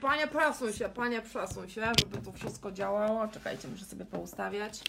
panie, 0.00 0.26
prasuj 0.26 0.72
się, 0.72 0.88
panie, 0.88 1.22
prasuj 1.22 1.70
się, 1.70 1.82
żeby 2.00 2.18
to 2.18 2.32
wszystko 2.32 2.72
działało. 2.72 3.28
Czekajcie, 3.28 3.68
muszę 3.68 3.84
sobie 3.84 4.04
poustawiać. 4.04 4.80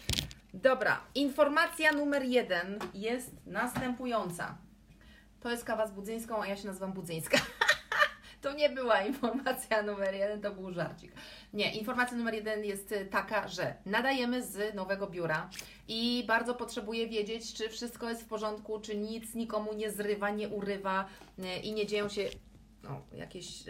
Dobra, 0.54 1.02
informacja 1.16 1.92
numer 1.92 2.24
jeden 2.24 2.80
jest 2.94 3.32
następująca. 3.46 4.58
To 5.40 5.50
jest 5.50 5.64
kawa 5.64 5.88
z 5.88 5.92
Budzyńską, 5.92 6.42
a 6.42 6.48
ja 6.48 6.58
się 6.58 6.68
nazywam 6.68 6.94
Budzyńska. 6.94 7.38
to 8.42 8.54
nie 8.54 8.70
była 8.70 9.02
informacja 9.02 9.84
numer 9.84 10.14
jeden, 10.14 10.42
to 10.42 10.52
był 10.52 10.74
żarcik. 10.74 11.12
Nie, 11.54 11.76
informacja 11.76 12.18
numer 12.18 12.34
jeden 12.34 12.66
jest 12.66 12.94
taka, 13.12 13.48
że 13.48 13.76
nadajemy 13.86 14.44
z 14.44 14.76
nowego 14.76 15.08
biura 15.08 15.50
i 15.88 16.24
bardzo 16.28 16.56
potrzebuję 16.56 17.08
wiedzieć, 17.08 17.54
czy 17.54 17.70
wszystko 17.70 18.10
jest 18.10 18.22
w 18.22 18.28
porządku, 18.28 18.80
czy 18.80 18.98
nic 18.98 19.36
nikomu 19.36 19.74
nie 19.74 19.92
zrywa, 19.92 20.30
nie 20.30 20.50
urywa 20.50 21.06
y, 21.40 21.60
i 21.60 21.74
nie 21.74 21.88
dzieją 21.88 22.10
się 22.10 22.30
no, 22.84 23.02
jakieś 23.14 23.66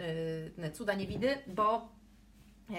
yy, 0.58 0.70
cuda 0.72 0.94
niewidy, 0.94 1.38
bo 1.46 1.88
yy, 2.68 2.76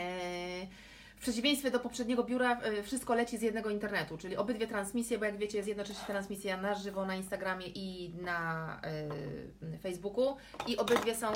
w 1.15 1.21
przeciwieństwie 1.21 1.71
do 1.71 1.79
poprzedniego 1.79 2.23
biura 2.23 2.61
yy, 2.61 2.83
wszystko 2.83 3.15
leci 3.15 3.37
z 3.37 3.41
jednego 3.41 3.69
internetu, 3.69 4.17
czyli 4.17 4.37
obydwie 4.37 4.67
transmisje, 4.67 5.17
bo 5.17 5.25
jak 5.25 5.37
wiecie 5.37 5.57
jest 5.57 5.69
jednocześnie 5.69 6.05
transmisja 6.07 6.57
na 6.57 6.75
żywo 6.75 7.05
na 7.05 7.15
Instagramie 7.15 7.67
i 7.67 8.13
na 8.21 8.81
Facebooku 9.81 10.37
i 10.67 10.77
obydwie 10.77 11.15
są 11.15 11.33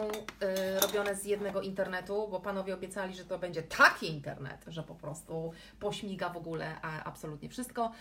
robione 0.81 1.15
z 1.15 1.25
jednego 1.25 1.61
internetu, 1.61 2.27
bo 2.31 2.39
panowie 2.39 2.73
obiecali, 2.73 3.13
że 3.13 3.25
to 3.25 3.39
będzie 3.39 3.63
taki 3.63 4.09
internet, 4.09 4.65
że 4.67 4.83
po 4.83 4.95
prostu 4.95 5.53
pośmiga 5.79 6.29
w 6.29 6.37
ogóle 6.37 6.81
a 6.81 7.03
absolutnie 7.03 7.49
wszystko. 7.49 7.91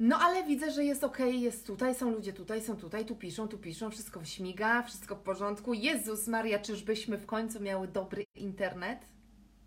No 0.00 0.18
ale 0.18 0.44
widzę, 0.44 0.70
że 0.70 0.84
jest 0.84 1.04
ok, 1.04 1.18
jest 1.18 1.66
tutaj, 1.66 1.94
są 1.94 2.10
ludzie 2.10 2.32
tutaj, 2.32 2.62
są 2.62 2.76
tutaj, 2.76 3.06
tu 3.06 3.16
piszą, 3.16 3.48
tu 3.48 3.58
piszą, 3.58 3.90
wszystko 3.90 4.24
śmiga, 4.24 4.82
wszystko 4.82 5.16
w 5.16 5.20
porządku. 5.20 5.74
Jezus 5.74 6.28
Maria, 6.28 6.58
czyżbyśmy 6.58 7.18
w 7.18 7.26
końcu 7.26 7.60
miały 7.60 7.88
dobry 7.88 8.24
internet? 8.34 8.98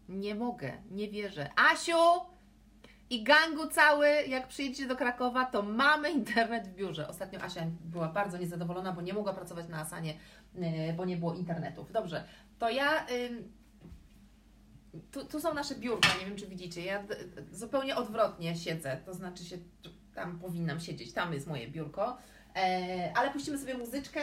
Nie 0.09 0.35
mogę, 0.35 0.73
nie 0.91 1.09
wierzę. 1.09 1.49
Asiu 1.71 1.97
i 3.09 3.23
gangu 3.23 3.67
cały, 3.67 4.07
jak 4.07 4.47
przyjedziecie 4.47 4.87
do 4.87 4.95
Krakowa, 4.95 5.45
to 5.45 5.63
mamy 5.63 6.11
internet 6.11 6.67
w 6.67 6.75
biurze. 6.75 7.07
Ostatnio 7.07 7.41
Asia 7.41 7.61
była 7.85 8.07
bardzo 8.07 8.37
niezadowolona, 8.37 8.93
bo 8.93 9.01
nie 9.01 9.13
mogła 9.13 9.33
pracować 9.33 9.67
na 9.67 9.79
Asanie, 9.79 10.13
yy, 10.55 10.93
bo 10.97 11.05
nie 11.05 11.17
było 11.17 11.33
internetów. 11.35 11.91
Dobrze, 11.91 12.23
to 12.59 12.69
ja... 12.69 13.05
Tu, 15.11 15.25
tu, 15.25 15.39
są 15.39 15.53
nasze 15.53 15.75
biurka, 15.75 16.09
nie 16.19 16.25
wiem 16.25 16.35
czy 16.35 16.47
widzicie. 16.47 16.85
Ja 16.85 17.03
zupełnie 17.51 17.95
odwrotnie 17.95 18.55
siedzę, 18.55 18.97
to 19.05 19.13
znaczy 19.13 19.45
się 19.45 19.57
tam 20.17 20.39
powinnam 20.39 20.79
siedzieć, 20.79 21.13
tam 21.13 21.33
jest 21.33 21.47
moje 21.47 21.67
biurko. 21.67 22.17
E, 22.55 23.11
ale 23.15 23.31
puścimy 23.31 23.57
sobie 23.57 23.77
muzyczkę 23.77 24.21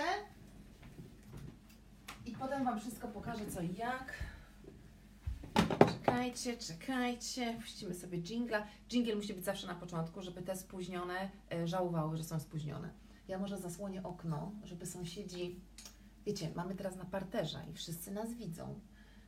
i 2.27 2.33
potem 2.33 2.65
Wam 2.65 2.81
wszystko 2.81 3.09
pokażę 3.09 3.47
co 3.47 3.61
i 3.61 3.75
jak. 3.77 4.15
Czekajcie, 5.79 6.57
czekajcie, 6.57 7.55
puścimy 7.61 7.95
sobie 7.95 8.19
jingla. 8.19 8.67
Jingle 8.89 9.17
musi 9.17 9.35
być 9.35 9.45
zawsze 9.45 9.67
na 9.67 9.75
początku, 9.75 10.23
żeby 10.23 10.43
te 10.43 10.57
spóźnione 10.57 11.31
e, 11.53 11.67
żałowały, 11.67 12.17
że 12.17 12.25
są 12.25 12.41
spóźnione. 12.41 12.91
Ja 13.29 13.39
może 13.39 13.59
zasłonię 13.59 14.03
okno, 14.03 14.53
żeby 14.65 14.87
sąsiedzi, 14.87 15.61
wiecie, 16.27 16.51
mamy 16.55 16.75
teraz 16.75 16.97
na 16.97 17.05
parterze 17.05 17.59
i 17.71 17.75
wszyscy 17.75 18.11
nas 18.11 18.35
widzą. 18.35 18.81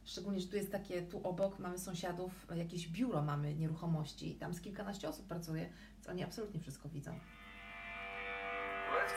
Szczególnie, 0.07 0.41
że 0.41 0.49
tu 0.49 0.57
jest 0.57 0.73
takie, 0.73 1.03
tu 1.03 1.29
obok 1.29 1.59
mamy 1.59 1.79
sąsiadów, 1.79 2.47
jakieś 2.57 2.89
biuro 2.89 3.23
mamy 3.23 3.55
nieruchomości, 3.55 4.35
tam 4.35 4.55
z 4.55 4.61
kilkanaście 4.61 5.09
osób 5.09 5.27
pracuje, 5.27 5.73
więc 5.95 6.09
oni 6.09 6.25
absolutnie 6.25 6.61
wszystko 6.61 6.89
widzą. 6.89 7.11
Let's 7.11 9.13
go! 9.13 9.17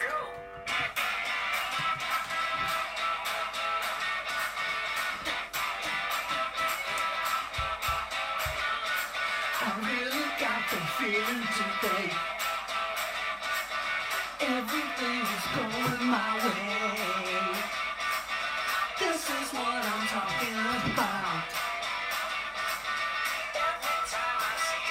I 9.62 9.64
really 9.82 10.26
got 10.40 10.62
the 10.70 10.78
feeling 10.98 11.44
today 11.58 12.10
Everything 14.42 15.22
is 15.22 15.46
going 15.56 16.02
my 16.10 16.38
way 16.44 17.19
about 20.60 21.44
Every 23.72 23.98
time 24.12 24.42
I 24.42 24.56
see! 24.66 24.90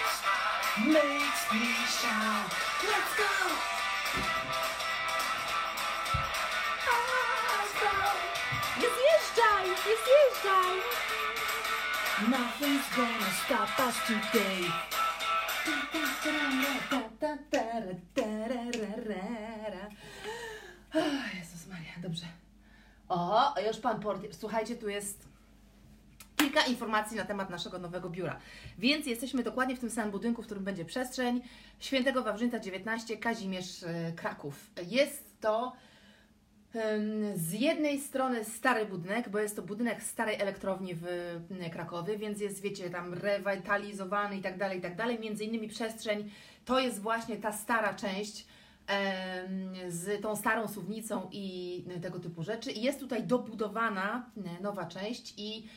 Nothing's 12.30 12.88
gonna 12.96 13.30
stop 13.44 13.80
us 13.80 13.96
today 14.06 14.64
Jezus 21.34 21.66
Maria, 21.66 21.92
dobrze. 22.02 22.26
O, 23.08 23.54
już 23.66 23.76
pan 23.76 24.00
portier. 24.00 24.34
Słuchajcie, 24.34 24.76
tu 24.76 24.88
jest 24.88 25.28
kilka 26.38 26.62
informacji 26.62 27.16
na 27.16 27.24
temat 27.24 27.50
naszego 27.50 27.78
nowego 27.78 28.10
biura. 28.10 28.38
Więc 28.78 29.06
jesteśmy 29.06 29.42
dokładnie 29.42 29.76
w 29.76 29.80
tym 29.80 29.90
samym 29.90 30.10
budynku, 30.10 30.42
w 30.42 30.46
którym 30.46 30.64
będzie 30.64 30.84
przestrzeń 30.84 31.40
Świętego 31.78 32.22
Wawrzyńca 32.22 32.58
19, 32.60 33.16
Kazimierz 33.16 33.82
e, 33.82 34.12
Kraków. 34.12 34.70
Jest 34.86 35.40
to 35.40 35.72
z 37.34 37.52
jednej 37.52 38.00
strony 38.00 38.44
stary 38.44 38.86
budynek, 38.86 39.28
bo 39.28 39.38
jest 39.38 39.56
to 39.56 39.62
budynek 39.62 40.02
starej 40.02 40.40
elektrowni 40.40 40.94
w 40.94 41.06
Krakowie, 41.72 42.18
więc 42.18 42.40
jest, 42.40 42.62
wiecie, 42.62 42.90
tam 42.90 43.14
rewitalizowany 43.14 44.36
i 44.36 44.42
tak 44.42 44.58
dalej, 44.58 44.78
i 44.78 44.82
tak 44.82 44.96
dalej. 44.96 45.18
Między 45.20 45.44
innymi 45.44 45.68
przestrzeń 45.68 46.30
to 46.64 46.78
jest 46.78 47.00
właśnie 47.00 47.36
ta 47.36 47.52
stara 47.52 47.94
część 47.94 48.46
z 49.88 50.22
tą 50.22 50.36
starą 50.36 50.68
suwnicą 50.68 51.28
i 51.32 51.84
tego 52.02 52.20
typu 52.20 52.42
rzeczy. 52.42 52.72
I 52.72 52.82
jest 52.82 53.00
tutaj 53.00 53.24
dobudowana 53.24 54.30
nowa 54.60 54.84
część 54.86 55.34
i 55.36 55.68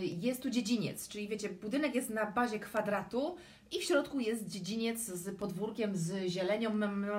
jest 0.00 0.42
tu 0.42 0.50
dziedziniec, 0.50 1.08
czyli 1.08 1.28
wiecie, 1.28 1.48
budynek 1.48 1.94
jest 1.94 2.10
na 2.10 2.26
bazie 2.26 2.58
kwadratu 2.60 3.36
i 3.70 3.80
w 3.80 3.84
środku 3.84 4.20
jest 4.20 4.48
dziedziniec 4.48 4.98
z 4.98 5.38
podwórkiem, 5.38 5.96
z 5.96 6.26
zielenią. 6.26 6.70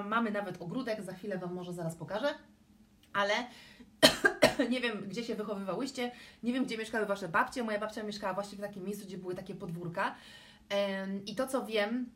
Mamy 0.10 0.32
nawet 0.32 0.62
ogródek, 0.62 1.02
za 1.02 1.14
chwilę 1.14 1.38
Wam 1.38 1.54
może 1.54 1.74
zaraz 1.74 1.96
pokażę, 1.96 2.36
ale 3.14 3.34
nie 4.72 4.82
wiem, 4.82 5.06
gdzie 5.08 5.24
się 5.24 5.36
wychowywałyście, 5.36 6.12
nie 6.44 6.54
wiem, 6.54 6.66
gdzie 6.66 6.78
mieszkały 6.78 7.06
Wasze 7.06 7.28
babcie. 7.28 7.64
Moja 7.64 7.80
babcia 7.80 8.04
mieszkała 8.04 8.34
właśnie 8.34 8.58
w 8.58 8.62
takim 8.62 8.84
miejscu, 8.84 9.06
gdzie 9.06 9.18
były 9.18 9.36
takie 9.36 9.56
podwórka. 9.56 10.16
I 11.26 11.36
to, 11.36 11.48
co 11.48 11.66
wiem, 11.66 12.10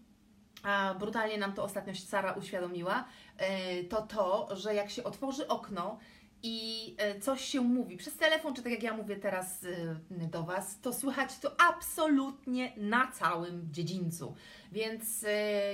a 0.64 0.96
brutalnie 1.00 1.38
nam 1.38 1.54
to 1.54 1.64
ostatnio 1.64 1.96
Sara 1.96 2.31
uświadomiła, 2.31 3.06
e, 3.38 3.84
to 3.84 4.02
to, 4.02 4.56
że 4.56 4.75
jak 4.75 4.90
się 4.90 5.04
otworzy 5.04 5.48
okno 5.48 6.00
i 6.47 6.95
e, 6.97 7.19
coś 7.19 7.41
się 7.41 7.61
mówi 7.61 7.97
przez 7.97 8.17
telefon, 8.17 8.53
czy 8.53 8.63
tak 8.63 8.72
jak 8.72 8.83
ja 8.83 8.97
mówię 8.97 9.16
teraz 9.16 9.63
e, 9.63 10.28
do 10.28 10.44
Was, 10.44 10.79
to 10.81 10.94
słychać 10.94 11.39
to 11.39 11.56
absolutnie 11.69 12.73
na 12.78 13.11
całym 13.11 13.67
dziedzińcu. 13.72 14.35
Więc 14.72 15.25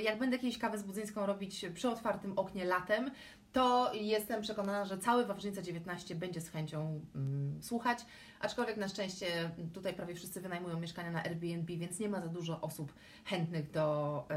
jak 0.03 0.19
będę 0.19 0.35
jakieś 0.35 0.57
kawę 0.57 0.77
z 0.77 0.83
Budzyńską 0.83 1.25
robić 1.25 1.65
przy 1.73 1.89
otwartym 1.89 2.39
oknie 2.39 2.65
latem, 2.65 3.11
to 3.53 3.91
jestem 3.93 4.41
przekonana, 4.41 4.85
że 4.85 4.97
cały 4.97 5.25
Wawrzyńca 5.25 5.61
19 5.61 6.15
będzie 6.15 6.41
z 6.41 6.49
chęcią 6.49 7.01
mm, 7.15 7.63
słuchać, 7.63 7.99
aczkolwiek 8.39 8.77
na 8.77 8.87
szczęście 8.87 9.51
tutaj 9.73 9.93
prawie 9.93 10.15
wszyscy 10.15 10.41
wynajmują 10.41 10.79
mieszkania 10.79 11.11
na 11.11 11.23
Airbnb, 11.23 11.77
więc 11.77 11.99
nie 11.99 12.09
ma 12.09 12.21
za 12.21 12.27
dużo 12.27 12.61
osób 12.61 12.93
chętnych 13.25 13.71
do, 13.71 14.27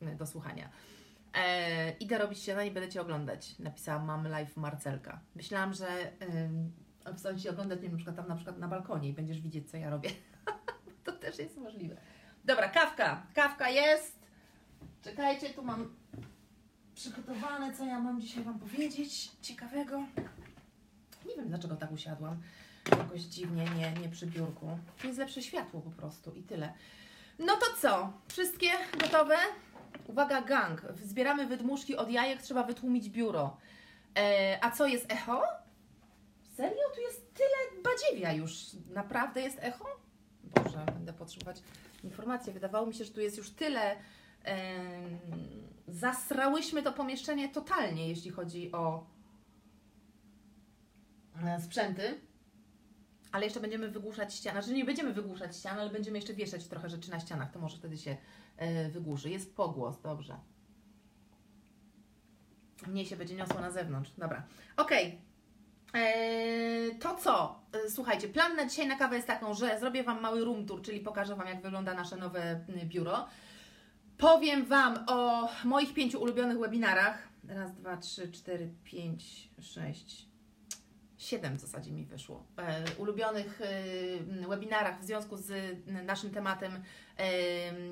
yy, 0.00 0.16
do 0.16 0.26
słuchania. 0.26 0.68
E, 1.34 1.90
idę 1.90 2.18
robić 2.18 2.38
śniadanie 2.38 2.70
będę 2.70 2.88
Cię 2.88 3.00
oglądać, 3.00 3.58
napisała 3.58 4.04
Mam 4.04 4.28
Live 4.28 4.56
Marcelka. 4.56 5.20
Myślałam, 5.34 5.74
że 5.74 5.86
wstąd 7.16 7.42
Ci 7.42 7.48
oglądać, 7.48 7.78
nie 7.78 7.82
wiem, 7.82 7.92
na 7.92 7.96
przykład 7.96 8.16
tam 8.16 8.28
na 8.28 8.34
przykład 8.34 8.58
na 8.58 8.68
balkonie 8.68 9.08
i 9.08 9.12
będziesz 9.12 9.40
widzieć, 9.40 9.70
co 9.70 9.76
ja 9.76 9.90
robię. 9.90 10.10
to 11.04 11.12
też 11.12 11.38
jest 11.38 11.56
możliwe. 11.56 11.96
Dobra, 12.44 12.68
kawka. 12.68 13.26
Kawka 13.34 13.70
jest. 13.70 14.18
Czekajcie, 15.02 15.50
tu 15.50 15.62
mam 15.62 15.94
przygotowane, 16.94 17.74
co 17.74 17.84
ja 17.84 17.98
mam 17.98 18.20
dzisiaj 18.20 18.44
Wam 18.44 18.58
powiedzieć 18.58 19.30
ciekawego. 19.42 19.98
Nie 21.26 21.36
wiem, 21.36 21.48
dlaczego 21.48 21.76
tak 21.76 21.92
usiadłam. 21.92 22.42
Jakoś 22.98 23.20
dziwnie, 23.20 23.64
nie, 23.64 23.92
nie 23.92 24.08
przy 24.08 24.26
biurku. 24.26 24.78
Tu 25.00 25.06
jest 25.06 25.18
lepsze 25.18 25.42
światło 25.42 25.80
po 25.80 25.90
prostu 25.90 26.32
i 26.34 26.42
tyle. 26.42 26.72
No 27.38 27.52
to 27.56 27.66
co? 27.80 28.12
Wszystkie 28.28 28.68
gotowe? 29.00 29.36
Uwaga, 30.06 30.42
gang. 30.42 30.82
Zbieramy 31.04 31.46
wydmuszki 31.46 31.96
od 31.96 32.10
jajek, 32.10 32.42
trzeba 32.42 32.62
wytłumić 32.62 33.10
biuro. 33.10 33.56
E, 34.18 34.58
a 34.62 34.70
co 34.70 34.86
jest 34.86 35.12
echo? 35.12 35.42
Serio? 36.56 36.82
Tu 36.94 37.00
jest 37.00 37.34
tyle 37.34 37.82
badziewia 37.82 38.32
już. 38.32 38.66
Naprawdę 38.90 39.40
jest 39.42 39.58
echo? 39.60 39.86
Boże, 40.44 40.86
będę 40.94 41.12
potrzebować 41.12 41.62
informacji. 42.04 42.52
Wydawało 42.52 42.86
mi 42.86 42.94
się, 42.94 43.04
że 43.04 43.10
tu 43.10 43.20
jest 43.20 43.36
już 43.36 43.50
tyle 43.50 43.96
zasrałyśmy 45.88 46.82
to 46.82 46.92
pomieszczenie 46.92 47.48
totalnie, 47.48 48.08
jeśli 48.08 48.30
chodzi 48.30 48.72
o 48.72 49.06
e, 51.44 51.60
sprzęty. 51.60 52.20
ale 53.32 53.44
jeszcze 53.44 53.60
będziemy 53.60 53.88
wygłuszać 53.90 54.34
ścianę. 54.34 54.62
Znaczy 54.62 54.76
nie 54.76 54.84
będziemy 54.84 55.12
wygłuszać 55.12 55.56
ścian, 55.56 55.78
ale 55.78 55.90
będziemy 55.90 56.18
jeszcze 56.18 56.34
wieszać 56.34 56.66
trochę 56.66 56.88
rzeczy 56.88 57.10
na 57.10 57.20
ścianach, 57.20 57.52
to 57.52 57.58
może 57.58 57.76
wtedy 57.76 57.98
się 57.98 58.10
e, 58.10 58.16
wygłuszy. 58.90 59.30
Jest 59.30 59.56
pogłos, 59.56 60.00
dobrze. 60.00 60.36
Mniej 62.86 63.06
się 63.06 63.16
będzie 63.16 63.34
niosło 63.34 63.60
na 63.60 63.70
zewnątrz. 63.70 64.10
Dobra. 64.18 64.42
Okej. 64.76 65.18
Eee, 65.94 66.98
to 66.98 67.14
co? 67.16 67.60
E, 67.72 67.90
Słuchajcie, 67.90 68.28
plan 68.28 68.56
na 68.56 68.66
dzisiaj 68.66 68.88
na 68.88 68.96
kawę 68.96 69.16
jest 69.16 69.28
taką, 69.28 69.54
że 69.54 69.80
zrobię 69.80 70.04
Wam 70.04 70.20
mały 70.20 70.44
room 70.44 70.66
tour, 70.66 70.82
czyli 70.82 71.00
pokażę 71.00 71.36
Wam, 71.36 71.46
jak 71.48 71.62
wygląda 71.62 71.94
nasze 71.94 72.16
nowe 72.16 72.64
biuro. 72.84 73.26
Powiem 74.18 74.64
Wam 74.64 75.04
o 75.06 75.48
moich 75.64 75.94
pięciu 75.94 76.22
ulubionych 76.22 76.58
webinarach. 76.58 77.28
Raz, 77.48 77.74
dwa, 77.74 77.96
trzy, 77.96 78.32
cztery, 78.32 78.74
pięć, 78.84 79.50
sześć, 79.60 80.28
siedem 81.22 81.56
w 81.56 81.60
zasadzie 81.60 81.92
mi 81.92 82.04
wyszło. 82.04 82.44
E, 82.58 82.84
ulubionych 82.98 83.60
e, 83.60 84.48
webinarach 84.48 85.00
w 85.00 85.04
związku 85.04 85.36
z 85.36 85.52
naszym 85.86 86.30
tematem, 86.30 86.72
e, 87.18 87.30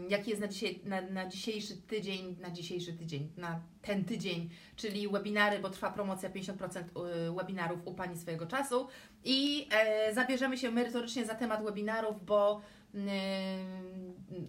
jaki 0.09 0.31
jest 0.31 0.43
na, 0.43 0.49
dzisiaj, 0.49 0.81
na, 0.85 1.01
na 1.01 1.27
dzisiejszy 1.27 1.77
tydzień, 1.77 2.37
na 2.41 2.51
dzisiejszy 2.51 2.93
tydzień, 2.93 3.33
na 3.37 3.61
ten 3.83 4.05
tydzień, 4.05 4.51
czyli 4.77 5.09
webinary, 5.09 5.59
bo 5.59 5.71
trwa 5.71 5.91
promocja 5.91 6.31
50% 6.31 6.79
e, 6.79 7.35
webinarów 7.37 7.87
u 7.87 7.95
Pani 7.95 8.19
swojego 8.19 8.47
czasu 8.47 8.89
i 9.25 9.69
e, 9.71 10.15
zabierzemy 10.15 10.59
się 10.59 10.71
merytorycznie 10.71 11.27
za 11.27 11.35
temat 11.35 11.65
webinarów, 11.65 12.25
bo 12.25 12.61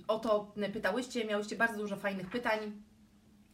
o 0.08 0.20
to 0.20 0.54
pytałyście, 0.74 1.26
miałyście 1.26 1.56
bardzo 1.56 1.78
dużo 1.78 1.96
fajnych 1.96 2.30
pytań. 2.30 2.82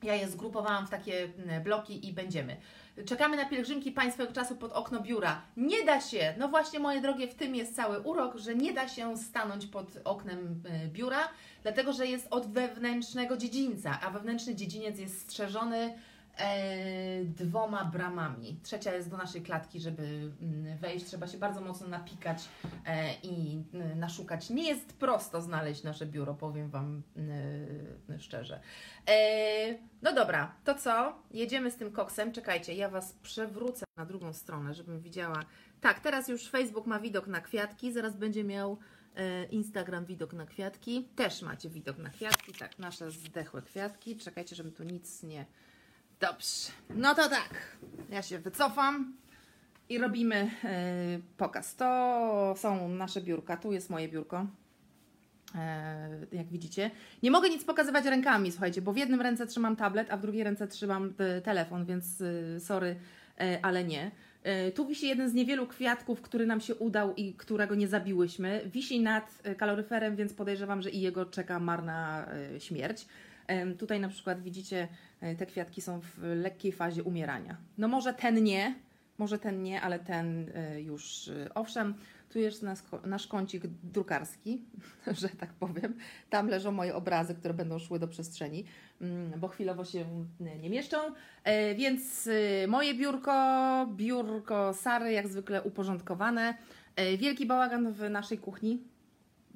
Ja 0.04 0.16
je 0.16 0.28
zgrupowałam 0.28 0.88
w 0.88 0.90
takie 0.90 1.24
mm, 1.24 1.64
bloki 1.64 2.08
i 2.08 2.14
będziemy. 2.14 2.58
Czekamy 3.06 3.38
na 3.38 3.46
pielgrzymki 3.46 3.92
Państwa 3.92 4.28
czasu 4.28 4.56
pod 4.56 4.72
okno 4.72 5.00
biura. 5.00 5.42
Nie 5.58 5.86
da 5.86 6.02
się, 6.02 6.34
no 6.38 6.48
właśnie 6.48 6.80
moje 6.80 7.02
drogie, 7.02 7.28
w 7.28 7.36
tym 7.36 7.56
jest 7.56 7.76
cały 7.76 8.00
urok, 8.00 8.38
że 8.38 8.56
nie 8.56 8.74
da 8.74 8.88
się 8.88 9.18
stanąć 9.18 9.66
pod 9.66 9.88
oknem 10.04 10.64
y, 10.86 10.88
biura, 10.88 11.30
dlatego 11.64 11.94
że 11.94 12.08
jest 12.08 12.28
od 12.30 12.48
wewnętrznego 12.48 13.38
dziedzińca, 13.38 14.00
a 14.04 14.10
wewnętrzny 14.10 14.56
dziedziniec 14.56 15.00
jest 15.00 15.22
strzeżony 15.22 15.94
dwoma 17.24 17.86
bramami. 17.86 18.60
Trzecia 18.64 18.94
jest 18.96 19.10
do 19.10 19.18
naszej 19.18 19.42
klatki, 19.42 19.80
żeby 19.80 20.32
mm, 20.42 20.78
wejść. 20.78 21.06
Trzeba 21.06 21.28
się 21.28 21.38
bardzo 21.38 21.62
mocno 21.62 21.88
napikać 21.88 22.50
e, 22.86 23.14
i 23.24 23.64
y, 23.94 23.96
naszukać. 23.96 24.50
Nie 24.50 24.68
jest 24.68 24.94
prosto 24.94 25.42
znaleźć 25.42 25.84
nasze 25.84 26.06
biuro, 26.06 26.34
powiem 26.34 26.70
Wam 26.70 27.02
y, 28.10 28.20
szczerze. 28.20 28.60
E, 29.10 29.76
no 30.02 30.14
dobra, 30.14 30.56
to 30.64 30.76
co? 30.76 31.16
Jedziemy 31.32 31.72
z 31.72 31.76
tym 31.76 31.92
koksem. 31.92 32.32
Czekajcie, 32.32 32.74
ja 32.74 32.90
Was 32.90 33.14
przewrócę 33.14 33.86
na 33.98 34.06
drugą 34.06 34.34
stronę, 34.34 34.74
żebym 34.74 35.00
widziała. 35.00 35.44
Tak, 35.82 36.00
teraz 36.00 36.28
już 36.28 36.50
Facebook 36.50 36.88
ma 36.88 37.00
widok 37.00 37.28
na 37.28 37.42
kwiatki, 37.42 37.92
zaraz 37.92 38.16
będzie 38.16 38.44
miał 38.44 38.78
e, 39.16 39.46
Instagram 39.46 40.06
widok 40.06 40.34
na 40.34 40.46
kwiatki. 40.46 41.10
Też 41.16 41.42
macie 41.42 41.70
widok 41.70 41.98
na 41.98 42.10
kwiatki, 42.10 42.54
tak, 42.54 42.80
nasze 42.80 43.12
zdechłe 43.12 43.62
kwiatki. 43.62 44.18
Czekajcie, 44.18 44.56
żebym 44.56 44.72
tu 44.72 44.84
nic 44.84 45.24
nie... 45.24 45.46
Dobrze, 46.20 46.72
no 46.90 47.16
to 47.16 47.30
tak, 47.30 47.78
ja 48.10 48.22
się 48.22 48.40
wycofam 48.40 49.14
i 49.90 49.98
robimy 49.98 50.36
e, 50.64 51.20
pokaz. 51.38 51.76
To 51.76 52.54
są 52.58 52.90
nasze 52.90 53.22
biurka, 53.22 53.58
tu 53.58 53.72
jest 53.72 53.90
moje 53.90 54.10
biurko. 54.10 54.46
E, 55.56 56.10
jak 56.32 56.48
widzicie. 56.48 56.92
Nie 57.24 57.32
mogę 57.32 57.50
nic 57.50 57.66
pokazywać 57.66 58.06
rękami, 58.06 58.52
słuchajcie, 58.52 58.82
bo 58.82 58.94
w 58.94 58.98
jednym 58.98 59.22
ręce 59.22 59.48
trzymam 59.48 59.76
tablet, 59.76 60.12
a 60.12 60.18
w 60.18 60.22
drugiej 60.22 60.44
ręce 60.44 60.68
trzymam 60.68 61.14
e, 61.18 61.42
telefon, 61.42 61.86
więc 61.86 62.22
e, 62.22 62.60
sorry, 62.60 62.96
e, 63.40 63.60
ale 63.62 63.84
nie. 63.84 64.12
Tu 64.76 64.88
wisi 64.88 65.08
jeden 65.08 65.30
z 65.30 65.34
niewielu 65.34 65.68
kwiatków, 65.68 66.22
który 66.22 66.46
nam 66.46 66.62
się 66.62 66.76
udał 66.76 67.16
i 67.16 67.34
którego 67.34 67.76
nie 67.76 67.88
zabiłyśmy. 67.88 68.62
Wisi 68.66 69.00
nad 69.00 69.42
kaloryferem, 69.58 70.16
więc 70.16 70.34
podejrzewam, 70.34 70.82
że 70.82 70.90
i 70.90 71.02
jego 71.02 71.26
czeka 71.26 71.60
marna 71.60 72.28
śmierć. 72.60 73.06
Tutaj 73.78 74.00
na 74.00 74.10
przykład 74.10 74.42
widzicie, 74.42 74.88
e, 75.22 75.36
te 75.36 75.46
kwiatki 75.46 75.82
są 75.82 76.00
w 76.02 76.18
lekkiej 76.24 76.72
fazie 76.72 77.04
umierania. 77.04 77.58
No 77.78 77.88
może 77.88 78.14
ten 78.14 78.44
nie, 78.44 78.76
może 79.18 79.40
ten 79.40 79.64
nie, 79.64 79.82
ale 79.82 80.00
ten 80.00 80.52
e, 80.56 80.82
już 80.82 81.28
e, 81.28 81.54
owszem. 81.54 81.94
Tu 82.30 82.40
jest 82.40 82.66
nasz, 83.06 83.28
kącik 83.28 83.68
drukarski, 83.68 84.62
że 85.22 85.30
tak 85.30 85.54
powiem. 85.54 85.98
Tam 86.30 86.48
leżą 86.48 86.72
moje 86.72 86.96
obrazy, 86.96 87.36
które 87.36 87.54
będą 87.54 87.80
szły 87.80 88.00
do 88.00 88.08
przestrzeni, 88.08 88.66
mm, 89.02 89.40
bo 89.40 89.48
chwilowo 89.48 89.86
się 89.86 90.26
nie 90.62 90.70
mieszczą. 90.70 90.98
Więc 91.78 92.30
moje 92.68 92.94
biurko, 92.94 93.88
biurko 93.96 94.74
Sary, 94.74 95.12
jak 95.12 95.28
zwykle 95.28 95.62
uporządkowane. 95.62 96.58
Wielki 97.18 97.46
bałagan 97.46 97.94
w 97.94 98.10
naszej 98.10 98.38
kuchni. 98.38 98.84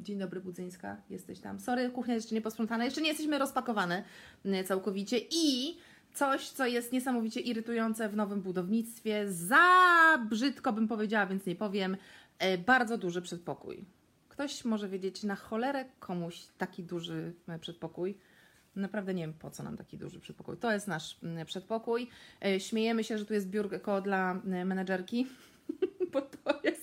Dzień 0.01 0.19
dobry, 0.19 0.41
Budzyńska, 0.41 0.97
jesteś 1.09 1.39
tam. 1.39 1.59
Sorry, 1.59 1.89
kuchnia 1.89 2.15
jeszcze 2.15 2.35
nie 2.35 2.41
posprzątana, 2.41 2.85
jeszcze 2.85 3.01
nie 3.01 3.07
jesteśmy 3.07 3.39
rozpakowane 3.39 4.03
mm, 4.45 4.65
całkowicie. 4.65 5.17
I 5.31 5.77
coś, 6.13 6.49
co 6.49 6.65
jest 6.65 6.91
niesamowicie 6.91 7.39
irytujące 7.39 8.09
w 8.09 8.15
nowym 8.15 8.41
budownictwie, 8.41 9.31
za 9.31 9.67
brzydko 10.29 10.73
bym 10.73 10.87
powiedziała, 10.87 11.25
więc 11.25 11.45
nie 11.45 11.55
powiem, 11.55 11.97
e, 12.39 12.57
bardzo 12.57 12.97
duży 12.97 13.21
przedpokój. 13.21 13.85
Ktoś 14.29 14.65
może 14.65 14.89
wiedzieć 14.89 15.23
na 15.23 15.35
cholerę 15.35 15.85
komuś 15.99 16.45
taki 16.57 16.83
duży 16.83 17.33
e, 17.47 17.59
przedpokój. 17.59 18.17
Naprawdę 18.75 19.13
nie 19.13 19.23
wiem, 19.23 19.33
po 19.33 19.51
co 19.51 19.63
nam 19.63 19.77
taki 19.77 19.97
duży 19.97 20.19
przedpokój. 20.19 20.57
To 20.57 20.71
jest 20.71 20.87
nasz 20.87 21.17
mm, 21.23 21.45
przedpokój. 21.45 22.09
E, 22.45 22.59
Śmiejemy 22.59 23.03
się, 23.03 23.17
że 23.17 23.25
tu 23.25 23.33
jest 23.33 23.49
biurko 23.49 24.01
dla 24.01 24.31
mm, 24.31 24.67
menedżerki, 24.67 25.27
bo 26.13 26.21
to 26.21 26.59
jest 26.63 26.80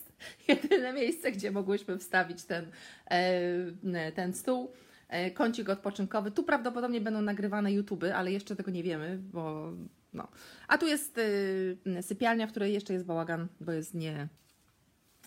jedyne 0.49 0.93
miejsce, 0.93 1.33
gdzie 1.33 1.51
mogłyśmy 1.51 1.99
wstawić 1.99 2.45
ten, 2.45 2.71
e, 3.07 4.13
ten 4.13 4.33
stół. 4.33 4.73
E, 5.09 5.31
Kącik 5.31 5.69
odpoczynkowy. 5.69 6.31
Tu 6.31 6.43
prawdopodobnie 6.43 7.01
będą 7.01 7.23
nagrywane 7.23 7.73
YouTube, 7.73 8.05
ale 8.15 8.33
jeszcze 8.33 8.57
tego 8.57 8.71
nie 8.71 8.83
wiemy, 8.83 9.19
bo 9.33 9.73
no. 10.13 10.29
A 10.69 10.79
tu 10.79 10.87
jest 10.87 11.19
y, 11.19 12.03
sypialnia, 12.03 12.47
w 12.47 12.51
której 12.51 12.73
jeszcze 12.73 12.93
jest 12.93 13.07
bałagan, 13.07 13.49
bo 13.61 13.73
jest 13.73 13.95
nie, 13.95 14.29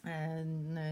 e, 0.05 0.45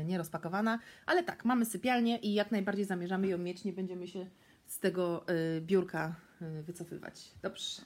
nie 0.05 0.17
rozpakowana. 0.17 0.79
Ale 1.05 1.23
tak, 1.23 1.45
mamy 1.45 1.65
sypialnię 1.65 2.17
i 2.17 2.33
jak 2.33 2.51
najbardziej 2.51 2.85
zamierzamy 2.85 3.27
ją 3.27 3.37
mieć. 3.37 3.63
Nie 3.63 3.73
będziemy 3.73 4.07
się 4.07 4.25
z 4.65 4.79
tego 4.79 5.25
biurka 5.61 6.15
wycofywać. 6.41 7.31
Dobrze. 7.41 7.81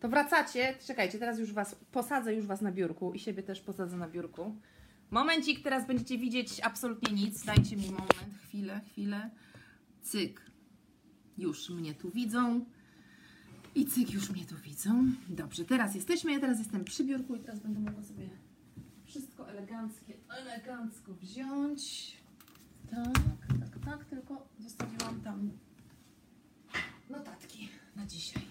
To 0.00 0.08
wracacie. 0.08 0.74
Czekajcie, 0.86 1.18
teraz 1.18 1.38
już 1.38 1.52
Was 1.52 1.74
posadzę 1.92 2.34
już 2.34 2.46
Was 2.46 2.60
na 2.60 2.72
biurku 2.72 3.12
i 3.12 3.18
siebie 3.18 3.42
też 3.42 3.60
posadzę 3.60 3.96
na 3.96 4.08
biurku. 4.08 4.54
Momencik, 5.10 5.62
teraz 5.62 5.86
będziecie 5.86 6.18
widzieć 6.18 6.60
absolutnie 6.60 7.12
nic. 7.12 7.44
Dajcie 7.44 7.76
mi 7.76 7.90
moment, 7.90 8.38
chwilę, 8.42 8.80
chwilę. 8.90 9.30
Cyk. 10.02 10.50
Już 11.38 11.70
mnie 11.70 11.94
tu 11.94 12.10
widzą. 12.10 12.64
I 13.74 13.86
cyk, 13.86 14.10
już 14.10 14.30
mnie 14.30 14.44
tu 14.44 14.56
widzą. 14.56 15.10
Dobrze, 15.28 15.64
teraz 15.64 15.94
jesteśmy. 15.94 16.32
Ja 16.32 16.40
teraz 16.40 16.58
jestem 16.58 16.84
przy 16.84 17.04
biurku 17.04 17.36
i 17.36 17.40
teraz 17.40 17.60
będę 17.60 17.80
mogła 17.80 18.02
sobie 18.02 18.30
wszystko 19.04 19.50
eleganckie, 19.50 20.14
elegancko 20.28 21.14
wziąć. 21.14 22.12
Tak, 22.90 23.14
tak, 23.60 23.84
tak, 23.84 24.04
tylko 24.04 24.48
zostawiłam 24.58 25.20
tam 25.20 25.50
notatki 27.10 27.68
na 27.96 28.06
dzisiaj. 28.06 28.42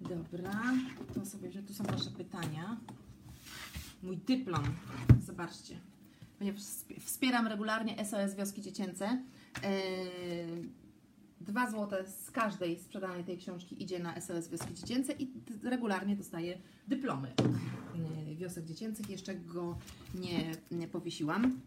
Dobra, 0.00 0.74
to 1.14 1.26
sobie 1.26 1.48
wziąć. 1.48 1.66
Tu 1.68 1.74
są 1.74 1.84
Wasze 1.84 2.10
pytania. 2.10 2.76
Mój 4.06 4.16
dyplom. 4.16 4.64
Zobaczcie. 5.26 5.80
Ponieważ 6.38 6.60
wsp- 6.62 7.00
wspieram 7.00 7.46
regularnie 7.46 8.04
SOS 8.04 8.34
Wioski 8.34 8.62
Dziecięce. 8.62 9.22
Yy, 9.62 9.66
Dwa 11.40 11.70
złote 11.70 12.06
z 12.06 12.30
każdej 12.30 12.78
sprzedanej 12.78 13.24
tej 13.24 13.38
książki 13.38 13.82
idzie 13.82 13.98
na 13.98 14.20
SOS 14.20 14.48
Wioski 14.48 14.74
Dziecięce 14.74 15.12
i 15.12 15.30
regularnie 15.62 16.16
dostaję 16.16 16.58
dyplomy 16.88 17.32
yy, 18.28 18.36
wiosek 18.36 18.64
dziecięcych. 18.64 19.10
Jeszcze 19.10 19.34
go 19.34 19.78
nie, 20.14 20.52
nie 20.70 20.88
powiesiłam. 20.88 21.60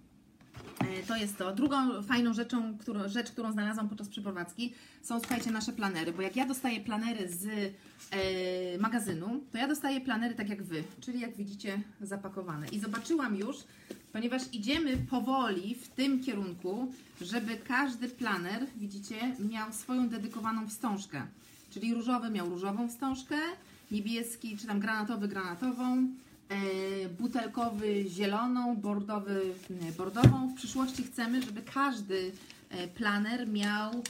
E, 0.80 1.04
To 1.08 1.16
jest 1.16 1.38
to. 1.38 1.54
Drugą 1.56 2.04
fajną 2.04 2.34
rzeczą, 2.34 2.78
którą, 2.78 3.10
rzecz, 3.10 3.32
którą 3.32 3.52
znalazłam 3.52 3.90
podczas 3.90 4.08
przeprowadzki, 4.08 4.74
są, 5.02 5.20
słuchajcie, 5.20 5.52
nasze 5.52 5.74
planery. 5.74 6.12
Bo 6.14 6.22
jak 6.22 6.36
ja 6.36 6.46
dostaję 6.46 6.80
planery 6.82 7.30
z 7.30 7.46
e, 7.46 8.78
magazynu, 8.78 9.42
to 9.52 9.58
ja 9.58 9.68
dostaję 9.68 10.02
planery 10.02 10.36
tak 10.36 10.50
jak 10.50 10.64
Wy, 10.64 10.84
czyli 11.02 11.20
jak 11.20 11.36
widzicie 11.36 11.82
zapakowane. 12.02 12.68
I 12.68 12.80
zobaczyłam 12.80 13.36
już, 13.36 13.58
ponieważ 14.14 14.42
idziemy 14.54 14.98
powoli 14.98 15.76
w 15.76 15.88
tym 15.88 16.24
kierunku, 16.24 16.94
żeby 17.22 17.58
każdy 17.58 18.10
planer, 18.10 18.66
widzicie, 18.76 19.16
miał 19.52 19.74
swoją 19.74 20.10
dedykowaną 20.10 20.68
wstążkę. 20.68 21.22
Czyli 21.72 21.94
różowy 21.94 22.30
miał 22.30 22.50
różową 22.50 22.88
wstążkę, 22.90 23.36
niebieski 23.92 24.58
czy 24.58 24.68
tam 24.68 24.80
granatowy 24.80 25.28
granatową, 25.28 26.08
butelkowy 27.20 28.10
zieloną, 28.10 28.76
bordowy 28.76 29.42
e, 29.90 29.92
bordową. 29.92 30.48
W 30.48 30.54
przyszłości 30.54 31.04
chcemy, 31.04 31.42
żeby 31.42 31.62
każdy 31.62 32.32
e, 32.70 32.88
planer 32.88 33.48
miał 33.48 34.04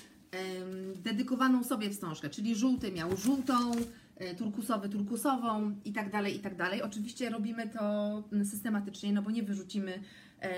dedykowaną 0.96 1.63
sobie 1.63 1.89
wstążkę, 1.89 2.29
czyli 2.29 2.55
żółty 2.55 2.91
miał 2.91 3.17
żółtą, 3.17 3.72
e, 4.15 4.36
turkusowy 4.36 4.89
turkusową 4.89 5.75
i 5.86 5.93
tak 5.93 6.12
dalej, 6.12 6.36
i 6.36 6.39
tak 6.39 6.55
dalej. 6.55 6.81
Oczywiście 6.81 7.29
robimy 7.29 7.69
to 7.69 8.24
systematycznie, 8.43 9.13
no 9.13 9.22
bo 9.22 9.31
nie 9.31 9.43
wyrzucimy 9.43 10.00
e, 10.41 10.50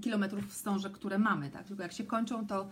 kilometrów 0.00 0.46
wstążek, 0.46 0.92
które 0.92 1.18
mamy, 1.18 1.50
tak? 1.50 1.66
Tylko 1.66 1.82
jak 1.82 1.92
się 1.92 2.04
kończą, 2.04 2.46
to 2.46 2.68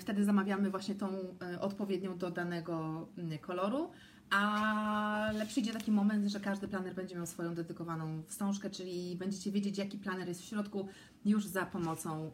wtedy 0.00 0.24
zamawiamy 0.24 0.70
właśnie 0.70 0.94
tą 0.94 1.08
e, 1.42 1.60
odpowiednią 1.60 2.18
do 2.18 2.30
danego 2.30 3.06
koloru. 3.40 3.90
Ale 4.30 5.46
przyjdzie 5.46 5.72
taki 5.72 5.92
moment, 5.92 6.26
że 6.26 6.40
każdy 6.40 6.68
planer 6.68 6.94
będzie 6.94 7.16
miał 7.16 7.26
swoją 7.26 7.54
dedykowaną 7.54 8.22
wstążkę, 8.26 8.70
czyli 8.70 9.16
będziecie 9.16 9.52
wiedzieć, 9.52 9.78
jaki 9.78 9.98
planer 9.98 10.28
jest 10.28 10.42
w 10.42 10.44
środku 10.44 10.88
już 11.24 11.46
za 11.46 11.66
pomocą 11.66 12.30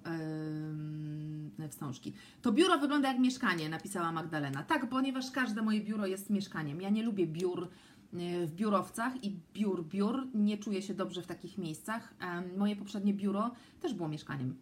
yy, 1.58 1.68
wstążki. 1.68 2.12
To 2.42 2.52
biuro 2.52 2.78
wygląda 2.78 3.08
jak 3.08 3.18
mieszkanie, 3.18 3.68
napisała 3.68 4.12
Magdalena. 4.12 4.62
Tak, 4.62 4.88
ponieważ 4.88 5.30
każde 5.30 5.62
moje 5.62 5.80
biuro 5.80 6.06
jest 6.06 6.30
mieszkaniem. 6.30 6.80
Ja 6.80 6.90
nie 6.90 7.02
lubię 7.02 7.26
biur 7.26 7.68
yy, 8.12 8.46
w 8.46 8.52
biurowcach 8.52 9.24
i 9.24 9.36
biur, 9.54 9.84
biur. 9.84 10.26
Nie 10.34 10.58
czuję 10.58 10.82
się 10.82 10.94
dobrze 10.94 11.22
w 11.22 11.26
takich 11.26 11.58
miejscach. 11.58 12.14
Moje 12.56 12.76
poprzednie 12.76 13.14
biuro 13.14 13.50
też 13.80 13.94
było 13.94 14.08
mieszkaniem. 14.08 14.56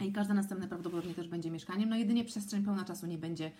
I 0.00 0.12
każde 0.12 0.34
następne 0.34 0.68
prawdopodobnie 0.68 1.14
też 1.14 1.28
będzie 1.28 1.50
mieszkaniem. 1.50 1.88
No 1.88 1.96
jedynie 1.96 2.24
przestrzeń 2.24 2.64
pełna 2.64 2.84
czasu 2.84 3.06
nie 3.06 3.18
będzie 3.18 3.50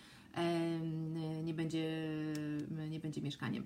nie 1.44 1.54
będzie, 1.54 2.08
nie 2.90 3.00
będzie 3.00 3.22
mieszkaniem. 3.22 3.64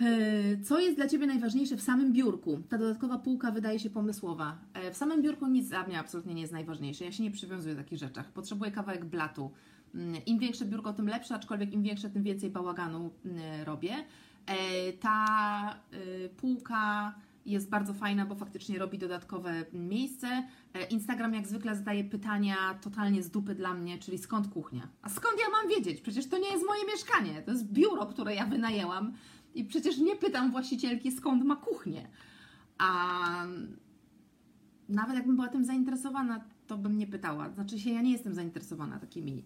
E, 0.00 0.62
co 0.62 0.80
jest 0.80 0.96
dla 0.96 1.08
Ciebie 1.08 1.26
najważniejsze 1.26 1.76
w 1.76 1.82
samym 1.82 2.12
biurku? 2.12 2.62
Ta 2.68 2.78
dodatkowa 2.78 3.18
półka 3.18 3.50
wydaje 3.50 3.78
się 3.78 3.90
pomysłowa. 3.90 4.58
E, 4.74 4.90
w 4.90 4.96
samym 4.96 5.22
biurku 5.22 5.46
nic 5.46 5.68
dla 5.68 5.86
mnie 5.86 5.98
absolutnie 5.98 6.34
nie 6.34 6.40
jest 6.40 6.52
najważniejsze. 6.52 7.04
Ja 7.04 7.12
się 7.12 7.22
nie 7.22 7.30
przywiązuję 7.30 7.74
do 7.74 7.82
takich 7.82 7.98
rzeczach. 7.98 8.32
Potrzebuję 8.32 8.70
kawałek 8.70 9.04
blatu. 9.04 9.50
Mm, 9.94 10.24
Im 10.26 10.38
większe 10.38 10.64
biurko, 10.64 10.92
tym 10.92 11.08
lepsze, 11.08 11.34
aczkolwiek 11.34 11.72
im 11.72 11.82
większe, 11.82 12.10
tym 12.10 12.22
więcej 12.22 12.50
bałaganu 12.50 13.10
mm, 13.24 13.42
robię. 13.64 13.94
E, 14.46 14.92
ta 14.92 15.80
półka 16.36 17.14
jest 17.46 17.70
bardzo 17.70 17.94
fajna, 17.94 18.26
bo 18.26 18.34
faktycznie 18.34 18.78
robi 18.78 18.98
dodatkowe 18.98 19.64
miejsce. 19.72 20.48
E, 20.74 20.84
Instagram 20.84 21.34
jak 21.34 21.46
zwykle 21.46 21.76
zadaje 21.76 22.04
pytania 22.04 22.56
totalnie 22.80 23.22
z 23.22 23.30
dupy 23.30 23.54
dla 23.54 23.74
mnie, 23.74 23.98
czyli 23.98 24.18
skąd 24.18 24.48
kuchnia? 24.48 24.88
A 25.02 25.08
skąd 25.08 25.34
ja 25.40 25.48
mam 25.50 25.68
wiedzieć? 25.68 26.00
Przecież 26.00 26.28
to 26.28 26.38
nie 26.38 26.50
jest 26.50 26.66
moje 26.66 26.86
mieszkanie, 26.86 27.42
to 27.42 27.50
jest 27.50 27.72
biuro, 27.72 28.06
które 28.06 28.34
ja 28.34 28.46
wynajęłam 28.46 29.12
i 29.54 29.64
przecież 29.64 29.98
nie 29.98 30.16
pytam 30.16 30.50
właścicielki 30.50 31.12
skąd 31.12 31.44
ma 31.44 31.56
kuchnię. 31.56 32.08
A 32.78 33.18
nawet 34.88 35.16
jakbym 35.16 35.36
była 35.36 35.48
tym 35.48 35.64
zainteresowana, 35.64 36.44
to 36.66 36.78
bym 36.78 36.98
nie 36.98 37.06
pytała. 37.06 37.50
Znaczy 37.50 37.78
się, 37.78 37.90
ja 37.90 38.02
nie 38.02 38.12
jestem 38.12 38.34
zainteresowana 38.34 38.98
takimi 38.98 39.44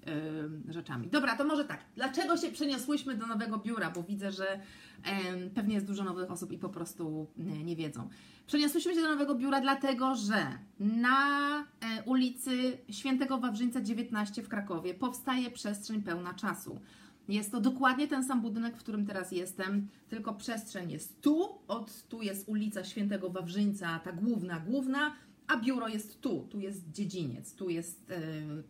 yy, 0.67 0.73
rzeczami. 0.73 1.09
Dobra, 1.09 1.37
to 1.37 1.45
może 1.45 1.65
tak. 1.65 1.85
Dlaczego 1.97 2.37
się 2.37 2.49
przeniosłyśmy 2.49 3.17
do 3.17 3.27
nowego 3.27 3.59
biura? 3.59 3.91
Bo 3.91 4.03
widzę, 4.03 4.33
że 4.33 4.61
yy, 5.07 5.51
pewnie 5.51 5.75
jest 5.75 5.87
dużo 5.87 6.05
nowych 6.05 6.31
osób 6.31 6.53
i 6.53 6.59
po 6.59 6.69
prostu 6.69 7.27
yy, 7.37 7.65
nie 7.65 7.77
wiedzą. 7.77 8.09
Przeniosłyśmy 8.47 8.95
się 8.95 9.01
do 9.01 9.09
nowego 9.09 9.35
biura 9.35 9.61
dlatego, 9.61 10.15
że 10.15 10.59
na 10.81 11.61
e, 11.61 11.65
ulicy 12.05 12.79
Świętego 12.91 13.39
Wawrzyńca 13.39 13.81
19 13.81 14.43
w 14.43 14.49
Krakowie 14.49 14.95
powstaje 14.95 15.51
przestrzeń 15.51 16.03
pełna 16.03 16.35
czasu. 16.35 16.81
Jest 17.29 17.53
to 17.53 17.61
dokładnie 17.61 18.09
ten 18.09 18.25
sam 18.25 18.43
budynek, 18.43 18.77
w 18.77 18.79
którym 18.79 19.07
teraz 19.07 19.33
jestem, 19.33 19.89
tylko 20.09 20.35
przestrzeń 20.35 20.91
jest 20.91 21.21
tu, 21.21 21.49
od 21.69 22.09
tu 22.09 22.23
jest 22.23 22.49
ulica 22.49 22.85
Świętego 22.85 23.31
Wawrzyńca, 23.31 23.99
ta 23.99 24.13
główna, 24.13 24.61
główna, 24.61 25.13
a 25.49 25.57
biuro 25.57 25.88
jest 25.88 26.21
tu, 26.21 26.47
tu 26.50 26.61
jest 26.61 26.91
dziedziniec, 26.91 27.55
tu 27.55 27.71
jest 27.71 28.12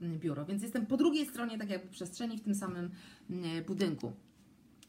yy, 0.01 0.19
biuro, 0.19 0.45
więc 0.45 0.63
jestem 0.63 0.87
po 0.87 0.97
drugiej 0.97 1.27
stronie 1.27 1.59
tak 1.59 1.71
jakby 1.71 1.89
przestrzeni 1.89 2.39
w 2.39 2.41
tym 2.41 2.55
samym 2.55 2.91
yy, 3.31 3.63
budynku. 3.63 4.13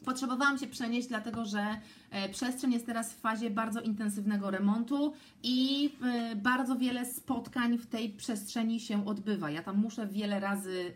Potrzebowałam 0.06 0.58
się 0.58 0.68
przenieść, 0.68 1.08
dlatego 1.08 1.46
że 1.46 1.78
e, 2.12 2.30
przestrzeń 2.30 2.74
jest 2.74 2.86
teraz 2.86 3.14
w 3.14 3.20
fazie 3.20 3.50
bardzo 3.50 3.82
intensywnego 3.82 4.52
remontu 4.52 5.14
i 5.44 5.90
e, 6.04 6.36
bardzo 6.36 6.76
wiele 6.76 7.06
spotkań 7.06 7.78
w 7.78 7.88
tej 7.88 8.10
przestrzeni 8.10 8.80
się 8.80 9.06
odbywa. 9.06 9.52
Ja 9.52 9.64
tam 9.64 9.78
muszę 9.78 10.08
wiele 10.08 10.40
razy 10.40 10.94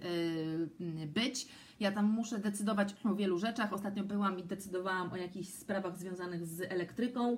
e, 1.03 1.07
być, 1.07 1.47
ja 1.79 1.91
tam 1.91 2.05
muszę 2.05 2.39
decydować 2.39 2.95
o 3.03 3.15
wielu 3.15 3.37
rzeczach. 3.37 3.73
Ostatnio 3.73 4.03
byłam 4.03 4.39
i 4.39 4.43
decydowałam 4.43 5.13
o 5.13 5.15
jakichś 5.15 5.49
sprawach 5.49 5.97
związanych 5.97 6.45
z 6.45 6.61
elektryką 6.61 7.37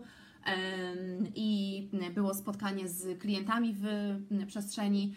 i 1.35 1.89
było 2.15 2.33
spotkanie 2.33 2.87
z 2.87 3.19
klientami 3.19 3.75
w 3.79 3.85
przestrzeni. 4.47 5.15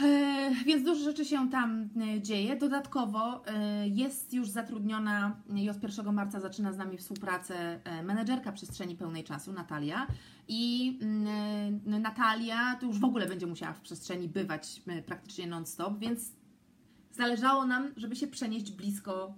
E, 0.00 0.50
więc 0.66 0.84
dużo 0.84 1.04
rzeczy 1.04 1.24
się 1.24 1.50
tam 1.50 1.88
e, 2.14 2.20
dzieje. 2.20 2.56
Dodatkowo 2.56 3.46
e, 3.46 3.88
jest 3.88 4.32
już 4.32 4.48
zatrudniona 4.48 5.36
i 5.54 5.70
od 5.70 5.82
1 5.82 6.14
marca 6.14 6.40
zaczyna 6.40 6.72
z 6.72 6.76
nami 6.76 6.98
współpracę 6.98 7.80
menedżerka 8.04 8.52
przestrzeni 8.52 8.96
pełnej 8.96 9.24
czasu, 9.24 9.52
Natalia. 9.52 10.06
I 10.48 10.98
Natalia 11.86 12.76
to 12.80 12.86
już 12.86 12.98
w 12.98 13.04
ogóle 13.04 13.26
będzie 13.26 13.46
musiała 13.46 13.72
w 13.72 13.80
przestrzeni 13.80 14.28
bywać 14.28 14.82
praktycznie 15.06 15.46
non-stop, 15.46 15.98
więc 15.98 16.32
zależało 17.12 17.66
nam, 17.66 17.92
żeby 17.96 18.16
się 18.16 18.26
przenieść 18.26 18.72
blisko 18.72 19.34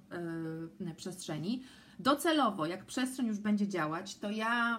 przestrzeni. 0.97 1.63
Docelowo, 2.01 2.67
jak 2.67 2.85
przestrzeń 2.85 3.27
już 3.27 3.39
będzie 3.39 3.69
działać, 3.69 4.17
to 4.17 4.31
ja 4.31 4.79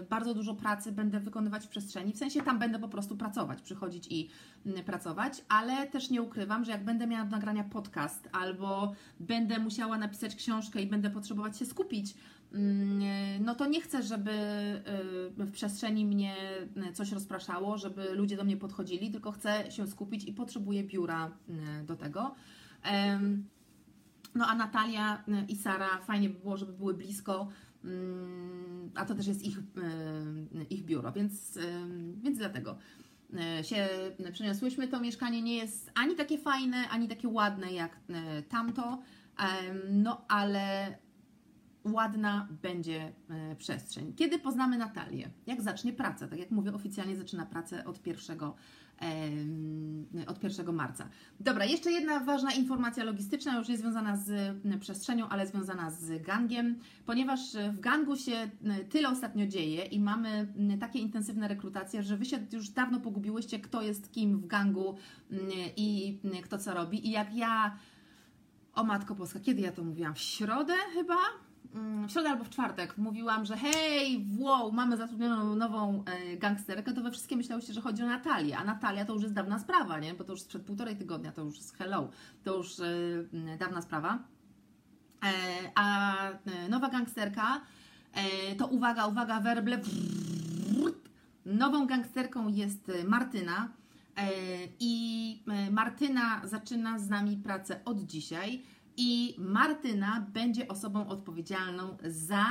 y, 0.00 0.04
bardzo 0.04 0.34
dużo 0.34 0.54
pracy 0.54 0.92
będę 0.92 1.20
wykonywać 1.20 1.66
w 1.66 1.68
przestrzeni, 1.68 2.12
w 2.12 2.18
sensie 2.18 2.42
tam 2.42 2.58
będę 2.58 2.78
po 2.78 2.88
prostu 2.88 3.16
pracować, 3.16 3.62
przychodzić 3.62 4.06
i 4.10 4.28
y, 4.66 4.82
pracować, 4.84 5.44
ale 5.48 5.86
też 5.86 6.10
nie 6.10 6.22
ukrywam, 6.22 6.64
że 6.64 6.72
jak 6.72 6.84
będę 6.84 7.06
miała 7.06 7.24
do 7.24 7.30
nagrania 7.30 7.64
podcast 7.64 8.28
albo 8.32 8.92
będę 9.20 9.58
musiała 9.58 9.98
napisać 9.98 10.34
książkę 10.34 10.82
i 10.82 10.86
będę 10.86 11.10
potrzebować 11.10 11.58
się 11.58 11.66
skupić, 11.66 12.10
y, 12.10 12.56
no 13.40 13.54
to 13.54 13.66
nie 13.66 13.80
chcę, 13.80 14.02
żeby 14.02 14.30
y, 15.40 15.44
w 15.46 15.52
przestrzeni 15.52 16.04
mnie 16.04 16.34
coś 16.94 17.12
rozpraszało, 17.12 17.78
żeby 17.78 18.14
ludzie 18.14 18.36
do 18.36 18.44
mnie 18.44 18.56
podchodzili, 18.56 19.10
tylko 19.10 19.32
chcę 19.32 19.70
się 19.70 19.86
skupić 19.86 20.24
i 20.24 20.32
potrzebuję 20.32 20.84
biura 20.84 21.30
do 21.86 21.96
tego. 21.96 22.34
No 24.34 24.46
a 24.46 24.54
Natalia 24.54 25.24
y, 25.28 25.44
i 25.48 25.56
Sara, 25.56 25.98
fajnie 25.98 26.30
by 26.30 26.38
było, 26.38 26.56
żeby 26.56 26.72
były 26.72 26.94
blisko, 26.94 27.48
mm, 27.84 28.90
a 28.94 29.04
to 29.04 29.14
też 29.14 29.26
jest 29.26 29.42
ich, 29.42 29.58
y, 29.58 29.62
ich 30.70 30.84
biuro, 30.84 31.12
więc, 31.12 31.56
y, 31.56 31.62
więc 32.22 32.38
dlatego 32.38 32.78
się 33.62 33.88
przeniosłyśmy. 34.32 34.88
To 34.88 35.00
mieszkanie 35.00 35.42
nie 35.42 35.56
jest 35.56 35.90
ani 35.94 36.16
takie 36.16 36.38
fajne, 36.38 36.88
ani 36.88 37.08
takie 37.08 37.28
ładne 37.28 37.72
jak 37.72 38.00
tamto, 38.48 39.02
no 39.90 40.24
ale 40.28 40.98
ładna 41.84 42.48
będzie 42.62 43.12
przestrzeń. 43.58 44.14
Kiedy 44.14 44.38
poznamy 44.38 44.78
Natalię? 44.78 45.30
Jak 45.46 45.62
zacznie 45.62 45.92
pracę? 45.92 46.28
Tak 46.28 46.38
jak 46.38 46.50
mówię, 46.50 46.74
oficjalnie 46.74 47.16
zaczyna 47.16 47.46
pracę 47.46 47.84
od 47.84 48.06
1 48.06 48.38
od 50.26 50.42
1 50.42 50.74
marca. 50.74 51.08
Dobra, 51.40 51.64
jeszcze 51.64 51.92
jedna 51.92 52.20
ważna 52.20 52.52
informacja 52.52 53.04
logistyczna, 53.04 53.58
już 53.58 53.68
nie 53.68 53.78
związana 53.78 54.16
z 54.16 54.56
przestrzenią, 54.80 55.28
ale 55.28 55.46
związana 55.46 55.90
z 55.90 56.22
gangiem, 56.22 56.78
ponieważ 57.06 57.40
w 57.72 57.80
gangu 57.80 58.16
się 58.16 58.50
tyle 58.90 59.08
ostatnio 59.08 59.46
dzieje 59.46 59.84
i 59.84 60.00
mamy 60.00 60.54
takie 60.80 60.98
intensywne 60.98 61.48
rekrutacje, 61.48 62.02
że 62.02 62.16
Wy 62.16 62.24
się 62.24 62.46
już 62.52 62.68
dawno 62.68 63.00
pogubiłyście, 63.00 63.60
kto 63.60 63.82
jest 63.82 64.12
kim 64.12 64.38
w 64.38 64.46
gangu 64.46 64.96
i 65.76 66.18
kto 66.44 66.58
co 66.58 66.74
robi. 66.74 67.08
I 67.08 67.10
jak 67.10 67.34
ja, 67.34 67.76
o 68.74 68.84
Matko 68.84 69.14
Polska, 69.14 69.40
kiedy 69.40 69.60
ja 69.60 69.72
to 69.72 69.84
mówiłam? 69.84 70.14
W 70.14 70.18
środę 70.18 70.74
chyba? 70.94 71.16
Mm, 71.74 72.08
w 72.08 72.12
środę 72.12 72.30
albo 72.30 72.44
w 72.44 72.50
czwartek 72.50 72.98
mówiłam, 72.98 73.44
że 73.44 73.56
hej, 73.56 74.26
wow, 74.38 74.72
mamy 74.72 74.96
zatrudnioną 74.96 75.56
nową 75.56 76.04
e, 76.04 76.36
gangsterkę, 76.36 76.92
to 76.92 77.00
we 77.00 77.10
wszystkie 77.10 77.36
myślałyście, 77.36 77.72
że 77.72 77.80
chodzi 77.80 78.02
o 78.02 78.06
Natalię, 78.06 78.58
a 78.58 78.64
Natalia 78.64 79.04
to 79.04 79.12
już 79.12 79.22
jest 79.22 79.34
dawna 79.34 79.58
sprawa, 79.58 79.98
nie? 79.98 80.14
Bo 80.14 80.24
to 80.24 80.32
już 80.32 80.40
sprzed 80.40 80.62
półtorej 80.62 80.96
tygodnia, 80.96 81.32
to 81.32 81.42
już 81.42 81.56
jest 81.56 81.76
hello, 81.76 82.08
to 82.44 82.56
już 82.56 82.80
e, 82.80 83.56
dawna 83.58 83.82
sprawa. 83.82 84.18
E, 85.24 85.32
a 85.74 86.14
nowa 86.68 86.88
gangsterka 86.88 87.60
to 88.58 88.66
uwaga, 88.66 89.06
uwaga, 89.06 89.40
werble. 89.40 89.80
Nową 91.46 91.86
gangsterką 91.86 92.48
jest 92.48 92.92
Martyna. 93.06 93.68
I 94.80 95.42
Martyna 95.70 96.40
zaczyna 96.44 96.98
z 96.98 97.08
nami 97.08 97.36
pracę 97.36 97.80
od 97.84 98.00
dzisiaj 98.00 98.62
i 98.96 99.34
Martyna 99.38 100.26
będzie 100.32 100.68
osobą 100.68 101.08
odpowiedzialną 101.08 101.96
za 102.04 102.44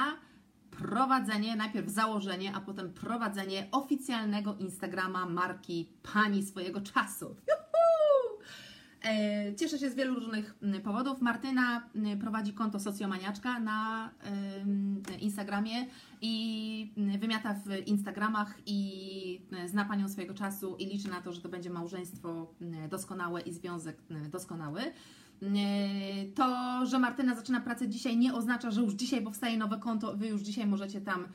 prowadzenie, 0.72 1.56
najpierw 1.56 1.90
założenie, 1.90 2.56
a 2.56 2.62
potem 2.62 2.94
prowadzenie 2.94 3.68
oficjalnego 3.72 4.56
Instagrama 4.56 5.26
marki 5.26 5.90
Pani 6.14 6.44
swojego 6.44 6.82
czasu. 6.82 7.36
E, 9.04 9.56
Cieszę 9.56 9.80
się 9.80 9.90
z 9.90 9.96
wielu 9.96 10.16
różnych 10.16 10.56
powodów. 10.84 11.22
Martyna 11.22 11.90
prowadzi 12.20 12.54
konto 12.54 12.80
Socjomaniaczka 12.80 13.60
na 13.60 14.10
Instagramie 15.20 15.86
i 16.22 16.94
wymiata 17.20 17.54
w 17.54 17.88
Instagramach 17.88 18.58
i 18.66 19.42
zna 19.66 19.86
Panią 19.86 20.10
swojego 20.10 20.34
czasu 20.34 20.76
i 20.80 20.86
liczy 20.86 21.10
na 21.10 21.22
to, 21.22 21.34
że 21.34 21.42
to 21.42 21.50
będzie 21.50 21.70
małżeństwo 21.70 22.54
doskonałe 22.90 23.42
i 23.42 23.54
związek 23.54 23.98
doskonały. 24.30 24.82
To, 26.36 26.80
że 26.86 27.00
Martyna 27.00 27.36
zaczyna 27.36 27.62
pracę 27.62 27.90
dzisiaj 27.90 28.18
nie 28.18 28.34
oznacza, 28.34 28.72
że 28.72 28.82
już 28.82 28.94
dzisiaj 28.94 29.22
powstaje 29.22 29.58
nowe 29.58 29.78
konto, 29.80 30.18
Wy 30.18 30.28
już 30.28 30.42
dzisiaj 30.42 30.68
możecie 30.68 31.02
tam 31.02 31.28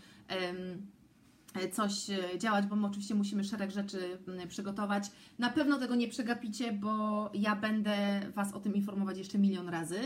coś 1.72 2.10
e, 2.10 2.38
działać, 2.38 2.66
bo 2.66 2.76
my 2.76 2.86
oczywiście 2.86 3.14
musimy 3.14 3.44
szereg 3.44 3.70
rzeczy 3.70 4.18
mm, 4.28 4.48
przygotować. 4.48 5.10
Na 5.38 5.50
pewno 5.50 5.78
tego 5.78 5.94
nie 5.94 6.08
przegapicie, 6.08 6.72
bo 6.72 7.30
ja 7.34 7.56
będę 7.56 7.96
Was 8.34 8.52
o 8.52 8.60
tym 8.60 8.74
informować 8.74 9.18
jeszcze 9.18 9.38
milion 9.38 9.68
razy. 9.68 9.98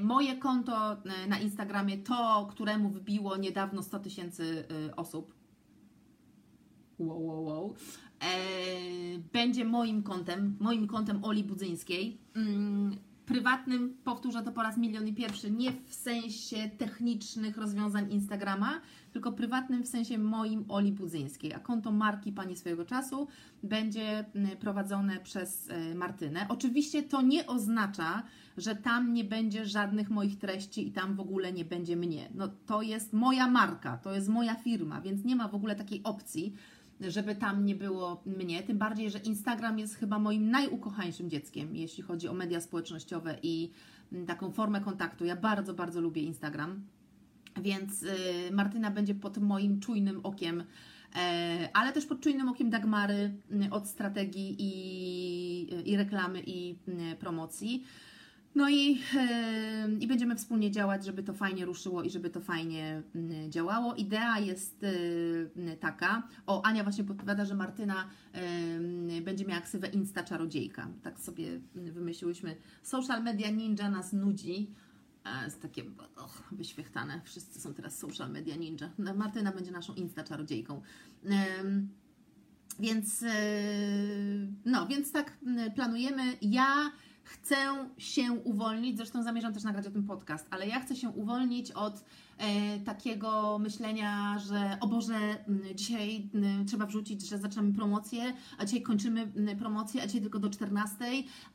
Moje 0.00 0.36
konto 0.36 0.92
e, 0.92 1.26
na 1.28 1.38
Instagramie, 1.38 1.98
to, 1.98 2.46
któremu 2.50 2.90
wbiło 2.90 3.36
niedawno 3.36 3.82
100 3.82 3.98
tysięcy 3.98 4.64
e, 4.88 4.96
osób, 4.96 5.34
wow, 6.98 7.26
wow, 7.26 7.44
wow, 7.44 7.74
e, 8.20 8.26
będzie 9.32 9.64
moim 9.64 10.02
kontem, 10.02 10.56
moim 10.60 10.86
kontem 10.86 11.24
Oli 11.24 11.44
Budzyńskiej. 11.44 12.18
Prywatnym, 13.28 13.96
powtórzę 14.04 14.42
to 14.42 14.52
po 14.52 14.62
raz 14.62 14.76
milion 14.76 15.08
i 15.08 15.14
pierwszy, 15.14 15.50
nie 15.50 15.72
w 15.72 15.94
sensie 15.94 16.70
technicznych 16.78 17.56
rozwiązań 17.56 18.12
Instagrama, 18.12 18.80
tylko 19.12 19.32
prywatnym 19.32 19.82
w 19.82 19.88
sensie 19.88 20.18
moim 20.18 20.64
Oli 20.68 20.92
Budzyńskiej. 20.92 21.54
A 21.54 21.58
konto 21.58 21.92
marki 21.92 22.32
Pani 22.32 22.56
swojego 22.56 22.84
czasu 22.84 23.28
będzie 23.62 24.24
prowadzone 24.60 25.20
przez 25.20 25.70
e, 25.70 25.94
Martynę. 25.94 26.46
Oczywiście 26.48 27.02
to 27.02 27.22
nie 27.22 27.46
oznacza, 27.46 28.22
że 28.56 28.76
tam 28.76 29.12
nie 29.12 29.24
będzie 29.24 29.66
żadnych 29.66 30.10
moich 30.10 30.38
treści 30.38 30.88
i 30.88 30.92
tam 30.92 31.14
w 31.14 31.20
ogóle 31.20 31.52
nie 31.52 31.64
będzie 31.64 31.96
mnie. 31.96 32.28
No 32.34 32.48
to 32.66 32.82
jest 32.82 33.12
moja 33.12 33.48
marka, 33.48 33.96
to 33.96 34.14
jest 34.14 34.28
moja 34.28 34.54
firma, 34.54 35.00
więc 35.00 35.24
nie 35.24 35.36
ma 35.36 35.48
w 35.48 35.54
ogóle 35.54 35.76
takiej 35.76 36.02
opcji, 36.04 36.54
żeby 37.00 37.34
tam 37.34 37.64
nie 37.64 37.74
było 37.74 38.22
mnie. 38.26 38.62
Tym 38.62 38.78
bardziej, 38.78 39.10
że 39.10 39.18
Instagram 39.18 39.78
jest 39.78 39.94
chyba 39.94 40.18
moim 40.18 40.50
najukochańszym 40.50 41.30
dzieckiem, 41.30 41.76
jeśli 41.76 42.02
chodzi 42.02 42.28
o 42.28 42.32
media 42.32 42.60
społecznościowe 42.60 43.38
i 43.42 43.70
mm, 44.12 44.26
taką 44.26 44.52
formę 44.52 44.80
kontaktu. 44.80 45.24
Ja 45.24 45.36
bardzo, 45.36 45.74
bardzo 45.74 46.00
lubię 46.00 46.22
Instagram. 46.22 46.82
Więc 47.62 48.02
y, 48.02 48.08
Martyna 48.52 48.90
będzie 48.90 49.14
pod 49.14 49.38
moim 49.38 49.80
czujnym 49.80 50.20
okiem, 50.22 50.64
e, 51.16 51.68
ale 51.72 51.92
też 51.92 52.06
pod 52.06 52.20
czujnym 52.20 52.48
okiem 52.48 52.70
Dagmary 52.70 53.34
y, 53.66 53.70
od 53.70 53.88
strategii 53.88 54.56
i, 54.58 55.90
i 55.90 55.96
reklamy 55.96 56.42
i 56.46 56.76
y, 57.12 57.16
promocji. 57.16 57.84
No 58.58 58.68
i, 58.70 58.98
i 60.00 60.06
będziemy 60.06 60.36
wspólnie 60.36 60.70
działać, 60.70 61.04
żeby 61.04 61.22
to 61.22 61.32
fajnie 61.32 61.64
ruszyło 61.64 62.02
i 62.02 62.10
żeby 62.10 62.30
to 62.30 62.40
fajnie 62.40 63.02
mm, 63.14 63.52
działało. 63.52 63.94
Idea 63.94 64.38
jest 64.38 64.86
taka. 65.80 66.28
O, 66.46 66.62
Ania 66.62 66.82
właśnie 66.82 67.04
podpowiada, 67.04 67.44
że 67.44 67.54
Martyna 67.54 68.08
będzie 69.22 69.44
miała 69.44 69.60
ksywę 69.60 69.88
Insta 69.88 70.24
Czarodziejka. 70.24 70.88
Tak 71.02 71.20
sobie 71.20 71.60
wymyśliłyśmy. 71.74 72.56
Social 72.82 73.22
media 73.22 73.50
ninja 73.50 73.90
nas 73.90 74.12
nudzi. 74.12 74.70
Jest 75.44 75.62
takie 75.62 75.82
och, 76.16 76.42
wyświechtane. 76.52 77.20
Wszyscy 77.24 77.60
są 77.60 77.74
teraz 77.74 77.98
social 77.98 78.30
media 78.30 78.56
ninja. 78.56 78.90
No, 78.98 79.14
Martyna 79.14 79.52
będzie 79.52 79.70
naszą 79.70 79.94
Insta 79.94 80.24
Czarodziejką. 80.24 80.82
Więc, 82.80 83.22
e, 83.22 83.28
no, 84.64 84.86
więc 84.86 85.12
tak 85.12 85.36
m, 85.46 85.72
planujemy. 85.74 86.22
Ja 86.42 86.90
chcę 87.28 87.56
się 87.98 88.32
uwolnić, 88.32 88.96
zresztą 88.96 89.22
zamierzam 89.22 89.54
też 89.54 89.62
nagrać 89.62 89.86
o 89.86 89.90
tym 89.90 90.04
podcast, 90.04 90.46
ale 90.50 90.66
ja 90.66 90.80
chcę 90.80 90.96
się 90.96 91.08
uwolnić 91.08 91.70
od 91.70 92.04
takiego 92.84 93.58
myślenia, 93.58 94.38
że 94.38 94.78
o 94.80 94.86
Boże, 94.86 95.18
dzisiaj 95.74 96.30
trzeba 96.66 96.86
wrzucić, 96.86 97.28
że 97.28 97.38
zaczynamy 97.38 97.72
promocję, 97.72 98.34
a 98.58 98.64
dzisiaj 98.64 98.82
kończymy 98.82 99.32
promocję, 99.58 100.02
a 100.02 100.06
dzisiaj 100.06 100.20
tylko 100.20 100.38
do 100.38 100.50
14, 100.50 100.96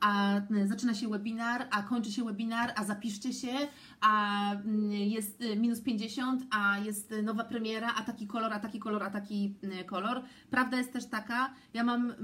a 0.00 0.40
zaczyna 0.66 0.94
się 0.94 1.08
webinar, 1.08 1.68
a 1.70 1.82
kończy 1.82 2.12
się 2.12 2.24
webinar, 2.24 2.72
a 2.76 2.84
zapiszcie 2.84 3.32
się, 3.32 3.52
a 4.00 4.50
jest 4.90 5.42
y, 5.42 5.56
minus 5.56 5.80
50, 5.80 6.42
a 6.50 6.78
jest 6.78 7.14
nowa 7.22 7.44
premiera, 7.44 7.94
a 7.96 8.02
taki 8.02 8.26
kolor, 8.26 8.52
a 8.52 8.58
taki 8.60 8.78
kolor, 8.78 9.02
a 9.02 9.10
taki 9.10 9.54
kolor. 9.86 10.22
Prawda 10.50 10.76
jest 10.76 10.92
też 10.92 11.06
taka, 11.06 11.54
ja 11.74 11.84
mam 11.84 12.14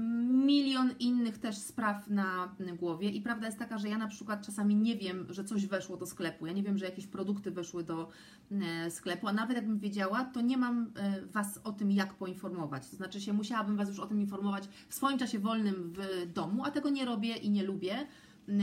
milion 0.45 0.91
innych 0.99 1.37
też 1.37 1.57
spraw 1.57 2.07
na 2.07 2.55
głowie 2.79 3.09
i 3.09 3.21
prawda 3.21 3.45
jest 3.45 3.59
taka, 3.59 3.77
że 3.77 3.89
ja 3.89 3.97
na 3.97 4.07
przykład 4.07 4.45
czasami 4.45 4.75
nie 4.75 4.97
wiem, 4.97 5.25
że 5.29 5.43
coś 5.43 5.65
weszło 5.65 5.97
do 5.97 6.05
sklepu, 6.05 6.45
ja 6.45 6.53
nie 6.53 6.63
wiem, 6.63 6.77
że 6.77 6.85
jakieś 6.85 7.07
produkty 7.07 7.51
weszły 7.51 7.83
do 7.83 8.09
sklepu, 8.89 9.27
a 9.27 9.33
nawet 9.33 9.57
jakbym 9.57 9.79
wiedziała, 9.79 10.25
to 10.25 10.41
nie 10.41 10.57
mam 10.57 10.83
y, 10.83 11.25
Was 11.25 11.59
o 11.63 11.71
tym 11.71 11.91
jak 11.91 12.13
poinformować. 12.13 12.89
To 12.89 12.95
znaczy 12.95 13.21
się 13.21 13.33
musiałabym 13.33 13.77
Was 13.77 13.89
już 13.89 13.99
o 13.99 14.07
tym 14.07 14.21
informować 14.21 14.69
w 14.89 14.93
swoim 14.93 15.17
czasie 15.17 15.39
wolnym 15.39 15.93
w 15.93 16.31
domu, 16.33 16.65
a 16.65 16.71
tego 16.71 16.89
nie 16.89 17.05
robię 17.05 17.35
i 17.35 17.49
nie 17.49 17.63
lubię. 17.63 18.07
Y, 18.49 18.53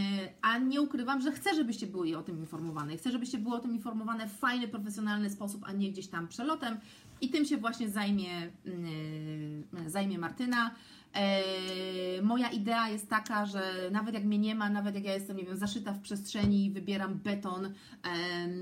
A 0.43 0.59
nie 0.59 0.81
ukrywam, 0.81 1.21
że 1.21 1.33
chcę, 1.33 1.55
żebyście 1.55 1.87
byli 1.87 2.15
o 2.15 2.23
tym 2.23 2.39
informowane. 2.39 2.97
Chcę, 2.97 3.11
żebyście 3.11 3.39
były 3.39 3.57
o 3.57 3.59
tym 3.59 3.75
informowane 3.75 4.29
w 4.29 4.33
fajny, 4.33 4.69
profesjonalny 4.69 5.31
sposób, 5.31 5.65
a 5.67 5.73
nie 5.73 5.91
gdzieś 5.93 6.09
tam 6.09 6.29
przelotem. 6.29 6.79
I 7.21 7.31
tym 7.31 7.45
się 7.45 7.57
właśnie 7.57 7.89
zajmie, 7.89 8.51
yy, 8.65 9.91
zajmie 9.91 10.19
Martyna. 10.19 10.75
E, 11.15 12.23
moja 12.23 12.51
idea 12.51 12.89
jest 12.89 13.09
taka, 13.09 13.47
że 13.47 13.63
nawet 13.93 14.15
jak 14.15 14.25
mnie 14.25 14.39
nie 14.39 14.55
ma, 14.55 14.71
nawet 14.71 14.95
jak 14.95 15.05
ja 15.05 15.15
jestem, 15.15 15.37
nie 15.37 15.45
wiem, 15.45 15.57
zaszyta 15.57 15.93
w 15.93 16.01
przestrzeni, 16.01 16.71
wybieram 16.71 17.15
beton 17.15 17.73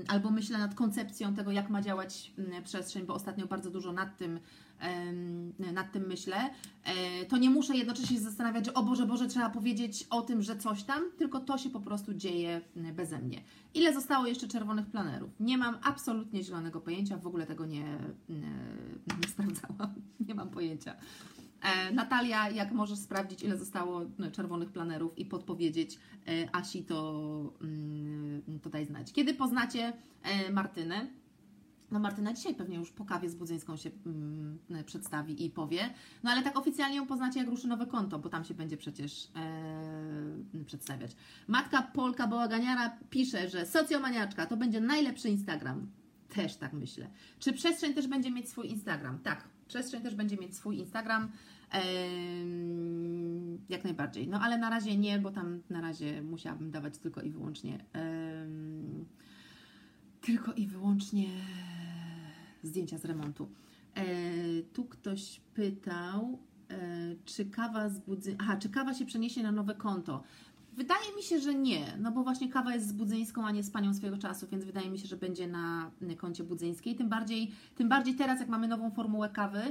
albo 0.07 0.31
myślę 0.31 0.57
nad 0.57 0.75
koncepcją 0.75 1.33
tego, 1.35 1.51
jak 1.51 1.69
ma 1.69 1.81
działać 1.81 2.33
mm, 2.37 2.63
przestrzeń, 2.63 3.05
bo 3.05 3.13
ostatnio 3.13 3.47
bardzo 3.47 3.71
dużo 3.71 3.93
nad 3.93 4.17
tym, 4.17 4.39
nad 5.73 5.91
tym 5.91 6.07
myślę, 6.07 6.35
e, 6.83 7.25
to 7.25 7.37
nie 7.37 7.49
muszę 7.49 7.77
jednocześnie 7.77 8.17
się 8.17 8.23
zastanawiać, 8.23 8.65
że 8.65 8.73
o 8.73 8.83
Boże, 8.83 9.05
Boże, 9.05 9.27
trzeba 9.27 9.49
powiedzieć 9.49 10.07
o 10.09 10.21
tym, 10.21 10.41
że 10.41 10.57
coś 10.57 10.83
tam, 10.83 11.03
tylko 11.17 11.39
to 11.39 11.57
się 11.57 11.69
po 11.69 11.79
prostu 11.79 12.13
dzieje 12.13 12.61
mm, 12.75 12.95
beze 12.95 13.19
mnie. 13.19 13.41
Ile 13.73 13.93
zostało 13.93 14.27
jeszcze 14.27 14.47
czerwonych 14.47 14.85
planerów? 14.85 15.29
Nie 15.39 15.57
mam 15.57 15.77
absolutnie 15.83 16.43
zielonego 16.43 16.81
pojęcia, 16.81 17.17
w 17.17 17.27
ogóle 17.27 17.45
tego 17.45 17.65
nie, 17.65 17.97
nie, 18.29 18.39
nie 19.21 19.27
sprawdzałam, 19.27 19.93
nie 20.27 20.35
mam 20.35 20.49
pojęcia. 20.49 20.95
E, 21.61 21.91
Natalia, 21.91 22.49
jak 22.49 22.71
możesz 22.71 22.99
sprawdzić, 22.99 23.43
ile 23.43 23.57
zostało 23.57 24.01
no, 24.17 24.31
czerwonych 24.31 24.71
planerów 24.71 25.17
i 25.17 25.25
podpowiedzieć 25.25 25.99
e, 26.27 26.55
Asi, 26.55 26.83
to, 26.83 27.53
mm, 27.61 28.59
to 28.61 28.69
daj 28.69 28.85
znać. 28.85 29.13
Kiedy 29.13 29.33
poznacie 29.33 29.93
e, 30.23 30.51
Martynę? 30.51 31.07
No 31.91 31.99
Martyna 31.99 32.33
dzisiaj 32.33 32.55
pewnie 32.55 32.77
już 32.77 32.91
po 32.91 33.05
kawie 33.05 33.29
z 33.29 33.35
Budzyńską 33.35 33.77
się 33.77 33.91
mm, 34.05 34.59
przedstawi 34.85 35.45
i 35.45 35.49
powie. 35.49 35.93
No 36.23 36.31
ale 36.31 36.43
tak 36.43 36.57
oficjalnie 36.57 36.97
ją 36.97 37.07
poznacie, 37.07 37.39
jak 37.39 37.49
ruszy 37.49 37.67
nowe 37.67 37.85
konto, 37.85 38.19
bo 38.19 38.29
tam 38.29 38.43
się 38.43 38.53
będzie 38.53 38.77
przecież 38.77 39.31
przedstawiać. 40.65 41.15
Matka 41.47 41.81
Polka 41.81 42.27
Bałaganiara 42.27 42.97
pisze, 43.09 43.49
że 43.49 43.65
socjomaniaczka 43.65 44.45
to 44.45 44.57
będzie 44.57 44.81
najlepszy 44.81 45.29
Instagram. 45.29 45.87
Też 46.29 46.55
tak 46.55 46.73
myślę. 46.73 47.09
Czy 47.39 47.53
Przestrzeń 47.53 47.93
też 47.93 48.07
będzie 48.07 48.31
mieć 48.31 48.49
swój 48.49 48.69
Instagram? 48.69 49.19
Tak, 49.19 49.49
Przestrzeń 49.67 50.01
też 50.01 50.15
będzie 50.15 50.37
mieć 50.37 50.55
swój 50.55 50.77
Instagram. 50.77 51.31
Jak 53.69 53.83
najbardziej. 53.83 54.27
No 54.27 54.39
ale 54.39 54.57
na 54.57 54.69
razie 54.69 54.97
nie, 54.97 55.19
bo 55.19 55.31
tam 55.31 55.61
na 55.69 55.81
razie 55.81 56.21
musiałabym 56.21 56.71
dawać 56.71 56.97
tylko 56.97 57.21
i 57.21 57.29
wyłącznie 57.29 57.85
tylko 60.21 60.53
i 60.53 60.67
wyłącznie 60.67 61.27
zdjęcia 62.63 62.97
z 62.97 63.05
remontu. 63.05 63.49
E, 63.95 64.03
tu 64.73 64.85
ktoś 64.85 65.41
pytał, 65.53 66.39
e, 66.69 66.77
czy 67.25 67.45
kawa 67.45 67.89
z. 67.89 68.01
Aha, 68.39 68.57
czy 68.57 68.69
kawa 68.69 68.93
się 68.93 69.05
przeniesie 69.05 69.43
na 69.43 69.51
nowe 69.51 69.75
konto? 69.75 70.23
Wydaje 70.77 71.15
mi 71.15 71.23
się, 71.23 71.39
że 71.39 71.55
nie, 71.55 71.97
no 71.99 72.11
bo 72.11 72.23
właśnie 72.23 72.49
kawa 72.49 72.73
jest 72.73 72.87
z 72.87 72.93
Budzyńską, 72.93 73.45
a 73.45 73.51
nie 73.51 73.63
z 73.63 73.71
panią 73.71 73.93
swojego 73.93 74.17
czasu, 74.17 74.47
więc 74.51 74.65
wydaje 74.65 74.89
mi 74.89 74.99
się, 74.99 75.07
że 75.07 75.17
będzie 75.17 75.47
na 75.47 75.91
koncie 76.17 76.43
Budzyńskiej. 76.43 76.95
Tym 76.95 77.09
bardziej, 77.09 77.51
tym 77.75 77.89
bardziej 77.89 78.15
teraz, 78.15 78.39
jak 78.39 78.49
mamy 78.49 78.67
nową 78.67 78.91
formułę 78.91 79.29
kawy, 79.29 79.61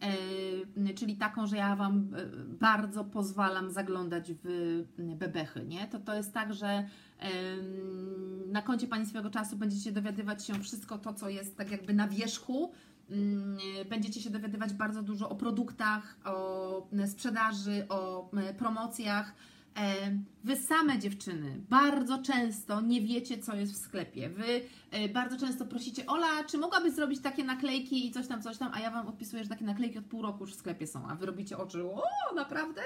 e, 0.00 0.94
czyli 0.94 1.16
taką, 1.16 1.46
że 1.46 1.56
ja 1.56 1.76
Wam 1.76 1.96
e, 1.96 2.26
bardzo 2.60 3.04
pozwalam 3.04 3.70
zaglądać 3.70 4.32
w 4.44 4.84
bebechy, 4.98 5.64
nie? 5.64 5.88
To 5.88 5.98
to 5.98 6.14
jest 6.14 6.34
tak, 6.34 6.54
że 6.54 6.68
em, 6.68 8.52
na 8.52 8.62
koncie 8.62 8.86
Pani 8.86 9.06
swojego 9.06 9.30
czasu 9.30 9.56
będziecie 9.56 9.92
dowiadywać 9.92 10.46
się 10.46 10.54
wszystko 10.54 10.98
to, 10.98 11.14
co 11.14 11.28
jest 11.28 11.56
tak 11.56 11.70
jakby 11.70 11.94
na 11.94 12.08
wierzchu. 12.08 12.72
Mm, 13.10 13.58
Będziecie 13.90 14.20
się 14.20 14.30
dowiadywać 14.30 14.72
bardzo 14.72 15.02
dużo 15.02 15.28
o 15.28 15.34
produktach, 15.34 16.16
o 16.24 16.88
sprzedaży, 17.06 17.86
o 17.88 18.30
promocjach. 18.58 19.34
E, 19.76 20.18
Wy 20.44 20.56
same 20.56 20.98
dziewczyny 20.98 21.60
bardzo 21.70 22.18
często 22.18 22.80
nie 22.80 23.00
wiecie, 23.00 23.38
co 23.38 23.54
jest 23.56 23.72
w 23.72 23.76
sklepie. 23.76 24.28
Wy 24.28 24.60
e, 24.90 25.08
bardzo 25.08 25.38
często 25.38 25.66
prosicie, 25.66 26.06
Ola, 26.06 26.44
czy 26.44 26.58
mogłabyś 26.58 26.92
zrobić 26.92 27.20
takie 27.20 27.44
naklejki 27.44 28.06
i 28.06 28.10
coś 28.12 28.26
tam, 28.26 28.42
coś 28.42 28.58
tam, 28.58 28.70
a 28.74 28.80
ja 28.80 28.90
Wam 28.90 29.06
odpisuję, 29.06 29.42
że 29.42 29.48
takie 29.48 29.64
naklejki 29.64 29.98
od 29.98 30.04
pół 30.04 30.22
roku 30.22 30.44
już 30.44 30.52
w 30.54 30.58
sklepie 30.58 30.86
są, 30.86 31.08
a 31.08 31.14
Wy 31.14 31.26
robicie 31.26 31.58
oczy, 31.58 31.84
o, 31.84 32.02
naprawdę? 32.34 32.80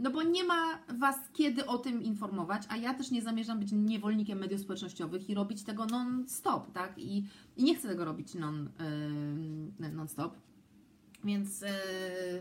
No 0.00 0.10
bo 0.10 0.22
nie 0.22 0.44
ma 0.44 0.78
Was 0.98 1.16
kiedy 1.32 1.66
o 1.66 1.78
tym 1.78 2.02
informować, 2.02 2.62
a 2.68 2.76
ja 2.76 2.94
też 2.94 3.10
nie 3.10 3.22
zamierzam 3.22 3.58
być 3.58 3.68
niewolnikiem 3.72 4.38
mediów 4.38 4.60
społecznościowych 4.60 5.30
i 5.30 5.34
robić 5.34 5.62
tego 5.62 5.86
non-stop, 5.86 6.72
tak? 6.72 6.98
I, 6.98 7.24
I 7.56 7.64
nie 7.64 7.74
chcę 7.74 7.88
tego 7.88 8.04
robić 8.04 8.34
non, 8.34 8.68
yy, 9.80 9.90
non-stop. 9.90 10.36
Więc, 11.26 11.60
yy, 11.60 11.68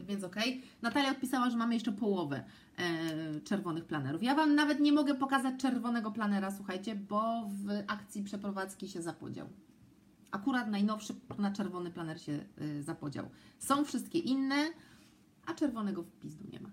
więc 0.08 0.24
okej. 0.24 0.58
Okay. 0.58 0.70
Natalia 0.82 1.12
odpisała, 1.12 1.50
że 1.50 1.58
mamy 1.58 1.74
jeszcze 1.74 1.92
połowę 1.92 2.44
yy, 2.78 3.42
czerwonych 3.42 3.86
planerów. 3.86 4.24
Ja 4.24 4.36
Wam 4.36 4.56
nawet 4.56 4.80
nie 4.80 4.92
mogę 4.92 5.16
pokazać 5.16 5.60
czerwonego 5.60 6.12
planera, 6.12 6.52
słuchajcie, 6.52 6.96
bo 6.96 7.50
w 7.50 7.84
akcji 7.88 8.24
przeprowadzki 8.24 8.90
się 8.90 9.02
zapodział. 9.02 9.48
Akurat 10.32 10.68
najnowszy 10.68 11.14
na 11.38 11.52
czerwony 11.52 11.92
planer 11.92 12.22
się 12.22 12.32
yy, 12.58 12.84
zapodział. 12.84 13.30
Są 13.60 13.86
wszystkie 13.86 14.20
inne, 14.20 14.56
a 15.46 15.54
czerwonego 15.54 16.04
w 16.04 16.12
pizdu 16.12 16.46
nie 16.52 16.60
ma. 16.60 16.70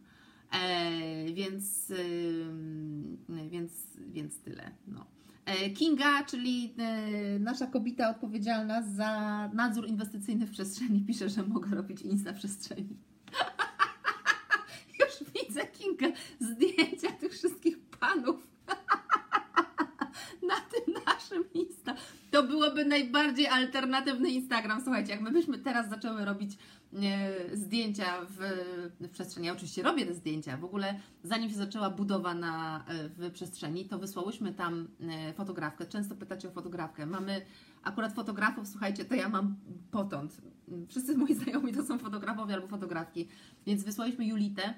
E, 0.53 1.33
więc, 1.33 1.91
e, 1.91 3.49
więc, 3.49 3.73
więc 4.09 4.39
tyle. 4.39 4.71
No. 4.87 5.07
E, 5.45 5.71
Kinga, 5.71 6.25
czyli 6.25 6.75
e, 6.79 7.39
nasza 7.39 7.67
kobieta 7.67 8.11
odpowiedzialna 8.11 8.83
za 8.83 9.51
nadzór 9.55 9.89
inwestycyjny 9.89 10.47
w 10.47 10.51
przestrzeni, 10.51 11.01
pisze, 11.01 11.29
że 11.29 11.43
mogę 11.43 11.77
robić 11.77 12.03
insta 12.03 12.33
przestrzeni. 12.33 12.97
Już 15.01 15.31
widzę, 15.35 15.67
Kinga, 15.67 16.07
zdjęcia 16.41 17.13
tych 17.13 17.33
wszystkich 17.33 17.79
panów 17.81 18.47
na 20.49 20.57
tym 20.61 20.95
naszym 21.07 21.45
Insta. 21.55 21.95
To 22.31 22.43
byłoby 22.43 22.85
najbardziej 22.85 23.47
alternatywny 23.47 24.31
Instagram. 24.31 24.81
Słuchajcie, 24.83 25.13
jak 25.13 25.21
teraz 25.65 25.89
zaczęły 25.89 26.25
robić 26.25 26.59
zdjęcia 27.53 28.05
w, 28.25 28.39
w 29.01 29.09
przestrzeni, 29.09 29.47
ja 29.47 29.53
oczywiście 29.53 29.83
robię 29.83 30.07
te 30.07 30.15
zdjęcia, 30.15 30.57
w 30.57 30.65
ogóle 30.65 31.01
zanim 31.25 31.51
się 31.51 31.57
zaczęła 31.57 31.91
budowa 31.91 32.35
na, 32.35 32.85
e, 32.89 33.09
w 33.09 33.33
przestrzeni, 33.33 33.85
to 33.85 33.99
wysłałyśmy 33.99 34.53
tam 34.53 34.89
e, 35.01 35.33
fotografkę. 35.33 35.87
Często 35.87 36.15
pytacie 36.15 36.49
o 36.49 36.51
fotografkę. 36.51 37.07
Mamy 37.07 37.43
akurat 37.83 38.13
fotografów, 38.13 38.69
słuchajcie, 38.69 39.05
to 39.05 39.15
ja 39.15 39.29
mam 39.29 39.57
potąd. 39.91 40.43
Wszyscy 40.89 41.17
moi 41.17 41.35
znajomi 41.35 41.73
to 41.73 41.83
są 41.83 41.99
fotografowie 41.99 42.55
albo 42.55 42.69
fotografki, 42.69 43.29
więc 43.67 43.85
wysłaliśmy 43.85 44.27
Julitę 44.27 44.75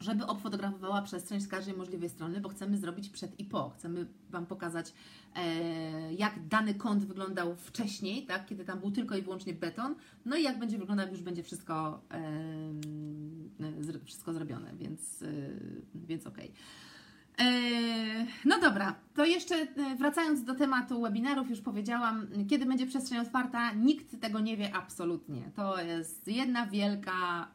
żeby 0.00 0.26
obfotografowała 0.26 1.02
przestrzeń 1.02 1.40
z 1.40 1.48
każdej 1.48 1.74
możliwej 1.74 2.08
strony, 2.08 2.40
bo 2.40 2.48
chcemy 2.48 2.78
zrobić 2.78 3.08
przed 3.08 3.40
i 3.40 3.44
po. 3.44 3.70
Chcemy 3.70 4.06
Wam 4.30 4.46
pokazać, 4.46 4.92
e, 5.34 6.14
jak 6.14 6.48
dany 6.48 6.74
kąt 6.74 7.04
wyglądał 7.04 7.56
wcześniej, 7.56 8.26
tak, 8.26 8.46
kiedy 8.46 8.64
tam 8.64 8.80
był 8.80 8.90
tylko 8.90 9.16
i 9.16 9.22
wyłącznie 9.22 9.54
beton, 9.54 9.94
no 10.24 10.36
i 10.36 10.42
jak 10.42 10.58
będzie 10.58 10.78
wyglądał, 10.78 11.08
już 11.08 11.22
będzie 11.22 11.42
wszystko, 11.42 12.02
e, 13.60 14.04
wszystko 14.04 14.32
zrobione, 14.32 14.72
więc, 14.76 15.22
e, 15.22 15.26
więc 15.94 16.26
okej. 16.26 16.48
Okay. 16.48 16.60
E, 17.40 18.26
no 18.44 18.60
dobra, 18.60 18.94
to 19.14 19.24
jeszcze 19.24 19.54
e, 19.54 19.96
wracając 19.96 20.44
do 20.44 20.54
tematu 20.54 21.00
webinarów, 21.00 21.50
już 21.50 21.60
powiedziałam, 21.60 22.26
kiedy 22.48 22.66
będzie 22.66 22.86
przestrzeń 22.86 23.18
otwarta, 23.18 23.72
nikt 23.72 24.20
tego 24.20 24.40
nie 24.40 24.56
wie 24.56 24.74
absolutnie. 24.74 25.50
To 25.56 25.82
jest 25.82 26.28
jedna 26.28 26.66
wielka. 26.66 27.48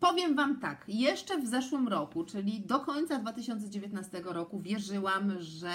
Powiem 0.00 0.34
Wam 0.36 0.60
tak, 0.60 0.84
jeszcze 0.88 1.38
w 1.38 1.46
zeszłym 1.46 1.88
roku, 1.88 2.24
czyli 2.24 2.60
do 2.60 2.80
końca 2.80 3.18
2019 3.18 4.20
roku, 4.24 4.60
wierzyłam, 4.60 5.40
że 5.40 5.72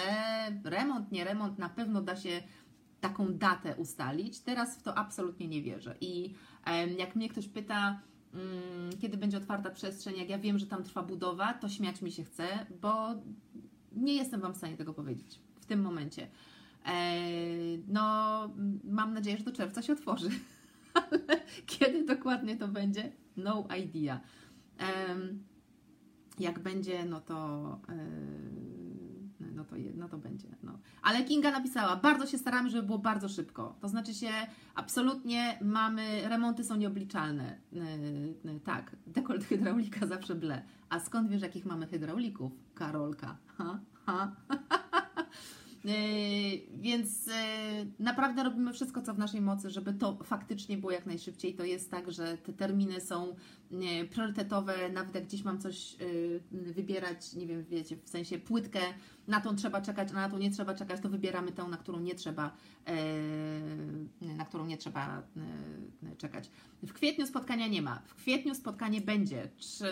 remont, 0.64 1.12
nie 1.12 1.24
remont, 1.24 1.60
na 1.60 1.70
pewno 1.70 2.02
da 2.02 2.16
się 2.16 2.44
taką 3.02 3.34
datę 3.34 3.76
ustalić. 3.76 4.40
Teraz 4.40 4.78
w 4.78 4.84
to 4.84 4.98
absolutnie 4.98 5.48
nie 5.48 5.62
wierzę. 5.62 5.96
I 6.02 6.34
jak 6.98 7.16
mnie 7.16 7.30
ktoś 7.30 7.48
pyta, 7.48 8.00
mm, 8.34 8.90
kiedy 9.02 9.18
będzie 9.18 9.38
otwarta 9.38 9.70
przestrzeń, 9.70 10.18
jak 10.18 10.30
ja 10.30 10.38
wiem, 10.38 10.60
że 10.60 10.68
tam 10.68 10.84
trwa 10.84 11.04
budowa, 11.04 11.54
to 11.54 11.70
śmiać 11.70 12.02
mi 12.02 12.12
się 12.12 12.24
chce, 12.24 12.48
bo 12.82 13.08
nie 13.92 14.16
jestem 14.16 14.42
Wam 14.42 14.54
w 14.54 14.58
stanie 14.58 14.78
tego 14.78 14.94
powiedzieć 14.94 15.40
w 15.62 15.66
tym 15.66 15.82
momencie. 15.82 16.28
No, 17.88 18.04
mam 18.84 19.14
nadzieję, 19.14 19.38
że 19.38 19.44
do 19.44 19.52
czerwca 19.52 19.82
się 19.82 19.94
otworzy. 19.94 20.30
Ale 20.94 21.42
kiedy 21.66 22.06
dokładnie 22.06 22.58
to 22.58 22.68
będzie? 22.68 23.23
No 23.38 23.68
idea. 23.84 24.22
Jak 26.40 26.60
będzie, 26.60 27.06
no 27.06 27.22
to, 27.22 27.80
yy, 29.40 29.52
no 29.56 29.66
to, 29.66 29.76
no 29.96 30.10
to 30.10 30.18
będzie. 30.18 30.48
No. 30.64 30.80
Ale 31.02 31.24
Kinga 31.24 31.52
napisała, 31.52 31.96
bardzo 31.96 32.28
się 32.28 32.38
staramy, 32.38 32.70
żeby 32.70 32.88
było 32.88 33.00
bardzo 33.00 33.30
szybko. 33.30 33.76
To 33.82 33.88
znaczy 33.88 34.14
się, 34.14 34.30
absolutnie 34.76 35.60
mamy, 35.62 36.30
remonty 36.30 36.64
są 36.64 36.76
nieobliczalne. 36.76 37.58
Yy, 37.72 38.60
tak, 38.60 38.96
dekolt 39.08 39.44
hydraulika 39.44 40.08
zawsze 40.08 40.36
ble. 40.36 40.64
A 40.90 41.00
skąd 41.00 41.30
wiesz, 41.30 41.42
jakich 41.42 41.66
mamy 41.66 41.88
hydraulików? 41.88 42.52
Karolka. 42.76 43.38
Ha, 43.48 43.80
ha. 44.06 44.36
Yy, 45.84 45.94
więc 46.82 47.28
yy, 47.28 47.34
naprawdę 48.00 48.44
robimy 48.44 48.74
wszystko, 48.74 49.02
co 49.02 49.14
w 49.14 49.18
naszej 49.18 49.42
mocy, 49.42 49.70
żeby 49.70 49.94
to 49.94 50.18
faktycznie 50.24 50.78
było 50.78 50.92
jak 50.92 51.06
najszybciej. 51.06 51.54
To 51.54 51.64
jest 51.64 51.92
tak, 51.92 52.12
że 52.12 52.38
te 52.38 52.54
terminy 52.54 53.02
są 53.02 53.36
yy, 53.72 54.06
priorytetowe, 54.06 54.90
nawet 54.90 55.16
jak 55.16 55.24
gdzieś 55.26 55.44
mam 55.44 55.60
coś 55.60 55.96
wybierać, 56.52 57.34
nie 57.34 57.48
wiem, 57.48 57.66
wiecie, 57.70 57.98
w 58.04 58.10
sensie 58.10 58.40
płytkę, 58.40 58.80
na 59.28 59.42
tą 59.42 59.56
trzeba 59.56 59.82
czekać, 59.82 60.10
a 60.12 60.14
na 60.14 60.30
tą 60.30 60.38
nie 60.38 60.52
trzeba 60.52 60.74
czekać, 60.74 61.02
to 61.02 61.10
wybieramy 61.10 61.52
tę, 61.52 61.64
na 61.64 61.78
którą 61.78 62.00
nie 62.00 62.16
trzeba, 62.16 62.58
na 64.22 64.46
którą 64.46 64.66
nie 64.66 64.78
trzeba 64.78 65.24
czekać. 66.18 66.50
W 66.84 66.94
kwietniu 66.94 67.28
spotkania 67.28 67.68
nie 67.68 67.82
ma. 67.82 68.02
W 68.06 68.16
kwietniu 68.16 68.56
spotkanie 68.56 69.02
będzie. 69.02 69.50
Czy 69.58 69.86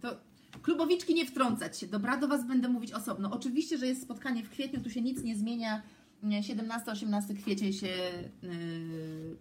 to 0.00 0.16
Klubowiczki 0.62 1.14
nie 1.14 1.26
wtrącać 1.26 1.78
się, 1.78 1.86
dobra? 1.86 2.16
Do 2.16 2.28
Was 2.28 2.46
będę 2.46 2.68
mówić 2.68 2.92
osobno. 2.92 3.30
Oczywiście, 3.30 3.78
że 3.78 3.86
jest 3.86 4.02
spotkanie 4.02 4.44
w 4.44 4.50
kwietniu, 4.50 4.80
tu 4.80 4.90
się 4.90 5.00
nic 5.00 5.22
nie 5.22 5.36
zmienia. 5.36 5.82
17-18 6.24 7.36
kwiecień 7.36 7.72
się 7.72 7.88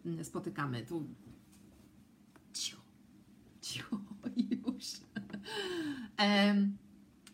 yy, 0.05 0.23
spotykamy. 0.23 0.85
Tu 0.85 1.03
cicho, 2.53 2.81
cicho 3.61 3.99
już. 4.73 4.85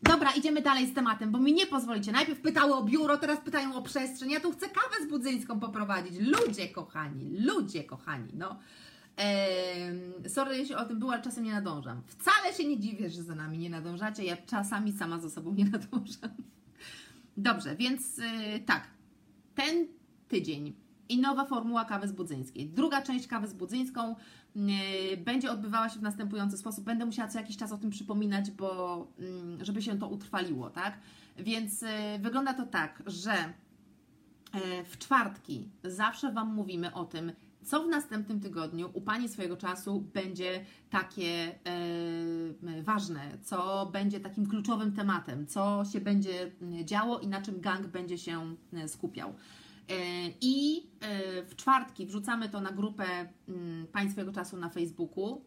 dobra, 0.03 0.31
idziemy 0.31 0.61
dalej 0.61 0.87
z 0.87 0.93
tematem, 0.93 1.31
bo 1.31 1.39
mi 1.39 1.53
nie 1.53 1.67
pozwolicie. 1.67 2.11
Najpierw 2.11 2.41
pytały 2.41 2.73
o 2.73 2.83
biuro, 2.83 3.17
teraz 3.17 3.39
pytają 3.39 3.75
o 3.75 3.81
przestrzeń. 3.81 4.31
Ja 4.31 4.39
tu 4.39 4.51
chcę 4.51 4.69
kawę 4.69 5.05
z 5.07 5.09
Budzyńską 5.09 5.59
poprowadzić. 5.59 6.13
Ludzie 6.19 6.69
kochani, 6.69 7.37
ludzie 7.39 7.83
kochani, 7.83 8.29
no. 8.33 8.59
Eee, 9.17 10.29
sorry, 10.29 10.57
jeśli 10.57 10.75
o 10.75 10.85
tym 10.85 10.99
było, 10.99 11.13
ale 11.13 11.21
czasem 11.21 11.43
nie 11.43 11.51
nadążam. 11.51 12.01
Wcale 12.07 12.53
się 12.53 12.67
nie 12.67 12.79
dziwię, 12.79 13.09
że 13.09 13.23
za 13.23 13.35
nami 13.35 13.57
nie 13.57 13.69
nadążacie. 13.69 14.23
Ja 14.23 14.37
czasami 14.37 14.91
sama 14.91 15.19
ze 15.19 15.29
sobą 15.29 15.53
nie 15.53 15.65
nadążam. 15.75 16.31
Dobrze, 17.37 17.75
więc 17.75 18.17
yy, 18.17 18.59
tak. 18.65 18.87
Ten 19.55 19.87
tydzień 20.27 20.73
i 21.09 21.21
nowa 21.21 21.45
formuła 21.45 21.85
kawy 21.85 22.07
z 22.07 22.11
Budzyńskiej. 22.11 22.69
Druga 22.69 23.01
część 23.01 23.27
kawy 23.27 23.47
z 23.47 23.53
Budzyńską 23.53 24.15
yy, 24.55 25.17
będzie 25.17 25.51
odbywała 25.51 25.89
się 25.89 25.99
w 25.99 26.03
następujący 26.03 26.57
sposób. 26.57 26.83
Będę 26.83 27.05
musiała 27.05 27.27
co 27.27 27.39
jakiś 27.39 27.57
czas 27.57 27.71
o 27.71 27.77
tym 27.77 27.89
przypominać, 27.89 28.51
bo 28.51 29.07
yy, 29.19 29.65
żeby 29.65 29.81
się 29.81 29.99
to 29.99 30.07
utrwaliło, 30.07 30.69
tak? 30.69 30.99
Więc 31.37 31.83
y, 31.83 31.87
wygląda 32.19 32.53
to 32.53 32.65
tak, 32.65 33.03
że 33.05 33.33
y, 33.33 34.83
w 34.85 34.97
czwartki 34.97 35.69
zawsze 35.83 36.31
Wam 36.31 36.53
mówimy 36.53 36.93
o 36.93 37.05
tym, 37.05 37.31
co 37.63 37.83
w 37.83 37.87
następnym 37.87 38.39
tygodniu 38.39 38.89
u 38.93 39.01
Pani 39.01 39.29
swojego 39.29 39.57
czasu 39.57 40.01
będzie 40.13 40.65
takie 40.89 41.59
e, 41.65 42.83
ważne, 42.83 43.37
co 43.43 43.89
będzie 43.93 44.19
takim 44.19 44.47
kluczowym 44.47 44.93
tematem, 44.93 45.47
co 45.47 45.83
się 45.93 46.01
będzie 46.01 46.51
działo 46.83 47.19
i 47.19 47.27
na 47.27 47.41
czym 47.41 47.61
gang 47.61 47.87
będzie 47.87 48.17
się 48.17 48.55
e, 48.73 48.87
skupiał. 48.87 49.29
E, 49.29 49.33
I 50.41 50.83
w 51.47 51.55
czwartki 51.55 52.05
wrzucamy 52.05 52.49
to 52.49 52.61
na 52.61 52.71
grupę 52.71 53.05
Pani 53.91 54.11
swojego 54.11 54.33
czasu 54.33 54.57
na 54.57 54.69
Facebooku 54.69 55.41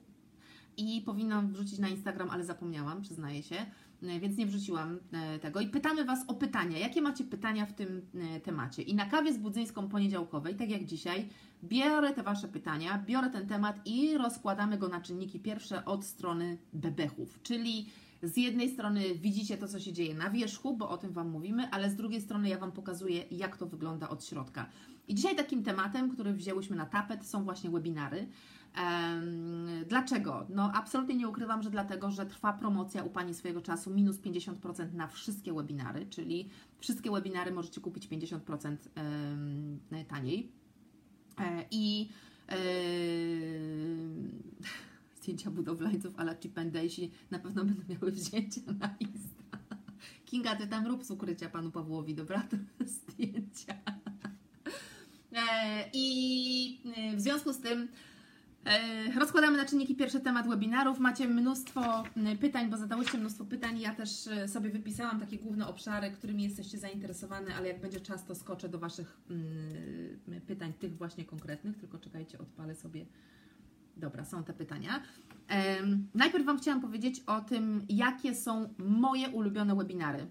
i 0.76 1.02
powinnam 1.06 1.52
wrzucić 1.52 1.78
na 1.78 1.88
Instagram, 1.88 2.30
ale 2.30 2.44
zapomniałam, 2.44 3.02
przyznaję 3.02 3.42
się. 3.42 3.66
E, 4.02 4.20
więc 4.20 4.36
nie 4.36 4.46
wrzuciłam 4.46 4.98
e, 5.12 5.38
tego. 5.38 5.60
I 5.60 5.66
pytamy 5.68 6.04
Was 6.04 6.24
o 6.28 6.34
pytania. 6.34 6.78
Jakie 6.78 7.02
macie 7.02 7.24
pytania 7.24 7.66
w 7.66 7.72
tym 7.72 8.02
e, 8.14 8.40
temacie? 8.40 8.82
I 8.82 8.94
na 8.94 9.06
kawie 9.06 9.32
z 9.32 9.38
Budzyńską 9.38 9.88
poniedziałkowej, 9.88 10.54
tak 10.54 10.70
jak 10.70 10.84
dzisiaj, 10.84 11.28
biorę 11.64 12.12
te 12.12 12.22
Wasze 12.22 12.48
pytania, 12.48 13.04
biorę 13.06 13.30
ten 13.30 13.46
temat 13.46 13.80
i 13.84 14.18
rozkładamy 14.18 14.78
go 14.78 14.88
na 14.88 15.00
czynniki 15.00 15.40
pierwsze 15.40 15.84
od 15.84 16.04
strony 16.04 16.58
bebechów, 16.72 17.42
czyli 17.42 17.86
z 18.22 18.36
jednej 18.36 18.70
strony 18.70 19.14
widzicie 19.14 19.56
to, 19.56 19.68
co 19.68 19.80
się 19.80 19.92
dzieje 19.92 20.14
na 20.14 20.30
wierzchu, 20.30 20.76
bo 20.76 20.90
o 20.90 20.98
tym 20.98 21.12
Wam 21.12 21.30
mówimy, 21.30 21.70
ale 21.70 21.90
z 21.90 21.96
drugiej 21.96 22.20
strony 22.20 22.48
ja 22.48 22.58
Wam 22.58 22.72
pokazuję, 22.72 23.24
jak 23.30 23.56
to 23.56 23.66
wygląda 23.66 24.08
od 24.08 24.24
środka. 24.24 24.66
I 25.08 25.14
dzisiaj 25.14 25.36
takim 25.36 25.62
tematem, 25.62 26.10
który 26.10 26.32
wzięłyśmy 26.32 26.76
na 26.76 26.86
tapet, 26.86 27.26
są 27.26 27.44
właśnie 27.44 27.70
webinary. 27.70 28.26
Dlaczego? 29.86 30.46
No 30.48 30.72
absolutnie 30.74 31.14
nie 31.14 31.28
ukrywam, 31.28 31.62
że 31.62 31.70
dlatego, 31.70 32.10
że 32.10 32.26
trwa 32.26 32.52
promocja 32.52 33.04
u 33.04 33.10
Pani 33.10 33.34
swojego 33.34 33.60
czasu 33.60 33.90
minus 33.90 34.16
50% 34.16 34.94
na 34.94 35.06
wszystkie 35.06 35.52
webinary, 35.52 36.06
czyli 36.06 36.48
wszystkie 36.78 37.10
webinary 37.10 37.52
możecie 37.52 37.80
kupić 37.80 38.08
50% 38.08 38.76
taniej. 40.08 40.52
E, 41.38 41.64
I 41.70 42.08
zdjęcia 45.16 45.50
budowlańców 45.50 46.18
ala 46.18 46.34
Chip 46.34 46.56
na 47.30 47.38
pewno 47.38 47.64
będą 47.64 47.82
miały 47.88 48.12
wzięcia 48.12 48.60
na 48.80 48.94
Insta. 49.00 49.58
Kinga, 50.24 50.56
Ty 50.56 50.66
tam 50.66 50.86
rób 50.86 51.04
z 51.04 51.10
ukrycia 51.10 51.48
Panu 51.48 51.70
Pawłowi, 51.70 52.14
dobra? 52.14 52.42
To 52.50 52.56
zdjęcia. 52.84 53.74
E, 55.32 55.90
I 55.92 56.80
e, 56.96 57.16
w 57.16 57.20
związku 57.20 57.52
z 57.52 57.58
tym 57.58 57.88
rozkładamy 59.18 59.56
na 59.56 59.64
czynniki 59.64 59.96
pierwszy 59.96 60.20
temat 60.20 60.48
webinarów. 60.48 60.98
Macie 60.98 61.28
mnóstwo 61.28 62.04
pytań, 62.40 62.70
bo 62.70 62.76
zadałyście 62.76 63.18
mnóstwo 63.18 63.44
pytań. 63.44 63.78
Ja 63.80 63.94
też 63.94 64.28
sobie 64.46 64.70
wypisałam 64.70 65.20
takie 65.20 65.38
główne 65.38 65.66
obszary, 65.66 66.10
którymi 66.10 66.42
jesteście 66.42 66.78
zainteresowane, 66.78 67.54
ale 67.54 67.68
jak 67.68 67.80
będzie 67.80 68.00
czas, 68.00 68.24
to 68.24 68.34
skoczę 68.34 68.68
do 68.68 68.78
Waszych 68.78 69.20
pytań, 70.46 70.72
tych 70.72 70.96
właśnie 70.96 71.24
konkretnych. 71.24 71.76
Tylko 71.76 71.98
czekajcie, 71.98 72.38
odpalę 72.38 72.74
sobie. 72.74 73.06
Dobra, 73.96 74.24
są 74.24 74.44
te 74.44 74.52
pytania. 74.52 75.02
Najpierw 76.14 76.44
Wam 76.44 76.58
chciałam 76.58 76.80
powiedzieć 76.80 77.22
o 77.26 77.40
tym, 77.40 77.86
jakie 77.88 78.34
są 78.34 78.74
moje 78.78 79.28
ulubione 79.28 79.76
webinary 79.76 80.26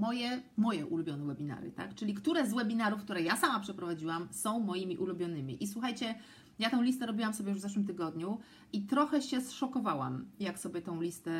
moje, 0.00 0.42
moje 0.56 0.86
ulubione 0.86 1.24
webinary, 1.24 1.70
tak? 1.70 1.94
Czyli 1.94 2.14
które 2.14 2.46
z 2.46 2.54
webinarów, 2.54 3.02
które 3.02 3.22
ja 3.22 3.36
sama 3.36 3.60
przeprowadziłam, 3.60 4.28
są 4.30 4.60
moimi 4.60 4.96
ulubionymi. 4.98 5.64
I 5.64 5.66
słuchajcie, 5.66 6.14
ja 6.58 6.70
tą 6.70 6.82
listę 6.82 7.06
robiłam 7.06 7.34
sobie 7.34 7.50
już 7.50 7.58
w 7.58 7.62
zeszłym 7.62 7.86
tygodniu 7.86 8.38
i 8.72 8.82
trochę 8.82 9.22
się 9.22 9.40
zszokowałam, 9.40 10.26
jak 10.40 10.58
sobie 10.58 10.82
tą 10.82 11.00
listę 11.00 11.30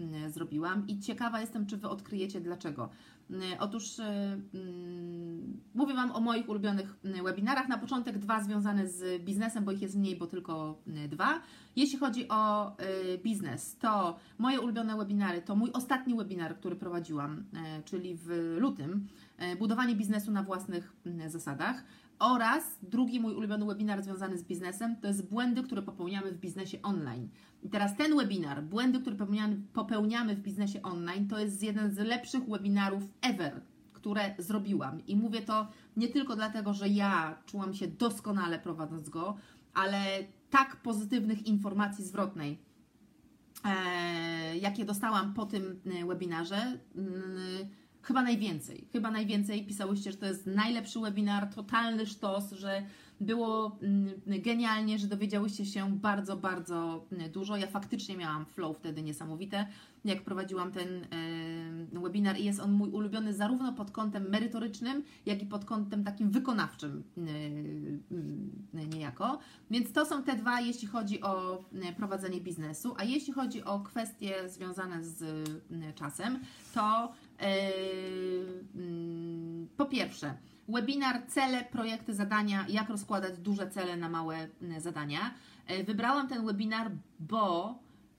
mm, 0.00 0.30
zrobiłam 0.30 0.86
i 0.88 0.98
ciekawa 0.98 1.40
jestem, 1.40 1.66
czy 1.66 1.76
Wy 1.76 1.88
odkryjecie 1.88 2.40
dlaczego. 2.40 2.88
Mm, 3.30 3.42
otóż 3.58 3.98
mm, 3.98 5.60
mówię 5.74 5.94
Wam 5.94 6.12
o 6.12 6.20
moich 6.20 6.48
ulubionych 6.48 6.96
webinarach. 7.24 7.68
Na 7.68 7.78
początek 7.78 8.18
dwa 8.18 8.42
związane 8.42 8.88
z 8.88 9.22
biznesem, 9.22 9.64
bo 9.64 9.72
ich 9.72 9.82
jest 9.82 9.96
mniej, 9.96 10.16
bo 10.16 10.26
tylko 10.26 10.82
dwa. 11.08 11.40
Jeśli 11.76 11.98
chodzi 11.98 12.28
o 12.28 12.72
y, 12.80 13.18
biznes, 13.18 13.78
to 13.78 14.16
moje 14.38 14.60
ulubione 14.60 14.96
webinary 14.96 15.42
to 15.42 15.56
mój 15.56 15.70
ostatni 15.72 16.14
webinar, 16.14 16.56
który 16.58 16.76
prowadziłam, 16.76 17.44
czyli 17.84 18.16
w 18.16 18.56
lutym, 18.58 19.06
budowanie 19.58 19.96
biznesu 19.96 20.32
na 20.32 20.42
własnych 20.42 20.92
zasadach. 21.26 21.84
Oraz 22.18 22.78
drugi 22.82 23.20
mój 23.20 23.34
ulubiony 23.34 23.66
webinar 23.66 24.02
związany 24.02 24.38
z 24.38 24.44
biznesem 24.44 24.96
to 24.96 25.08
jest 25.08 25.28
błędy, 25.28 25.62
które 25.62 25.82
popełniamy 25.82 26.32
w 26.32 26.38
biznesie 26.38 26.82
online. 26.82 27.28
I 27.62 27.68
teraz 27.68 27.96
ten 27.96 28.16
webinar, 28.16 28.62
błędy, 28.62 29.00
które 29.00 29.16
popełniamy, 29.72 30.36
w 30.36 30.40
biznesie 30.40 30.82
online, 30.82 31.28
to 31.28 31.38
jest 31.38 31.62
jeden 31.62 31.90
z 31.90 31.98
lepszych 31.98 32.48
webinarów 32.48 33.02
ever, 33.22 33.60
które 33.92 34.34
zrobiłam. 34.38 35.06
I 35.06 35.16
mówię 35.16 35.42
to 35.42 35.68
nie 35.96 36.08
tylko 36.08 36.36
dlatego, 36.36 36.74
że 36.74 36.88
ja 36.88 37.38
czułam 37.46 37.74
się 37.74 37.88
doskonale 37.88 38.58
prowadząc 38.58 39.08
go, 39.08 39.36
ale 39.74 40.04
tak 40.50 40.76
pozytywnych 40.76 41.46
informacji 41.46 42.04
zwrotnej, 42.04 42.58
e, 43.64 44.56
jakie 44.56 44.84
dostałam 44.84 45.34
po 45.34 45.46
tym 45.46 45.80
e, 46.02 46.06
webinarze. 46.06 46.78
Chyba 48.06 48.22
najwięcej. 48.22 48.88
Chyba 48.92 49.10
najwięcej 49.10 49.66
pisałyście, 49.66 50.12
że 50.12 50.16
to 50.18 50.26
jest 50.26 50.46
najlepszy 50.46 51.00
webinar, 51.00 51.54
totalny 51.54 52.06
sztos, 52.06 52.52
że 52.52 52.82
było 53.20 53.78
mm, 53.82 54.14
genialnie, 54.26 54.98
że 54.98 55.06
dowiedziałyście 55.06 55.66
się 55.66 55.98
bardzo, 55.98 56.36
bardzo 56.36 57.06
mm, 57.12 57.30
dużo. 57.30 57.56
Ja 57.56 57.66
faktycznie 57.66 58.16
miałam 58.16 58.46
flow 58.46 58.78
wtedy 58.78 59.02
niesamowite, 59.02 59.66
jak 60.04 60.22
prowadziłam 60.22 60.72
ten 60.72 61.06
webinar 61.92 62.38
i 62.38 62.44
jest 62.44 62.60
on 62.60 62.72
mój 62.72 62.90
ulubiony 62.90 63.34
zarówno 63.34 63.72
pod 63.72 63.90
kątem 63.90 64.30
merytorycznym, 64.30 65.02
jak 65.26 65.42
i 65.42 65.46
pod 65.46 65.64
kątem 65.64 66.04
takim 66.04 66.30
wykonawczym 66.30 67.02
niejako. 68.74 69.38
Więc 69.70 69.92
to 69.92 70.06
są 70.06 70.22
te 70.22 70.36
dwa, 70.36 70.60
jeśli 70.60 70.88
chodzi 70.88 71.22
o 71.22 71.64
prowadzenie 71.96 72.40
biznesu, 72.40 72.94
a 72.98 73.04
jeśli 73.04 73.32
chodzi 73.32 73.64
o 73.64 73.80
kwestie 73.80 74.34
związane 74.48 75.04
z 75.04 75.48
czasem, 75.94 76.38
to 76.74 77.12
po 79.76 79.86
pierwsze, 79.86 80.34
webinar 80.68 81.22
cele, 81.28 81.64
projekty, 81.64 82.14
zadania, 82.14 82.66
jak 82.68 82.88
rozkładać 82.88 83.38
duże 83.38 83.70
cele 83.70 83.96
na 83.96 84.08
małe 84.08 84.48
zadania. 84.78 85.34
E, 85.66 85.84
wybrałam 85.84 86.28
ten 86.28 86.46
webinar, 86.46 86.90
bo 87.20 87.74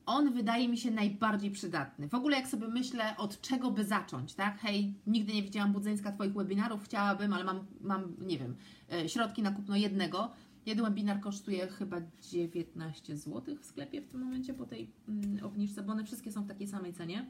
on 0.06 0.34
wydaje 0.34 0.69
mi 0.69 0.77
się 0.77 0.91
najbardziej 0.91 1.51
przydatny. 1.51 2.10
W 2.10 2.13
ogóle 2.13 2.38
jak 2.38 2.47
sobie 2.47 2.67
myślę, 2.67 3.17
od 3.17 3.41
czego 3.41 3.71
by 3.71 3.86
zacząć, 3.86 4.34
tak? 4.34 4.60
Hej, 4.60 4.93
nigdy 5.08 5.34
nie 5.34 5.43
widziałam 5.43 5.73
Budzyńska 5.73 6.12
Twoich 6.12 6.34
webinarów, 6.34 6.84
chciałabym, 6.84 7.34
ale 7.34 7.43
mam, 7.43 7.65
mam, 7.82 8.13
nie 8.19 8.38
wiem, 8.38 8.56
e, 8.91 9.10
środki 9.10 9.41
na 9.41 9.51
kupno 9.51 9.75
jednego. 9.75 10.32
Jeden 10.65 10.86
webinar 10.86 11.19
kosztuje 11.19 11.67
chyba 11.67 11.97
19 12.32 13.17
zł 13.17 13.56
w 13.62 13.65
sklepie 13.65 14.01
w 14.01 14.08
tym 14.08 14.21
momencie 14.21 14.53
po 14.53 14.65
tej 14.65 14.91
mm, 15.08 15.45
obniżce, 15.45 15.84
bo 15.84 15.91
one 15.91 16.03
wszystkie 16.03 16.32
są 16.32 16.43
w 16.43 16.47
takiej 16.47 16.67
samej 16.67 16.93
cenie 16.93 17.25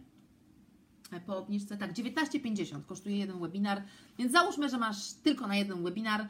po 1.26 1.38
obniżce. 1.38 1.78
Tak, 1.78 1.94
19,50 1.94 2.86
kosztuje 2.86 3.18
jeden 3.18 3.40
webinar, 3.40 3.84
więc 4.20 4.32
załóżmy, 4.32 4.70
że 4.70 4.78
masz 4.78 5.14
tylko 5.14 5.48
na 5.48 5.56
jeden 5.56 5.84
webinar 5.84 6.28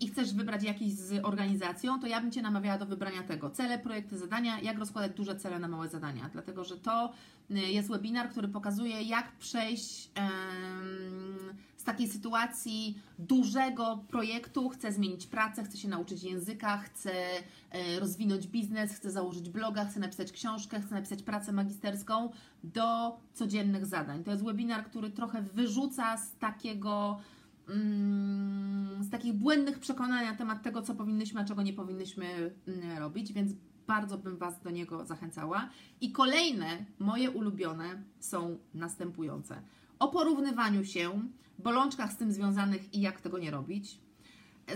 i 0.00 0.08
chcesz 0.08 0.34
wybrać 0.34 0.62
jakiś 0.62 0.92
z 0.92 1.24
organizacją, 1.24 2.00
to 2.00 2.06
ja 2.06 2.20
bym 2.20 2.32
Cię 2.32 2.42
namawiała 2.42 2.78
do 2.78 2.86
wybrania 2.86 3.22
tego. 3.22 3.50
Cele, 3.50 3.78
projekty, 3.78 4.18
zadania, 4.18 4.60
jak 4.60 4.78
rozkładać 4.78 5.12
duże 5.12 5.36
cele 5.36 5.58
na 5.58 5.68
małe 5.68 5.88
zadania, 5.88 6.30
dlatego 6.32 6.64
że 6.64 6.76
to 6.76 7.12
y, 7.50 7.54
jest 7.54 7.88
webinar, 7.88 8.30
który 8.30 8.48
pokazuje, 8.48 9.02
jak 9.02 9.32
przejść 9.32 10.10
z 11.82 11.84
takiej 11.84 12.08
sytuacji 12.08 12.98
dużego 13.18 14.04
projektu, 14.08 14.68
chcę 14.68 14.92
zmienić 14.92 15.26
pracę, 15.26 15.64
chcę 15.64 15.78
się 15.78 15.88
nauczyć 15.88 16.22
języka, 16.22 16.78
chcę 16.78 17.12
e, 17.70 18.00
rozwinąć 18.00 18.46
biznes, 18.46 18.92
chcę 18.92 19.10
założyć 19.10 19.50
bloga, 19.50 19.84
chcę 19.84 20.00
napisać 20.00 20.32
książkę, 20.32 20.80
chcę 20.80 20.94
napisać 20.94 21.22
pracę 21.22 21.52
magisterską, 21.52 22.30
do 22.64 23.16
codziennych 23.34 23.86
zadań. 23.86 24.24
To 24.24 24.30
jest 24.30 24.44
webinar, 24.44 24.84
który 24.84 25.10
trochę 25.10 25.42
wyrzuca 25.42 26.16
z 26.16 26.36
takiego 26.36 27.18
mm, 27.68 29.04
z 29.04 29.10
takich 29.10 29.32
błędnych 29.32 29.78
przekonań 29.78 30.24
na 30.24 30.34
temat 30.34 30.62
tego, 30.62 30.82
co 30.82 30.94
powinnyśmy, 30.94 31.40
a 31.40 31.44
czego 31.44 31.62
nie 31.62 31.72
powinnyśmy 31.72 32.26
mm, 32.66 32.98
robić, 32.98 33.32
więc 33.32 33.52
bardzo 33.86 34.18
bym 34.18 34.36
Was 34.36 34.60
do 34.60 34.70
niego 34.70 35.04
zachęcała. 35.04 35.68
I 36.00 36.12
kolejne 36.12 36.84
moje 36.98 37.30
ulubione 37.30 38.02
są 38.20 38.58
następujące. 38.74 39.62
O 40.02 40.08
porównywaniu 40.08 40.84
się, 40.84 41.20
bolączkach 41.58 42.12
z 42.12 42.16
tym 42.16 42.32
związanych 42.32 42.94
i 42.94 43.00
jak 43.00 43.20
tego 43.20 43.38
nie 43.38 43.50
robić. 43.50 43.98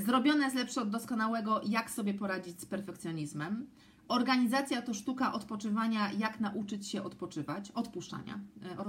Zrobione 0.07 0.45
jest 0.45 0.57
lepsze 0.57 0.83
od 0.83 0.91
doskonałego, 0.91 1.61
jak 1.65 1.91
sobie 1.91 2.15
poradzić 2.15 2.61
z 2.61 2.67
perfekcjonizmem. 2.67 3.67
Organizacja 4.09 4.83
to 4.83 4.95
sztuka 4.95 5.33
odpoczywania, 5.33 6.13
jak 6.13 6.41
nauczyć 6.41 6.89
się 6.89 7.03
odpoczywać, 7.03 7.71
odpuszczania. 7.71 8.41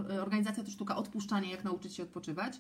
E, 0.09 0.21
organizacja 0.21 0.63
to 0.63 0.71
sztuka 0.71 0.95
odpuszczania, 0.95 1.49
jak 1.49 1.63
nauczyć 1.63 1.95
się 1.95 2.03
odpoczywać. 2.03 2.59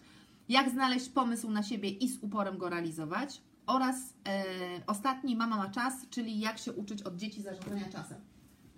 Jak 0.49 0.69
znaleźć 0.69 1.09
pomysł 1.09 1.51
na 1.51 1.63
siebie 1.63 1.89
i 1.89 2.09
z 2.09 2.23
uporem 2.23 2.57
go 2.57 2.69
realizować. 2.69 3.41
Oraz 3.67 4.13
e, 4.27 4.43
ostatni, 4.87 5.35
mama 5.35 5.57
ma 5.57 5.69
czas, 5.69 6.09
czyli 6.09 6.39
jak 6.39 6.57
się 6.57 6.73
uczyć 6.73 7.01
od 7.01 7.15
dzieci 7.15 7.41
zarządzania 7.41 7.89
czasem. 7.89 8.17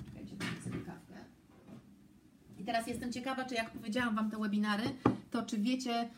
Czekajcie, 0.06 0.36
sobie 0.64 0.80
kawkę. 0.80 1.10
I 2.60 2.64
teraz 2.64 2.88
jestem 2.88 3.12
ciekawa, 3.12 3.46
czy 3.46 3.56
jak 3.56 3.72
powiedziałam 3.72 4.16
Wam 4.16 4.32
te 4.32 4.38
webinary, 4.38 4.84
to 5.32 5.44
czy 5.44 5.58
wiecie, 5.58 6.10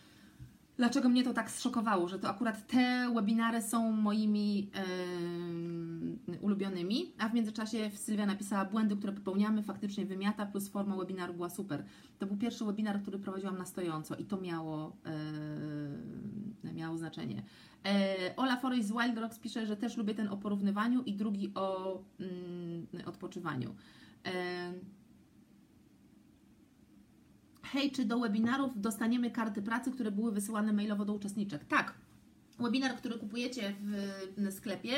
dlaczego 0.78 1.10
mnie 1.10 1.24
to 1.24 1.34
tak 1.34 1.52
zszokowało, 1.52 2.08
że 2.08 2.20
to 2.20 2.30
akurat 2.30 2.68
te 2.68 3.12
webinary 3.16 3.62
są 3.62 3.92
moimi 3.92 4.70
yy, 6.28 6.40
ulubionymi, 6.42 7.14
a 7.18 7.30
w 7.30 7.34
międzyczasie 7.34 7.92
Sylwia 7.96 8.26
napisała 8.26 8.66
błędy, 8.66 8.96
które 8.96 9.14
popełniamy, 9.14 9.64
faktycznie 9.64 10.06
wymiata, 10.06 10.46
plus 10.46 10.70
forma 10.70 10.96
webinaru 10.96 11.34
była 11.34 11.50
super. 11.50 11.84
To 12.20 12.26
był 12.26 12.38
pierwszy 12.38 12.66
webinar, 12.66 13.02
który 13.02 13.20
prowadziłam 13.20 13.58
na 13.58 13.66
stojąco 13.66 14.16
i 14.16 14.26
to 14.26 14.42
miało, 14.42 14.96
yy, 16.64 16.74
miało 16.74 16.98
znaczenie. 16.98 17.44
Yy, 17.86 17.92
Ola 18.36 18.58
Forrest 18.58 18.88
z 18.88 18.92
Wild 18.92 19.18
Rocks 19.18 19.40
pisze, 19.40 19.66
że 19.66 19.78
też 19.78 19.98
lubię 19.98 20.16
ten 20.16 20.28
o 20.28 20.38
porównywaniu 20.38 21.02
i 21.04 21.14
drugi 21.14 21.52
o 21.56 22.00
yy, 22.20 23.06
odpoczywaniu. 23.06 23.76
Hej, 27.72 27.92
czy 27.92 28.06
do 28.06 28.20
webinarów 28.20 28.82
dostaniemy 28.82 29.32
karty 29.32 29.62
pracy, 29.62 29.92
które 29.92 30.12
były 30.12 30.32
wysyłane 30.32 30.74
mailowo 30.74 31.06
do 31.06 31.14
uczestniczek? 31.14 31.66
Tak. 31.66 31.94
Webinar, 32.60 32.96
który 32.96 33.20
kupujecie 33.20 33.76
w 34.38 34.54
sklepie, 34.54 34.92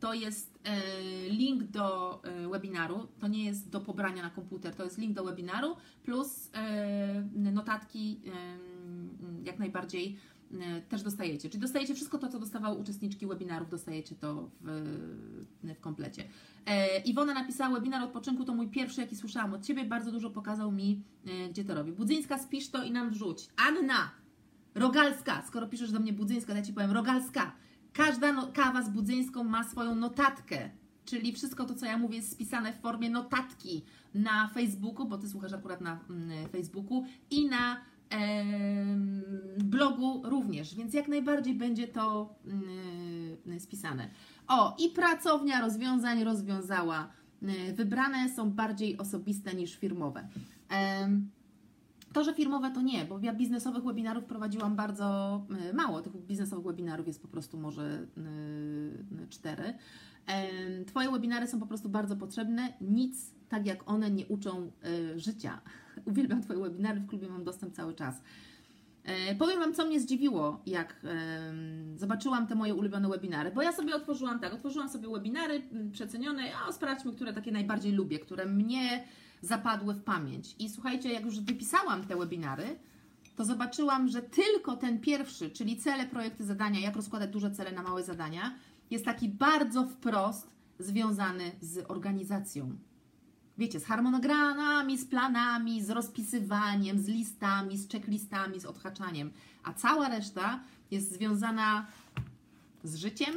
to 0.00 0.14
jest 0.14 0.58
e, 0.64 0.80
link 1.28 1.62
do 1.62 2.20
e, 2.24 2.48
webinaru. 2.48 3.08
To 3.20 3.28
nie 3.28 3.44
jest 3.44 3.70
do 3.70 3.80
pobrania 3.80 4.22
na 4.22 4.30
komputer, 4.30 4.74
to 4.74 4.84
jest 4.84 4.98
link 4.98 5.14
do 5.14 5.24
webinaru 5.24 5.76
plus 6.04 6.50
e, 6.54 7.24
notatki 7.36 8.20
jak 9.44 9.58
najbardziej 9.58 10.16
też 10.88 11.02
dostajecie. 11.02 11.48
Czyli 11.48 11.60
dostajecie 11.60 11.94
wszystko 11.94 12.18
to, 12.18 12.28
co 12.28 12.38
dostawały 12.38 12.78
uczestniczki 12.78 13.26
webinarów, 13.26 13.70
dostajecie 13.70 14.14
to 14.14 14.50
w, 14.60 14.70
w 15.62 15.80
komplecie. 15.80 16.24
E, 16.66 17.00
Iwona 17.00 17.34
napisała, 17.34 17.74
webinar 17.74 18.02
odpoczynku 18.02 18.44
to 18.44 18.54
mój 18.54 18.68
pierwszy, 18.68 19.00
jaki 19.00 19.16
słyszałam 19.16 19.54
od 19.54 19.66
Ciebie, 19.66 19.84
bardzo 19.84 20.12
dużo 20.12 20.30
pokazał 20.30 20.72
mi, 20.72 21.02
e, 21.26 21.48
gdzie 21.48 21.64
to 21.64 21.74
robi. 21.74 21.92
Budzyńska, 21.92 22.38
spisz 22.38 22.70
to 22.70 22.84
i 22.84 22.90
nam 22.90 23.10
wrzuć. 23.10 23.48
Anna, 23.68 24.10
Rogalska, 24.74 25.42
skoro 25.46 25.66
piszesz 25.66 25.92
do 25.92 26.00
mnie 26.00 26.12
Budzyńska, 26.12 26.52
to 26.52 26.58
ja 26.58 26.64
Ci 26.64 26.72
powiem, 26.72 26.90
Rogalska. 26.90 27.52
Każda 27.92 28.32
no, 28.32 28.52
kawa 28.52 28.82
z 28.82 28.90
Budzyńską 28.90 29.44
ma 29.44 29.64
swoją 29.64 29.94
notatkę, 29.94 30.70
czyli 31.04 31.32
wszystko 31.32 31.64
to, 31.64 31.74
co 31.74 31.86
ja 31.86 31.98
mówię, 31.98 32.16
jest 32.16 32.32
spisane 32.32 32.72
w 32.72 32.80
formie 32.80 33.10
notatki 33.10 33.84
na 34.14 34.48
Facebooku, 34.48 35.06
bo 35.06 35.18
Ty 35.18 35.28
słuchasz 35.28 35.52
akurat 35.52 35.80
na 35.80 36.00
mm, 36.10 36.48
Facebooku 36.48 37.04
i 37.30 37.48
na 37.48 37.80
blogu 39.64 40.22
również, 40.24 40.74
więc 40.74 40.94
jak 40.94 41.08
najbardziej 41.08 41.54
będzie 41.54 41.88
to 41.88 42.34
mm, 42.46 43.60
spisane. 43.60 44.10
O, 44.48 44.76
i 44.78 44.88
pracownia 44.88 45.60
rozwiązań 45.60 46.24
rozwiązała. 46.24 47.08
Y, 47.42 47.72
Wybrane 47.72 48.28
są 48.28 48.50
bardziej 48.50 48.98
osobiste 48.98 49.54
niż 49.54 49.76
firmowe. 49.76 50.28
To, 52.12 52.24
że 52.24 52.34
firmowe 52.34 52.70
to 52.70 52.82
nie, 52.82 53.04
bo 53.04 53.18
ja 53.22 53.34
biznesowych 53.34 53.84
webinarów 53.84 54.24
prowadziłam 54.24 54.76
bardzo 54.76 55.40
y, 55.70 55.74
mało. 55.74 56.02
Tych 56.02 56.16
biznesowych 56.16 56.64
webinarów 56.64 57.06
jest 57.06 57.22
po 57.22 57.28
prostu 57.28 57.58
może 57.58 58.06
y, 59.22 59.28
cztery. 59.28 59.74
Twoje 60.86 61.10
webinary 61.10 61.46
są 61.46 61.60
po 61.60 61.66
prostu 61.66 61.88
bardzo 61.88 62.16
potrzebne. 62.16 62.72
Nic 62.80 63.30
tak 63.48 63.66
jak 63.66 63.90
one 63.90 64.10
nie 64.10 64.26
uczą 64.26 64.70
y, 64.86 65.18
życia. 65.18 65.60
Uwielbiam 66.10 66.42
Twoje 66.42 66.60
webinary, 66.60 67.00
w 67.00 67.06
klubie 67.06 67.28
mam 67.28 67.44
dostęp 67.44 67.74
cały 67.74 67.94
czas. 67.94 68.22
E, 69.04 69.34
Powiem 69.34 69.60
Wam, 69.60 69.74
co 69.74 69.86
mnie 69.86 70.00
zdziwiło, 70.00 70.62
jak 70.66 71.06
zobaczyłam 71.96 72.46
te 72.46 72.54
moje 72.54 72.74
ulubione 72.74 73.08
webinary, 73.08 73.50
bo 73.50 73.62
ja 73.62 73.72
sobie 73.72 73.94
otworzyłam 73.96 74.40
tak, 74.40 74.54
otworzyłam 74.54 74.88
sobie 74.88 75.08
webinary 75.08 75.62
m, 75.72 75.90
przecenione, 75.90 76.42
a 76.68 76.72
sprawdźmy, 76.72 77.12
które 77.12 77.32
takie 77.32 77.52
najbardziej 77.52 77.92
lubię, 77.92 78.18
które 78.18 78.46
mnie 78.46 79.04
zapadły 79.42 79.94
w 79.94 80.02
pamięć. 80.02 80.54
I 80.58 80.68
słuchajcie, 80.68 81.12
jak 81.12 81.24
już 81.24 81.40
wypisałam 81.40 82.04
te 82.06 82.16
webinary, 82.16 82.76
to 83.36 83.44
zobaczyłam, 83.44 84.08
że 84.08 84.22
tylko 84.22 84.76
ten 84.76 85.00
pierwszy, 85.00 85.50
czyli 85.50 85.76
cele, 85.76 86.06
projekty, 86.06 86.44
zadania, 86.44 86.80
jak 86.80 86.96
rozkładać 86.96 87.30
duże 87.30 87.50
cele 87.50 87.72
na 87.72 87.82
małe 87.82 88.02
zadania, 88.02 88.54
jest 88.90 89.04
taki 89.04 89.28
bardzo 89.28 89.86
wprost 89.86 90.50
związany 90.78 91.52
z 91.60 91.90
organizacją. 91.90 92.76
Wiecie, 93.58 93.80
z 93.80 93.84
harmonogramami, 93.84 94.98
z 94.98 95.04
planami, 95.04 95.82
z 95.82 95.90
rozpisywaniem, 95.90 96.98
z 96.98 97.08
listami, 97.08 97.78
z 97.78 97.88
checklistami, 97.90 98.60
z 98.60 98.66
odhaczaniem, 98.66 99.30
a 99.64 99.72
cała 99.72 100.08
reszta 100.08 100.60
jest 100.90 101.12
związana 101.12 101.86
z 102.84 102.96
życiem, 102.96 103.34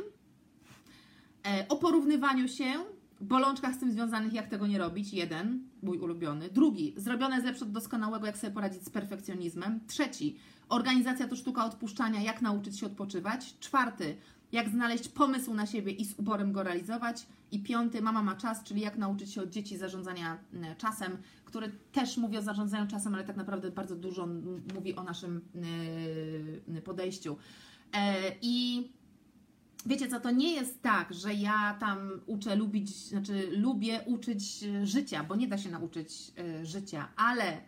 e, 1.45 1.65
o 1.69 1.75
porównywaniu 1.75 2.47
się, 2.47 2.73
bolączkach 3.21 3.75
z 3.75 3.79
tym 3.79 3.91
związanych, 3.91 4.33
jak 4.33 4.47
tego 4.47 4.67
nie 4.67 4.77
robić, 4.77 5.13
jeden, 5.13 5.59
mój 5.83 5.97
ulubiony. 5.97 6.49
Drugi, 6.49 6.93
zrobione 6.97 7.39
lepsze 7.39 7.65
od 7.65 7.71
doskonałego, 7.71 8.25
jak 8.25 8.37
sobie 8.37 8.53
poradzić 8.53 8.83
z 8.83 8.89
perfekcjonizmem. 8.89 9.79
Trzeci, 9.87 10.37
organizacja 10.69 11.27
to 11.27 11.35
sztuka 11.35 11.65
odpuszczania, 11.65 12.21
jak 12.21 12.41
nauczyć 12.41 12.79
się 12.79 12.85
odpoczywać. 12.85 13.55
Czwarty, 13.59 14.17
jak 14.51 14.69
znaleźć 14.69 15.09
pomysł 15.09 15.53
na 15.53 15.65
siebie 15.65 15.91
i 15.91 16.05
z 16.05 16.19
uporem 16.19 16.51
go 16.51 16.63
realizować. 16.63 17.27
I 17.51 17.59
piąty, 17.59 18.01
mama 18.01 18.23
ma 18.23 18.35
czas, 18.35 18.63
czyli 18.63 18.81
jak 18.81 18.97
nauczyć 18.97 19.33
się 19.33 19.41
od 19.41 19.49
dzieci 19.49 19.77
zarządzania 19.77 20.37
mm, 20.53 20.75
czasem, 20.75 21.17
który 21.45 21.71
też 21.91 22.17
mówi 22.17 22.37
o 22.37 22.41
zarządzaniu 22.41 22.87
czasem, 22.87 23.13
ale 23.13 23.23
tak 23.23 23.37
naprawdę 23.37 23.71
bardzo 23.71 23.95
dużo 23.95 24.27
mówi 24.75 24.95
o 24.95 25.03
naszym 25.03 25.41
yy, 26.67 26.81
podejściu. 26.81 27.37
E, 27.93 28.15
I 28.41 28.87
wiecie 29.85 30.07
co, 30.07 30.19
to 30.19 30.31
nie 30.31 30.53
jest 30.53 30.81
tak, 30.81 31.13
że 31.13 31.33
ja 31.33 31.77
tam 31.79 32.21
uczę 32.25 32.55
lubić, 32.55 32.89
znaczy 32.89 33.49
lubię 33.57 34.01
uczyć 34.05 34.63
e, 34.63 34.85
życia, 34.85 35.23
bo 35.23 35.35
nie 35.35 35.47
da 35.47 35.57
się 35.57 35.71
nauczyć 35.71 36.31
e, 36.37 36.65
życia, 36.65 37.07
ale 37.15 37.61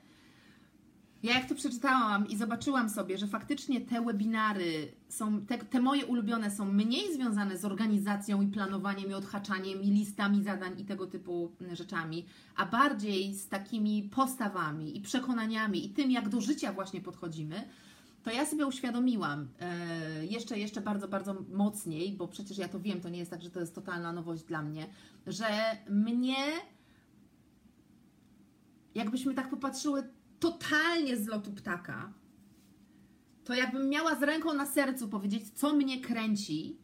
ja 1.24 1.34
jak 1.34 1.50
to 1.50 1.56
przeczytałam 1.56 2.28
i 2.28 2.38
zobaczyłam 2.38 2.90
sobie, 2.90 3.18
że 3.18 3.28
faktycznie 3.28 3.82
te 3.82 4.02
webinary 4.02 4.94
są, 5.10 5.46
te, 5.46 5.58
te 5.58 5.82
moje 5.82 6.06
ulubione 6.06 6.52
są 6.52 6.66
mniej 6.66 7.14
związane 7.14 7.58
z 7.58 7.66
organizacją 7.66 8.42
i 8.42 8.48
planowaniem 8.48 9.10
i 9.12 9.14
odhaczaniem 9.14 9.82
i 9.82 9.92
listami 9.92 10.44
zadań 10.44 10.80
i 10.80 10.86
tego 10.86 11.08
typu 11.08 11.52
mm, 11.62 11.76
rzeczami, 11.76 12.26
a 12.56 12.66
bardziej 12.66 13.36
z 13.36 13.48
takimi 13.48 14.04
postawami 14.04 14.98
i 14.98 15.02
przekonaniami 15.02 15.86
i 15.86 15.90
tym, 15.90 16.12
jak 16.12 16.30
do 16.30 16.42
życia 16.42 16.74
właśnie 16.74 17.02
podchodzimy, 17.02 17.64
to 18.24 18.32
ja 18.32 18.46
sobie 18.46 18.66
uświadomiłam 18.66 19.48
e, 19.60 20.26
jeszcze, 20.26 20.60
jeszcze 20.60 20.82
bardzo, 20.82 21.08
bardzo 21.08 21.36
mocniej, 21.52 22.12
bo 22.12 22.28
przecież 22.28 22.58
ja 22.58 22.68
to 22.68 22.80
wiem, 22.80 23.02
to 23.02 23.10
nie 23.10 23.20
jest 23.20 23.32
tak, 23.32 23.42
że 23.42 23.52
to 23.52 23.60
jest 23.60 23.76
totalna 23.76 24.14
nowość 24.14 24.44
dla 24.44 24.62
mnie, 24.62 24.88
że 25.28 25.48
mnie, 25.90 26.36
jakbyśmy 28.96 29.34
tak 29.34 29.50
popatrzyły 29.50 30.04
totalnie 30.44 31.18
z 31.18 31.28
lotu 31.28 31.52
ptaka, 31.52 32.14
to 33.44 33.54
jakbym 33.54 33.90
miała 33.90 34.16
z 34.16 34.24
ręką 34.24 34.54
na 34.54 34.66
sercu 34.66 35.08
powiedzieć, 35.08 35.50
co 35.50 35.74
mnie 35.74 36.02
kręci, 36.02 36.78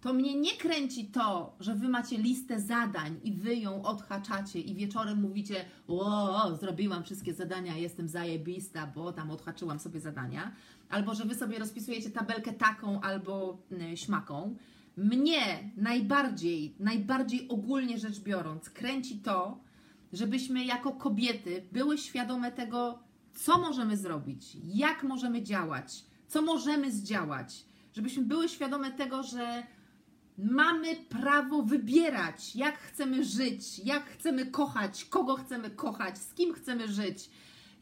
to 0.00 0.12
mnie 0.12 0.40
nie 0.40 0.56
kręci 0.56 1.06
to, 1.06 1.56
że 1.60 1.74
wy 1.74 1.88
macie 1.88 2.18
listę 2.18 2.60
zadań 2.60 3.20
i 3.24 3.32
wy 3.32 3.56
ją 3.56 3.82
odhaczacie 3.82 4.60
i 4.60 4.74
wieczorem 4.74 5.20
mówicie, 5.20 5.64
o, 5.88 6.56
zrobiłam 6.60 7.04
wszystkie 7.04 7.34
zadania, 7.34 7.76
jestem 7.76 8.08
zajebista, 8.08 8.86
bo 8.86 9.12
tam 9.12 9.30
odhaczyłam 9.30 9.78
sobie 9.78 10.00
zadania, 10.00 10.52
albo 10.88 11.14
że 11.14 11.24
wy 11.24 11.34
sobie 11.34 11.58
rozpisujecie 11.58 12.10
tabelkę 12.10 12.52
taką 12.52 13.00
albo 13.00 13.58
y, 13.92 13.96
śmaką. 13.96 14.56
Mnie 14.96 15.70
najbardziej, 15.76 16.74
najbardziej 16.78 17.48
ogólnie 17.48 17.98
rzecz 17.98 18.20
biorąc, 18.20 18.70
kręci 18.70 19.18
to, 19.18 19.69
żebyśmy 20.12 20.64
jako 20.64 20.92
kobiety 20.92 21.66
były 21.72 21.98
świadome 21.98 22.52
tego, 22.52 22.98
co 23.34 23.58
możemy 23.58 23.96
zrobić, 23.96 24.56
jak 24.64 25.02
możemy 25.02 25.42
działać, 25.42 26.04
co 26.28 26.42
możemy 26.42 26.92
zdziałać, 26.92 27.64
żebyśmy 27.92 28.22
były 28.22 28.48
świadome 28.48 28.90
tego, 28.90 29.22
że 29.22 29.62
mamy 30.38 30.96
prawo 30.96 31.62
wybierać, 31.62 32.56
jak 32.56 32.78
chcemy 32.78 33.24
żyć, 33.24 33.78
jak 33.78 34.04
chcemy 34.04 34.46
kochać, 34.46 35.04
kogo 35.04 35.36
chcemy 35.36 35.70
kochać, 35.70 36.18
z 36.18 36.34
kim 36.34 36.54
chcemy 36.54 36.88
żyć, 36.88 37.30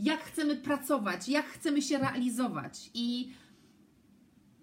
jak 0.01 0.21
chcemy 0.21 0.57
pracować, 0.57 1.29
jak 1.29 1.47
chcemy 1.47 1.83
się 1.83 1.99
realizować. 1.99 2.91
I 2.95 3.33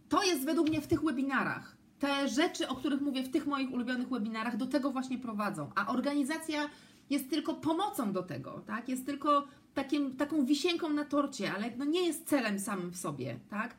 to 0.10 0.24
jest 0.24 0.46
według 0.46 0.70
mnie 0.70 0.82
w 0.82 0.88
tych 0.88 1.04
webinarach. 1.04 1.76
Te 2.00 2.30
rzeczy, 2.30 2.68
o 2.68 2.76
których 2.76 3.02
mówię 3.02 3.24
w 3.24 3.32
tych 3.32 3.48
moich 3.48 3.72
ulubionych 3.72 4.10
webinarach, 4.10 4.58
do 4.58 4.66
tego 4.66 4.92
właśnie 4.92 5.18
prowadzą. 5.18 5.72
A 5.76 5.88
organizacja 5.88 6.70
jest 7.10 7.30
tylko 7.30 7.54
pomocą 7.54 8.14
do 8.14 8.24
tego, 8.24 8.64
tak? 8.68 8.90
Jest 8.90 9.06
tylko 9.06 9.48
takim, 9.74 10.16
taką 10.16 10.46
wisienką 10.46 10.90
na 10.90 11.06
torcie, 11.06 11.54
ale 11.54 11.72
no 11.78 11.86
nie 11.86 12.08
jest 12.08 12.28
celem 12.28 12.60
samym 12.60 12.92
w 12.92 12.98
sobie, 12.98 13.40
tak? 13.50 13.76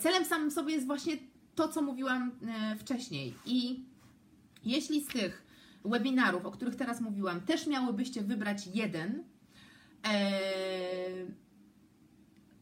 Celem 0.00 0.24
samym 0.24 0.50
w 0.50 0.52
sobie 0.52 0.74
jest 0.74 0.86
właśnie 0.86 1.16
to, 1.54 1.68
co 1.68 1.82
mówiłam 1.82 2.30
e, 2.48 2.76
wcześniej. 2.76 3.34
I 3.46 3.84
jeśli 4.64 5.04
z 5.04 5.06
tych 5.06 5.46
webinarów, 5.84 6.46
o 6.46 6.50
których 6.50 6.76
teraz 6.76 7.00
mówiłam, 7.00 7.40
też 7.40 7.66
miałybyście 7.66 8.22
wybrać 8.22 8.66
jeden, 8.66 9.24
e, 10.04 10.30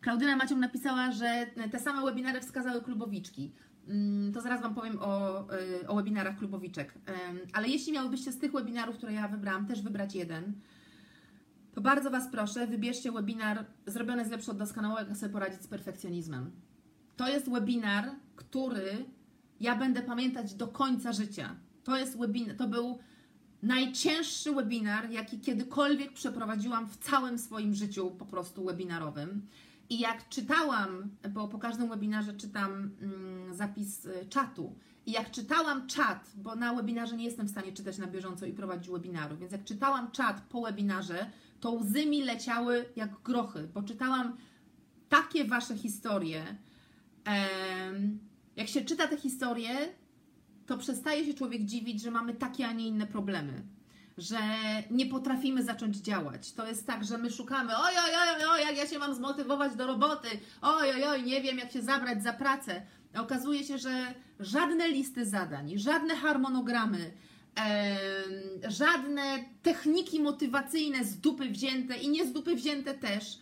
Klaudyna 0.00 0.36
Macią 0.36 0.56
napisała, 0.56 1.12
że 1.12 1.46
te 1.70 1.78
same 1.78 2.04
webinary 2.04 2.40
wskazały 2.40 2.82
klubowiczki. 2.82 3.52
Mm, 3.88 4.32
To 4.32 4.40
zaraz 4.40 4.62
Wam 4.62 4.74
powiem 4.74 4.98
o, 5.00 5.40
y, 5.82 5.88
o 5.88 5.94
webinarach 5.96 6.38
klubowiczek. 6.38 6.94
Ale 7.52 7.68
jeśli 7.68 7.92
miałybyście 7.92 8.32
z 8.32 8.38
tych 8.38 8.52
webinarów, 8.52 8.96
które 8.96 9.12
ja 9.12 9.28
wybrałam, 9.28 9.66
też 9.66 9.82
wybrać 9.82 10.14
jeden, 10.14 10.52
to 11.74 11.80
bardzo 11.80 12.10
Was 12.10 12.28
proszę, 12.28 12.66
wybierzcie 12.66 13.12
webinar 13.12 13.64
zrobiony 13.86 14.24
z 14.24 14.30
lepszy 14.30 14.50
od 14.50 14.56
doskonałego, 14.58 15.08
jak 15.08 15.18
sobie 15.18 15.32
poradzić 15.32 15.62
z 15.62 15.66
perfekcjonizmem. 15.66 16.50
To 17.16 17.28
jest 17.28 17.50
webinar, 17.50 18.10
który 18.36 19.04
ja 19.60 19.76
będę 19.76 20.02
pamiętać 20.02 20.54
do 20.54 20.68
końca 20.68 21.12
życia. 21.12 21.56
To 21.84 21.96
jest 21.96 22.18
webinar, 22.18 22.56
to 22.56 22.68
był 22.68 22.98
najcięższy 23.62 24.52
webinar, 24.52 25.10
jaki 25.10 25.40
kiedykolwiek 25.40 26.12
przeprowadziłam 26.12 26.86
w 26.88 26.96
całym 26.96 27.38
swoim 27.38 27.74
życiu 27.74 28.10
po 28.10 28.26
prostu 28.26 28.64
webinarowym. 28.64 29.46
I 29.94 29.98
jak 29.98 30.28
czytałam, 30.28 31.10
bo 31.30 31.48
po 31.48 31.58
każdym 31.58 31.88
webinarze 31.88 32.34
czytam 32.34 32.72
mm, 32.72 33.54
zapis 33.54 34.04
y, 34.04 34.26
czatu, 34.28 34.74
i 35.06 35.12
jak 35.12 35.30
czytałam 35.30 35.86
czat, 35.86 36.32
bo 36.36 36.56
na 36.56 36.74
webinarze 36.74 37.16
nie 37.16 37.24
jestem 37.24 37.46
w 37.46 37.50
stanie 37.50 37.72
czytać 37.72 37.98
na 37.98 38.06
bieżąco 38.06 38.46
i 38.46 38.52
prowadzić 38.52 38.90
webinaru, 38.90 39.36
więc 39.36 39.52
jak 39.52 39.64
czytałam 39.64 40.10
czat 40.10 40.40
po 40.40 40.62
webinarze, 40.62 41.30
to 41.60 41.70
łzy 41.72 42.06
mi 42.06 42.22
leciały 42.22 42.84
jak 42.96 43.22
grochy, 43.22 43.68
bo 43.74 43.82
czytałam 43.82 44.36
takie 45.08 45.44
Wasze 45.44 45.76
historie. 45.76 46.44
Jak 48.56 48.68
się 48.68 48.84
czyta 48.84 49.08
te 49.08 49.16
historie, 49.16 49.74
to 50.66 50.78
przestaje 50.78 51.24
się 51.24 51.34
człowiek 51.34 51.64
dziwić, 51.64 52.02
że 52.02 52.10
mamy 52.10 52.34
takie, 52.34 52.66
a 52.66 52.72
nie 52.72 52.88
inne 52.88 53.06
problemy. 53.06 53.62
Że 54.18 54.38
nie 54.90 55.06
potrafimy 55.06 55.62
zacząć 55.62 55.96
działać. 55.96 56.52
To 56.52 56.66
jest 56.66 56.86
tak, 56.86 57.04
że 57.04 57.18
my 57.18 57.30
szukamy, 57.30 57.72
oj, 57.76 57.94
oj, 58.04 58.10
oj, 58.36 58.44
oj, 58.50 58.60
jak 58.60 58.76
ja 58.76 58.86
się 58.86 58.98
mam 58.98 59.14
zmotywować 59.14 59.76
do 59.76 59.86
roboty, 59.86 60.28
oj, 60.62 60.90
oj, 60.90 61.04
oj, 61.04 61.22
nie 61.22 61.40
wiem, 61.42 61.58
jak 61.58 61.72
się 61.72 61.82
zabrać 61.82 62.22
za 62.22 62.32
pracę. 62.32 62.82
Okazuje 63.18 63.64
się, 63.64 63.78
że 63.78 64.14
żadne 64.40 64.88
listy 64.88 65.26
zadań, 65.26 65.78
żadne 65.78 66.16
harmonogramy, 66.16 67.12
em, 67.54 68.72
żadne 68.72 69.44
techniki 69.62 70.20
motywacyjne 70.20 71.04
z 71.04 71.16
dupy 71.16 71.48
wzięte 71.48 71.96
i 71.96 72.08
nie 72.08 72.26
z 72.26 72.32
dupy 72.32 72.54
wzięte 72.54 72.94
też 72.94 73.38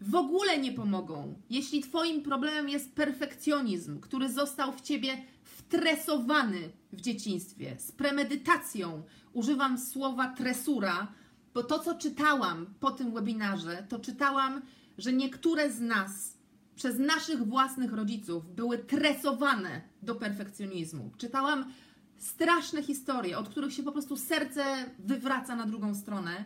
w 0.00 0.14
ogóle 0.14 0.58
nie 0.58 0.72
pomogą. 0.72 1.34
Jeśli 1.50 1.82
Twoim 1.82 2.22
problemem 2.22 2.68
jest 2.68 2.94
perfekcjonizm, 2.94 4.00
który 4.00 4.28
został 4.28 4.72
w 4.72 4.80
Ciebie 4.80 5.22
stresowany 5.70 6.70
w 6.92 7.00
dzieciństwie, 7.00 7.76
z 7.78 7.92
premedytacją, 7.92 9.02
używam 9.32 9.78
słowa 9.78 10.28
tresura, 10.28 11.12
bo 11.54 11.62
to, 11.62 11.78
co 11.78 11.94
czytałam 11.94 12.74
po 12.80 12.90
tym 12.90 13.14
webinarze, 13.14 13.86
to 13.88 13.98
czytałam, 13.98 14.62
że 14.98 15.12
niektóre 15.12 15.70
z 15.70 15.80
nas 15.80 16.38
przez 16.76 16.98
naszych 16.98 17.46
własnych 17.46 17.92
rodziców 17.92 18.54
były 18.54 18.78
tresowane 18.78 19.80
do 20.02 20.14
perfekcjonizmu. 20.14 21.10
Czytałam 21.18 21.72
straszne 22.16 22.82
historie, 22.82 23.38
od 23.38 23.48
których 23.48 23.72
się 23.72 23.82
po 23.82 23.92
prostu 23.92 24.16
serce 24.16 24.64
wywraca 24.98 25.56
na 25.56 25.66
drugą 25.66 25.94
stronę. 25.94 26.44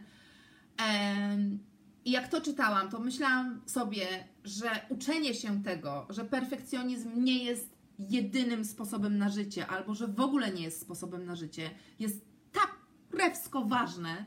I 2.04 2.10
jak 2.10 2.28
to 2.28 2.40
czytałam, 2.40 2.90
to 2.90 3.00
myślałam 3.00 3.60
sobie, 3.66 4.06
że 4.44 4.70
uczenie 4.88 5.34
się 5.34 5.62
tego, 5.62 6.06
że 6.10 6.24
perfekcjonizm 6.24 7.24
nie 7.24 7.44
jest 7.44 7.73
jedynym 7.98 8.64
sposobem 8.64 9.18
na 9.18 9.28
życie, 9.28 9.66
albo 9.66 9.94
że 9.94 10.08
w 10.08 10.20
ogóle 10.20 10.52
nie 10.52 10.62
jest 10.62 10.80
sposobem 10.80 11.26
na 11.26 11.36
życie, 11.36 11.70
jest 11.98 12.24
tak 12.52 12.76
krewsko 13.10 13.64
ważne, 13.64 14.24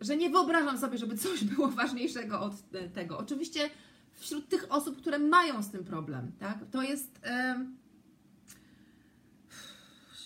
że 0.00 0.16
nie 0.16 0.30
wyobrażam 0.30 0.78
sobie, 0.78 0.98
żeby 0.98 1.16
coś 1.16 1.44
było 1.54 1.68
ważniejszego 1.68 2.40
od 2.40 2.54
tego. 2.94 3.18
Oczywiście 3.18 3.70
wśród 4.12 4.48
tych 4.48 4.72
osób, 4.72 4.96
które 4.96 5.18
mają 5.18 5.62
z 5.62 5.70
tym 5.70 5.84
problem, 5.84 6.32
tak? 6.38 6.58
To 6.70 6.82
jest. 6.82 7.20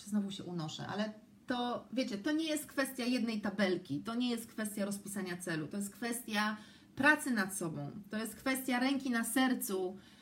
Znowu 0.06 0.30
się 0.30 0.44
unoszę, 0.44 0.86
ale 0.86 1.12
to 1.46 1.88
wiecie, 1.92 2.18
to 2.18 2.32
nie 2.32 2.44
jest 2.44 2.66
kwestia 2.66 3.04
jednej 3.04 3.40
tabelki, 3.40 4.00
to 4.00 4.14
nie 4.14 4.30
jest 4.30 4.46
kwestia 4.46 4.84
rozpisania 4.84 5.36
celu, 5.36 5.66
to 5.66 5.76
jest 5.76 5.90
kwestia 5.90 6.56
pracy 6.96 7.30
nad 7.30 7.56
sobą, 7.56 7.90
to 8.10 8.16
jest 8.16 8.34
kwestia 8.34 8.80
ręki 8.80 9.10
na 9.10 9.24
sercu 9.24 9.96
e, 9.96 10.15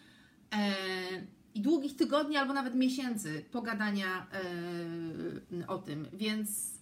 i 1.54 1.60
długich 1.60 1.96
tygodni 1.96 2.36
albo 2.36 2.52
nawet 2.52 2.74
miesięcy 2.74 3.44
pogadania 3.50 4.26
e, 5.62 5.66
o 5.66 5.78
tym. 5.78 6.06
Więc 6.12 6.78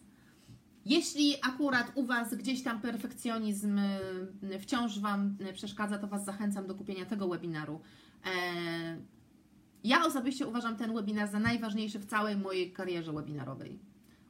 jeśli 0.85 1.35
akurat 1.43 1.93
u 1.95 2.07
Was 2.07 2.35
gdzieś 2.35 2.62
tam 2.62 2.81
perfekcjonizm 2.81 3.79
e, 3.79 4.59
wciąż 4.61 4.99
Wam 4.99 5.37
przeszkadza, 5.55 5.99
to 5.99 6.07
Was 6.07 6.25
zachęcam 6.25 6.66
do 6.66 6.75
kupienia 6.75 7.05
tego 7.05 7.29
webinaru. 7.29 7.81
E, 8.25 8.31
ja 9.85 10.05
osobiście 10.05 10.47
uważam 10.47 10.77
ten 10.77 10.95
webinar 10.95 11.31
za 11.31 11.39
najważniejszy 11.39 11.99
w 11.99 12.07
całej 12.07 12.37
mojej 12.37 12.73
karierze 12.73 13.12
webinarowej. 13.12 13.79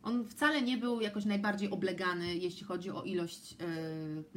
On 0.03 0.24
wcale 0.24 0.62
nie 0.62 0.78
był 0.78 1.01
jakoś 1.01 1.24
najbardziej 1.24 1.70
oblegany, 1.70 2.36
jeśli 2.36 2.66
chodzi 2.66 2.90
o 2.90 3.03
ilość 3.03 3.57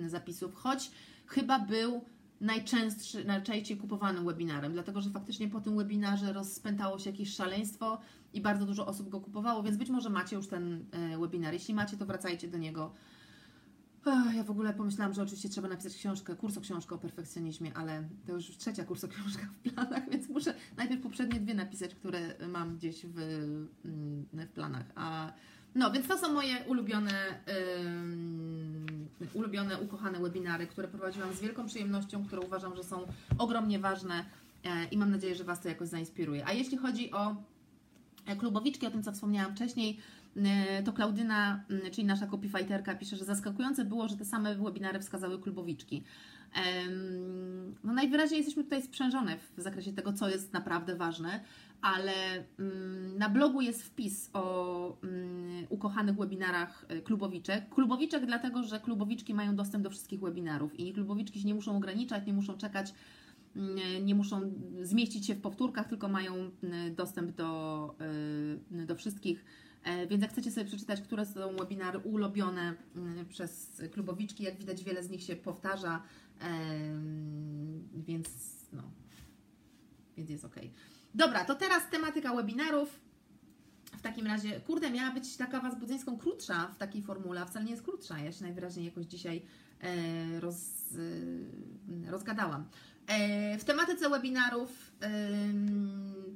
zapisów, 0.08 0.56
choć 0.56 0.92
chyba 1.28 1.60
był 1.60 2.06
najczęstszy, 2.46 3.26
najczęściej 3.26 3.78
kupowanym 3.78 4.26
webinarem, 4.26 4.74
dlatego 4.74 5.02
że 5.02 5.10
faktycznie 5.10 5.48
po 5.48 5.62
tym 5.62 5.78
webinarze 5.78 6.34
rozpętało 6.34 7.00
się 7.00 7.10
jakieś 7.10 7.36
szaleństwo 7.36 7.98
i 8.34 8.42
bardzo 8.42 8.66
dużo 8.66 8.86
osób 8.86 9.10
go 9.10 9.22
kupowało, 9.22 9.64
więc 9.64 9.78
być 9.78 9.90
może 9.90 10.10
macie 10.10 10.36
już 10.36 10.48
ten 10.48 10.86
yy, 11.12 11.18
webinar. 11.18 11.54
Jeśli 11.54 11.74
macie, 11.74 11.98
to 11.98 12.06
wracajcie 12.06 12.48
do 12.48 12.58
niego. 12.58 12.94
ja 14.36 14.44
w 14.44 14.52
ogóle 14.52 14.74
pomyślałam, 14.74 15.14
że 15.14 15.22
oczywiście 15.22 15.50
trzeba 15.50 15.68
napisać 15.68 15.96
książkę, 15.96 16.36
kurs 16.36 16.58
o 16.58 16.62
książkę 16.62 16.96
o 16.96 16.98
perfekcjonizmie, 16.98 17.74
ale 17.74 18.04
to 18.28 18.34
już 18.34 18.58
trzecia 18.58 18.84
kurs 18.84 19.04
o 19.04 19.08
książkach 19.08 19.50
w 19.52 19.60
planach, 19.60 20.10
więc 20.12 20.30
muszę 20.30 20.54
najpierw 20.78 21.02
poprzednie 21.02 21.40
dwie 21.40 21.54
napisać, 21.54 21.96
które 21.96 22.36
mam 22.48 22.78
gdzieś 22.78 23.06
w, 23.06 23.20
mm, 23.86 24.26
w 24.34 24.48
planach. 24.54 24.86
A 24.96 25.34
no, 25.76 25.92
więc 25.92 26.08
to 26.08 26.18
są 26.18 26.34
moje 26.34 26.64
ulubione, 26.68 27.12
ulubione, 29.34 29.82
ukochane 29.82 30.20
webinary, 30.20 30.68
które 30.68 30.88
prowadziłam 30.88 31.34
z 31.34 31.42
wielką 31.42 31.66
przyjemnością, 31.66 32.26
które 32.26 32.42
uważam, 32.42 32.76
że 32.76 32.84
są 32.84 33.08
ogromnie 33.38 33.80
ważne 33.80 34.26
yy, 34.64 34.72
i 34.92 34.98
mam 34.98 35.12
nadzieję, 35.12 35.36
że 35.36 35.44
Was 35.44 35.62
to 35.62 35.70
jakoś 35.70 35.88
zainspiruje. 35.88 36.48
A 36.48 36.54
jeśli 36.54 36.78
chodzi 36.78 37.12
o 37.12 37.36
e, 38.26 38.36
klubowiczki, 38.36 38.88
o 38.88 38.92
tym 38.92 39.04
co 39.04 39.12
wspomniałam 39.12 39.56
wcześniej, 39.56 39.98
e, 40.38 40.84
to 40.84 40.94
Klaudyna, 40.94 41.64
czyli 41.92 42.08
nasza 42.08 42.28
copyfighterka, 42.28 42.96
pisze, 42.96 43.16
że 43.16 43.26
zaskakujące 43.26 43.86
było, 43.86 44.08
że 44.08 44.18
te 44.18 44.26
same 44.26 44.56
webinary 44.56 45.00
wskazały 45.00 45.40
klubowiczki. 45.40 46.04
No 47.84 47.94
najwyraźniej 47.94 48.38
jesteśmy 48.38 48.64
tutaj 48.64 48.84
sprzężone 48.84 49.38
w 49.58 49.62
zakresie 49.62 49.94
tego, 49.94 50.14
co 50.14 50.30
jest 50.30 50.54
naprawdę 50.54 50.96
ważne 50.96 51.40
ale 51.86 52.46
mm, 52.60 53.18
na 53.18 53.30
blogu 53.30 53.62
jest 53.62 53.84
wpis 53.84 54.30
o 54.34 54.98
mm, 55.04 55.66
ukochanych 55.70 56.16
webinarach 56.16 56.86
e, 56.88 57.02
klubowiczek. 57.02 57.70
Klubowiczek 57.70 58.26
dlatego, 58.26 58.64
że 58.64 58.80
klubowiczki 58.80 59.34
mają 59.34 59.56
dostęp 59.56 59.84
do 59.84 59.90
wszystkich 59.90 60.20
webinarów 60.20 60.80
i 60.80 60.94
klubowiczki 60.94 61.40
się 61.40 61.48
nie 61.48 61.54
muszą 61.54 61.78
ograniczać, 61.78 62.26
nie 62.26 62.34
muszą 62.34 62.58
czekać, 62.58 62.94
mm, 63.56 64.06
nie 64.06 64.16
muszą 64.16 64.54
zmieścić 64.82 65.26
się 65.26 65.36
w 65.36 65.42
powtórkach, 65.42 65.88
tylko 65.88 66.08
mają 66.08 66.34
dostęp 66.96 67.32
do, 67.32 67.96
e, 68.72 68.86
do 68.86 68.96
wszystkich. 68.96 69.46
E, 69.84 70.08
więc 70.08 70.22
jak 70.22 70.32
chcecie 70.32 70.52
sobie 70.52 70.66
przeczytać, 70.66 71.02
które 71.02 71.26
są 71.26 71.56
webinary 71.56 72.00
ulubione 72.00 72.74
przez 73.30 73.82
klubowiczki, 73.92 74.44
jak 74.44 74.58
widać 74.58 74.84
wiele 74.84 75.04
z 75.04 75.10
nich 75.10 75.24
się 75.24 75.36
powtarza, 75.36 76.02
więc 78.08 78.28
no, 78.74 78.84
więc 80.18 80.30
jest 80.30 80.46
ok. 80.46 80.56
Dobra, 81.16 81.46
to 81.46 81.56
teraz 81.56 81.90
tematyka 81.90 82.36
webinarów. 82.36 83.00
W 83.98 84.02
takim 84.02 84.28
razie, 84.28 84.60
kurde, 84.60 84.92
miała 84.92 85.12
być 85.12 85.38
taka 85.38 85.60
Was 85.62 85.80
budzyńską 85.80 86.18
krótsza 86.18 86.68
w 86.68 86.78
takiej 86.78 87.02
formule, 87.02 87.42
a 87.42 87.46
wcale 87.46 87.66
nie 87.66 87.72
jest 87.72 87.84
krótsza. 87.84 88.20
Ja 88.20 88.32
się 88.32 88.44
najwyraźniej 88.44 88.86
jakoś 88.86 89.06
dzisiaj 89.06 89.42
e, 89.82 90.40
roz, 90.40 90.56
e, 92.08 92.12
rozgadałam. 92.12 92.66
E, 93.08 93.58
w 93.58 93.64
tematyce 93.64 94.10
webinarów 94.10 94.92
e, 95.02 95.10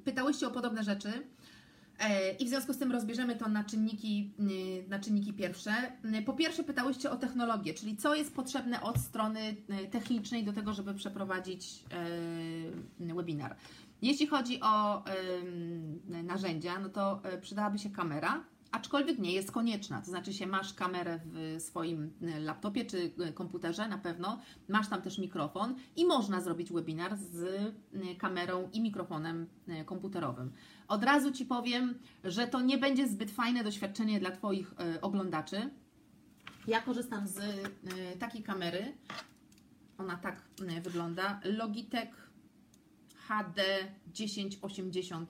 pytałyście 0.05 0.47
o 0.47 0.51
podobne 0.51 0.83
rzeczy. 0.83 1.11
E, 1.99 2.31
I 2.31 2.45
w 2.45 2.49
związku 2.49 2.73
z 2.73 2.77
tym 2.77 2.91
rozbierzemy 2.91 3.35
to 3.35 3.49
na 3.49 3.63
czynniki, 3.63 4.31
e, 4.39 4.89
na 4.89 4.99
czynniki 4.99 5.33
pierwsze. 5.33 5.71
Po 6.25 6.33
pierwsze 6.33 6.63
pytałyście 6.63 7.11
o 7.11 7.15
technologię, 7.15 7.73
czyli 7.73 7.97
co 7.97 8.15
jest 8.15 8.35
potrzebne 8.35 8.81
od 8.81 8.97
strony 8.97 9.55
technicznej 9.91 10.43
do 10.43 10.53
tego, 10.53 10.73
żeby 10.73 10.93
przeprowadzić 10.93 11.83
webinar. 12.99 13.55
Jeśli 14.01 14.27
chodzi 14.27 14.61
o 14.61 15.03
y, 15.07 16.23
narzędzia, 16.23 16.79
no 16.79 16.89
to 16.89 17.21
y, 17.33 17.41
przydałaby 17.41 17.79
się 17.79 17.89
kamera, 17.89 18.43
aczkolwiek 18.71 19.19
nie 19.19 19.31
jest 19.31 19.51
konieczna. 19.51 20.01
To 20.01 20.05
znaczy 20.05 20.33
się 20.33 20.47
masz 20.47 20.73
kamerę 20.73 21.19
w 21.25 21.61
swoim 21.61 22.13
e, 22.21 22.39
laptopie 22.39 22.85
czy 22.85 23.11
e, 23.19 23.33
komputerze 23.33 23.87
na 23.87 23.97
pewno, 23.97 24.39
masz 24.67 24.89
tam 24.89 25.01
też 25.01 25.17
mikrofon 25.17 25.75
i 25.95 26.05
można 26.05 26.41
zrobić 26.41 26.71
webinar 26.71 27.17
z 27.17 27.73
kamerą 28.17 28.69
i 28.73 28.81
mikrofonem 28.81 29.47
komputerowym. 29.85 30.51
Od 30.87 31.03
razu 31.03 31.31
Ci 31.31 31.45
powiem, 31.45 31.99
że 32.23 32.47
to 32.47 32.61
nie 32.61 32.77
będzie 32.77 33.07
zbyt 33.07 33.31
fajne 33.31 33.63
doświadczenie 33.63 34.19
dla 34.19 34.31
Twoich 34.31 34.73
oglądaczy. 35.01 35.69
Ja 36.67 36.81
korzystam 36.81 37.27
z 37.27 37.39
takiej 38.19 38.43
kamery. 38.43 38.93
Ona 39.97 40.17
tak 40.17 40.41
wygląda. 40.81 41.39
Logitech 41.43 42.28
HD 43.29 43.61
1080p, 44.13 45.25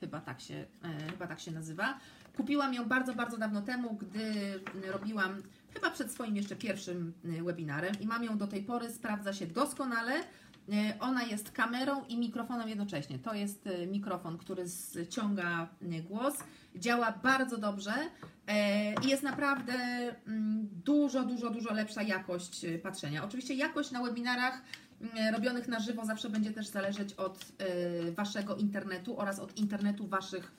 chyba 0.00 0.20
tak 0.20 0.40
się, 0.40 0.66
e, 0.82 1.10
chyba 1.10 1.26
tak 1.26 1.40
się 1.40 1.50
nazywa. 1.50 1.98
Kupiłam 2.36 2.74
ją 2.74 2.84
bardzo, 2.84 3.14
bardzo 3.14 3.38
dawno 3.38 3.62
temu, 3.62 3.96
gdy 3.96 4.60
robiłam 4.92 5.42
chyba 5.74 5.90
przed 5.90 6.12
swoim 6.12 6.36
jeszcze 6.36 6.56
pierwszym 6.56 7.12
e, 7.24 7.42
webinarem 7.42 7.94
i 8.00 8.06
mam 8.06 8.24
ją 8.24 8.38
do 8.38 8.46
tej 8.46 8.62
pory, 8.62 8.90
sprawdza 8.90 9.32
się 9.32 9.46
doskonale. 9.46 10.12
E, 10.12 10.98
ona 11.00 11.22
jest 11.22 11.50
kamerą 11.50 12.04
i 12.04 12.18
mikrofonem 12.18 12.68
jednocześnie. 12.68 13.18
To 13.18 13.34
jest 13.34 13.68
mikrofon, 13.86 14.38
który 14.38 14.64
ściąga 15.10 15.68
głos, 16.08 16.34
działa 16.76 17.12
bardzo 17.12 17.58
dobrze 17.58 17.92
i 19.04 19.08
jest 19.08 19.22
naprawdę 19.22 19.74
mm, 20.26 20.57
dużo, 21.08 21.24
dużo, 21.24 21.50
dużo 21.50 21.74
lepsza 21.74 22.02
jakość 22.02 22.66
patrzenia. 22.82 23.24
Oczywiście 23.24 23.54
jakość 23.54 23.90
na 23.90 24.02
webinarach 24.02 24.62
E, 25.16 25.32
robionych 25.32 25.68
na 25.68 25.80
żywo 25.80 26.04
zawsze 26.04 26.30
będzie 26.30 26.50
też 26.50 26.66
zależeć 26.66 27.12
od 27.12 27.52
y, 28.08 28.12
Waszego 28.12 28.56
internetu 28.56 29.20
oraz 29.20 29.38
od 29.38 29.58
internetu 29.58 30.06
Waszych 30.06 30.52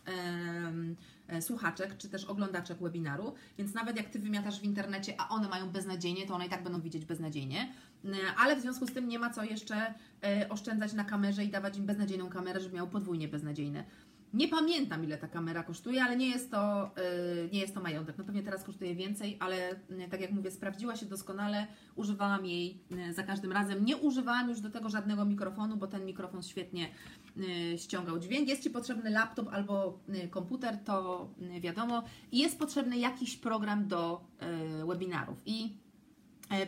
y, 1.38 1.42
słuchaczek, 1.42 1.98
czy 1.98 2.10
też 2.10 2.26
oglądaczek 2.26 2.78
webinaru. 2.78 3.34
Więc 3.58 3.74
nawet 3.74 3.98
jak 3.98 4.10
Ty 4.10 4.20
wymiatasz 4.20 4.60
w 4.60 4.64
internecie, 4.64 5.14
a 5.18 5.30
one 5.30 5.50
mają 5.50 5.70
beznadziejnie, 5.70 6.28
to 6.28 6.36
one 6.36 6.46
i 6.46 6.50
tak 6.50 6.64
będą 6.64 6.82
widzieć 6.82 7.06
beznadziejnie. 7.06 7.74
Y, 8.06 8.10
ale 8.38 8.56
w 8.56 8.62
związku 8.62 8.88
z 8.88 8.94
tym 8.94 9.08
nie 9.08 9.20
ma 9.20 9.30
co 9.30 9.44
jeszcze 9.44 9.94
oszczędzać 10.50 10.94
na 10.94 11.04
kamerze 11.04 11.46
i 11.46 11.50
dawać 11.50 11.78
im 11.78 11.86
beznadziejną 11.86 12.30
kamerę, 12.30 12.60
żeby 12.60 12.76
miały 12.76 12.90
podwójnie 12.90 13.28
beznadziejne. 13.28 13.84
Nie 14.34 14.48
pamiętam, 14.48 15.04
ile 15.04 15.18
ta 15.18 15.28
kamera 15.28 15.64
kosztuje, 15.64 16.04
ale 16.04 16.18
nie 16.18 16.30
jest 16.30 16.52
to, 16.52 16.92
yy, 16.98 17.50
nie 17.54 17.60
jest 17.60 17.74
to 17.74 17.82
majątek. 17.82 18.18
No 18.18 18.24
pewnie 18.24 18.44
teraz 18.44 18.64
kosztuje 18.64 18.96
więcej, 18.96 19.38
ale 19.40 19.80
yy, 19.90 20.08
tak 20.10 20.22
jak 20.22 20.32
mówię, 20.32 20.52
sprawdziła 20.52 20.96
się 20.96 21.06
doskonale, 21.06 21.68
używałam 21.96 22.46
jej 22.46 22.84
yy, 22.90 23.14
za 23.14 23.24
każdym 23.24 23.52
razem. 23.52 23.86
Nie 23.86 23.98
używałam 23.98 24.50
już 24.50 24.62
do 24.62 24.70
tego 24.70 24.90
żadnego 24.90 25.26
mikrofonu, 25.26 25.78
bo 25.78 25.88
ten 25.88 26.06
mikrofon 26.06 26.44
świetnie 26.44 26.90
y, 27.38 27.78
ściągał 27.78 28.20
dźwięk. 28.20 28.50
Jest 28.50 28.64
Ci 28.64 28.70
potrzebny 28.70 29.10
laptop 29.10 29.50
albo 29.52 30.00
y, 30.10 30.28
komputer, 30.28 30.78
to 30.78 31.30
y, 31.58 31.62
wiadomo. 31.62 32.04
I 32.32 32.40
jest 32.40 32.60
potrzebny 32.60 32.98
jakiś 32.98 33.38
program 33.38 33.88
do 33.88 34.22
webinarów. 34.88 35.42
I 35.46 35.78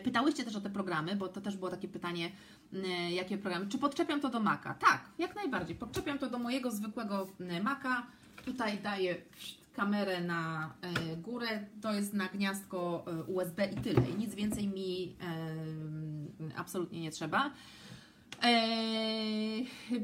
Pytałyście 0.04 0.44
też 0.44 0.56
o 0.56 0.60
te 0.60 0.70
programy, 0.70 1.16
bo 1.16 1.28
to 1.28 1.40
też 1.40 1.56
było 1.56 1.70
takie 1.70 1.88
pytanie, 1.88 2.30
jakie 3.10 3.38
programy. 3.38 3.66
Czy 3.66 3.78
podczepiam 3.78 4.20
to 4.20 4.28
do 4.28 4.40
Maca? 4.40 4.74
Tak, 4.74 5.00
jak 5.18 5.34
najbardziej. 5.34 5.76
Podczepiam 5.76 6.18
to 6.18 6.30
do 6.30 6.38
mojego 6.38 6.70
zwykłego 6.70 7.28
e, 7.40 7.62
Maca. 7.62 8.06
Tutaj 8.44 8.78
daję 8.78 9.16
kamerę 9.76 10.20
na 10.20 10.72
e, 10.82 11.16
górę, 11.16 11.66
to 11.80 11.92
jest 11.92 12.14
na 12.14 12.28
gniazdko 12.28 13.04
USB 13.26 13.66
i 13.66 13.74
tyle. 13.74 14.10
I 14.10 14.14
nic 14.14 14.34
więcej 14.34 14.68
mi 14.68 15.16
absolutnie 16.56 17.00
nie 17.00 17.10
trzeba. 17.10 17.50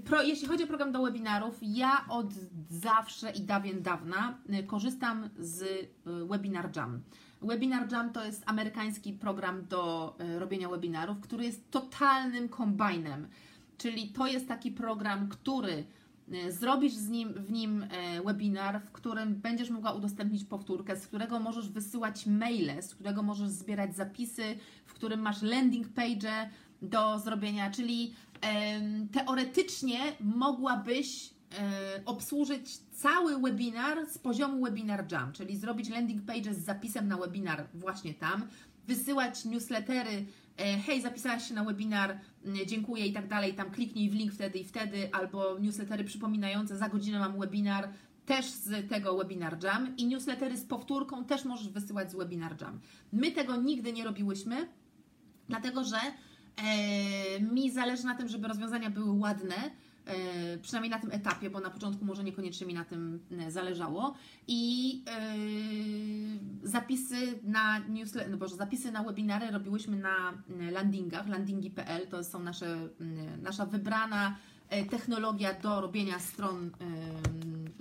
Pro, 0.05 0.23
jeśli 0.23 0.49
chodzi 0.49 0.65
o 0.65 0.67
program 0.67 0.93
do 0.93 1.03
webinarów, 1.03 1.59
ja 1.63 2.05
od 2.09 2.27
zawsze 2.71 3.31
i 3.31 3.41
dawien 3.41 3.83
dawna 3.83 4.39
y, 4.61 4.63
korzystam 4.63 5.29
z 5.39 5.63
y, 5.63 5.89
Webinar 6.05 6.77
Jam. 6.77 7.01
Webinar 7.43 7.93
Jam 7.93 8.13
to 8.13 8.25
jest 8.25 8.43
amerykański 8.47 9.13
program 9.13 9.67
do 9.67 10.15
y, 10.21 10.39
robienia 10.39 10.69
webinarów, 10.69 11.21
który 11.21 11.45
jest 11.45 11.71
totalnym 11.71 12.49
kombajnem. 12.49 13.29
Czyli 13.79 14.09
to 14.09 14.27
jest 14.27 14.49
taki 14.49 14.73
program, 14.73 15.29
który 15.29 15.85
y, 16.33 16.53
zrobisz 16.53 16.95
z 16.95 17.09
nim, 17.09 17.33
w 17.33 17.53
nim 17.53 17.83
e, 17.83 18.23
webinar, 18.23 18.83
w 18.83 18.93
którym 18.93 19.35
będziesz 19.35 19.71
mogła 19.71 19.93
udostępnić 19.93 20.45
powtórkę, 20.45 20.97
z 20.97 21.07
którego 21.07 21.41
możesz 21.41 21.69
wysyłać 21.69 22.27
maile, 22.27 22.83
z 22.83 22.95
którego 22.95 23.23
możesz 23.23 23.49
zbierać 23.49 23.97
zapisy, 23.97 24.59
w 24.87 24.95
którym 24.95 25.21
masz 25.21 25.43
landing 25.43 25.89
page 25.89 26.51
do 26.83 27.19
zrobienia, 27.19 27.71
czyli 27.71 28.15
teoretycznie 29.13 29.99
mogłabyś 30.21 31.27
e, 31.27 31.38
obsłużyć 32.05 32.77
cały 32.77 33.41
webinar 33.41 34.07
z 34.07 34.19
poziomu 34.19 34.65
Webinar 34.65 35.13
Jam, 35.13 35.33
czyli 35.33 35.57
zrobić 35.57 35.89
landing 35.89 36.23
page 36.23 36.55
z 36.55 36.65
zapisem 36.65 37.09
na 37.09 37.17
webinar 37.17 37.67
właśnie 37.75 38.15
tam, 38.15 38.49
wysyłać 38.87 39.45
newslettery, 39.45 40.27
e, 40.59 40.79
hej, 40.79 41.03
zapisałaś 41.03 41.49
się 41.49 41.55
na 41.55 41.65
webinar, 41.65 42.19
dziękuję 42.67 43.07
i 43.07 43.13
tak 43.13 43.29
dalej, 43.29 43.55
tam 43.55 43.71
kliknij 43.71 44.11
w 44.11 44.15
link 44.15 44.33
wtedy 44.33 44.59
i 44.59 44.65
wtedy, 44.65 45.09
albo 45.13 45.59
newslettery 45.59 46.05
przypominające, 46.05 46.77
za 46.77 46.89
godzinę 46.89 47.19
mam 47.19 47.41
webinar, 47.41 47.89
też 48.27 48.47
z 48.47 48.89
tego 48.89 49.17
Webinar 49.17 49.65
Jam 49.65 49.97
i 49.97 50.07
newslettery 50.07 50.57
z 50.57 50.65
powtórką 50.65 51.25
też 51.25 51.45
możesz 51.45 51.69
wysyłać 51.69 52.11
z 52.11 52.15
Webinar 52.15 52.61
Jam. 52.61 52.81
My 53.13 53.31
tego 53.31 53.57
nigdy 53.57 53.93
nie 53.93 54.05
robiłyśmy, 54.05 54.69
dlatego 55.49 55.85
że 55.85 55.97
e, 55.97 57.41
mi 57.41 57.71
zależy 57.71 58.05
na 58.05 58.15
tym, 58.15 58.29
żeby 58.29 58.49
rozwiązania 58.49 58.91
były 58.91 59.19
ładne, 59.19 59.57
e, 59.57 59.71
przynajmniej 60.63 60.91
na 60.91 60.99
tym 60.99 61.13
etapie, 61.13 61.51
bo 61.51 61.61
na 61.61 61.71
początku 61.71 62.05
może 62.05 62.25
niekoniecznie 62.25 62.67
mi 62.67 62.75
na 62.75 62.85
tym 62.85 63.21
e, 63.39 63.51
zależało. 63.51 64.15
I 64.49 65.03
e, 65.07 66.69
zapisy 66.69 67.17
na 67.43 67.79
newsletter, 67.79 68.31
no 68.31 68.37
boże, 68.37 68.57
zapisy 68.57 68.93
na 68.93 69.03
webinary 69.03 69.51
robiłyśmy 69.51 69.97
na 69.97 70.33
e, 70.61 70.71
landingach, 70.71 71.29
landingi.pl, 71.29 72.07
to 72.07 72.25
są 72.25 72.43
nasze, 72.43 72.89
nasza 73.43 73.67
wybrana 73.67 74.37
e, 74.69 74.85
technologia 74.85 75.55
do 75.55 75.81
robienia 75.81 76.19
stron 76.19 76.71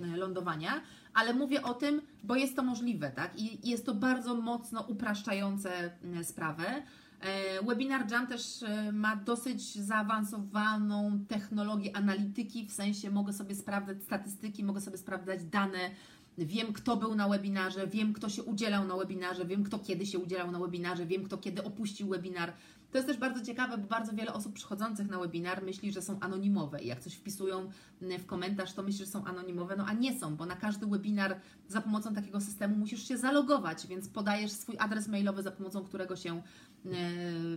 e, 0.00 0.16
lądowania, 0.16 0.80
ale 1.14 1.34
mówię 1.34 1.62
o 1.62 1.74
tym, 1.74 2.02
bo 2.24 2.36
jest 2.36 2.56
to 2.56 2.62
możliwe, 2.62 3.10
tak? 3.10 3.40
I 3.40 3.70
jest 3.70 3.86
to 3.86 3.94
bardzo 3.94 4.34
mocno 4.34 4.80
upraszczające 4.82 5.90
sprawę. 6.22 6.82
E, 7.20 7.62
Webinar 7.62 8.10
Jam 8.10 8.26
też 8.26 8.62
e, 8.62 8.92
ma 8.92 9.16
dosyć 9.16 9.74
zaawansowaną 9.74 11.24
technologię 11.28 11.96
analityki, 11.96 12.66
w 12.66 12.72
sensie 12.72 13.10
mogę 13.10 13.32
sobie 13.32 13.54
sprawdzać 13.54 14.02
statystyki, 14.02 14.64
mogę 14.64 14.80
sobie 14.80 14.98
sprawdzać 14.98 15.44
dane, 15.44 15.90
wiem 16.38 16.72
kto 16.72 16.96
był 16.96 17.14
na 17.14 17.28
webinarze, 17.28 17.86
wiem 17.86 18.12
kto 18.12 18.28
się 18.28 18.42
udzielał 18.42 18.86
na 18.86 18.96
webinarze, 18.96 19.44
wiem 19.44 19.64
kto 19.64 19.78
kiedy 19.78 20.06
się 20.06 20.18
udzielał 20.18 20.50
na 20.50 20.58
webinarze, 20.58 21.06
wiem 21.06 21.24
kto 21.24 21.38
kiedy 21.38 21.64
opuścił 21.64 22.08
webinar. 22.08 22.52
To 22.90 22.98
jest 22.98 23.08
też 23.08 23.16
bardzo 23.16 23.44
ciekawe, 23.44 23.78
bo 23.78 23.86
bardzo 23.86 24.12
wiele 24.12 24.32
osób 24.32 24.52
przychodzących 24.52 25.08
na 25.08 25.18
webinar 25.18 25.62
myśli, 25.62 25.92
że 25.92 26.02
są 26.02 26.20
anonimowe 26.20 26.82
i 26.82 26.86
jak 26.86 27.00
coś 27.00 27.14
wpisują 27.14 27.70
w 28.00 28.26
komentarz, 28.26 28.72
to 28.72 28.82
myśli, 28.82 29.04
że 29.04 29.10
są 29.10 29.24
anonimowe, 29.24 29.76
no 29.76 29.86
a 29.86 29.92
nie 29.92 30.20
są, 30.20 30.36
bo 30.36 30.46
na 30.46 30.56
każdy 30.56 30.86
webinar 30.86 31.40
za 31.68 31.80
pomocą 31.80 32.14
takiego 32.14 32.40
systemu 32.40 32.76
musisz 32.76 33.08
się 33.08 33.18
zalogować, 33.18 33.86
więc 33.86 34.08
podajesz 34.08 34.52
swój 34.52 34.76
adres 34.78 35.08
mailowy, 35.08 35.42
za 35.42 35.50
pomocą 35.50 35.84
którego 35.84 36.16
się 36.16 36.42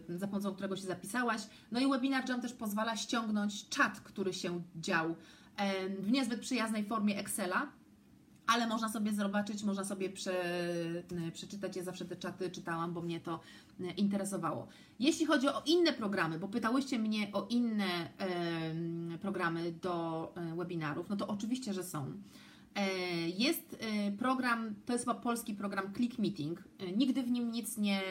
e, 0.09 0.17
za 0.17 0.27
pomocą 0.27 0.53
którego 0.53 0.75
się 0.75 0.83
zapisałaś. 0.87 1.41
No 1.71 1.79
i 1.79 1.91
Webinar 1.91 2.29
Jam 2.29 2.41
też 2.41 2.53
pozwala 2.53 2.97
ściągnąć 2.97 3.69
czat, 3.69 3.99
który 3.99 4.33
się 4.33 4.61
dział 4.75 5.15
w 5.99 6.11
niezbyt 6.11 6.39
przyjaznej 6.39 6.85
formie 6.85 7.17
Excela, 7.17 7.67
ale 8.47 8.67
można 8.67 8.89
sobie 8.89 9.13
zobaczyć, 9.13 9.63
można 9.63 9.83
sobie 9.83 10.09
prze, 10.09 10.33
przeczytać. 11.33 11.75
Ja 11.75 11.83
zawsze 11.83 12.05
te 12.05 12.15
czaty 12.15 12.49
czytałam, 12.49 12.93
bo 12.93 13.01
mnie 13.01 13.19
to 13.19 13.39
interesowało. 13.97 14.67
Jeśli 14.99 15.25
chodzi 15.25 15.47
o 15.47 15.61
inne 15.65 15.93
programy, 15.93 16.39
bo 16.39 16.47
pytałyście 16.47 16.99
mnie 16.99 17.27
o 17.33 17.47
inne 17.49 18.09
e, 18.19 19.17
programy 19.17 19.71
do 19.71 20.33
e, 20.35 20.55
webinarów, 20.55 21.09
no 21.09 21.15
to 21.15 21.27
oczywiście, 21.27 21.73
że 21.73 21.83
są. 21.83 22.13
E, 22.75 22.89
Jest 23.29 23.77
e, 23.79 24.11
program, 24.11 24.75
to 24.85 24.93
jest 24.93 25.05
chyba 25.05 25.19
polski 25.19 25.53
program 25.53 25.93
Click 25.93 26.19
Meeting. 26.19 26.63
E, 26.79 26.91
Nigdy 26.91 27.23
w 27.23 27.31
nim 27.31 27.51
nic 27.51 27.77
nie 27.77 28.01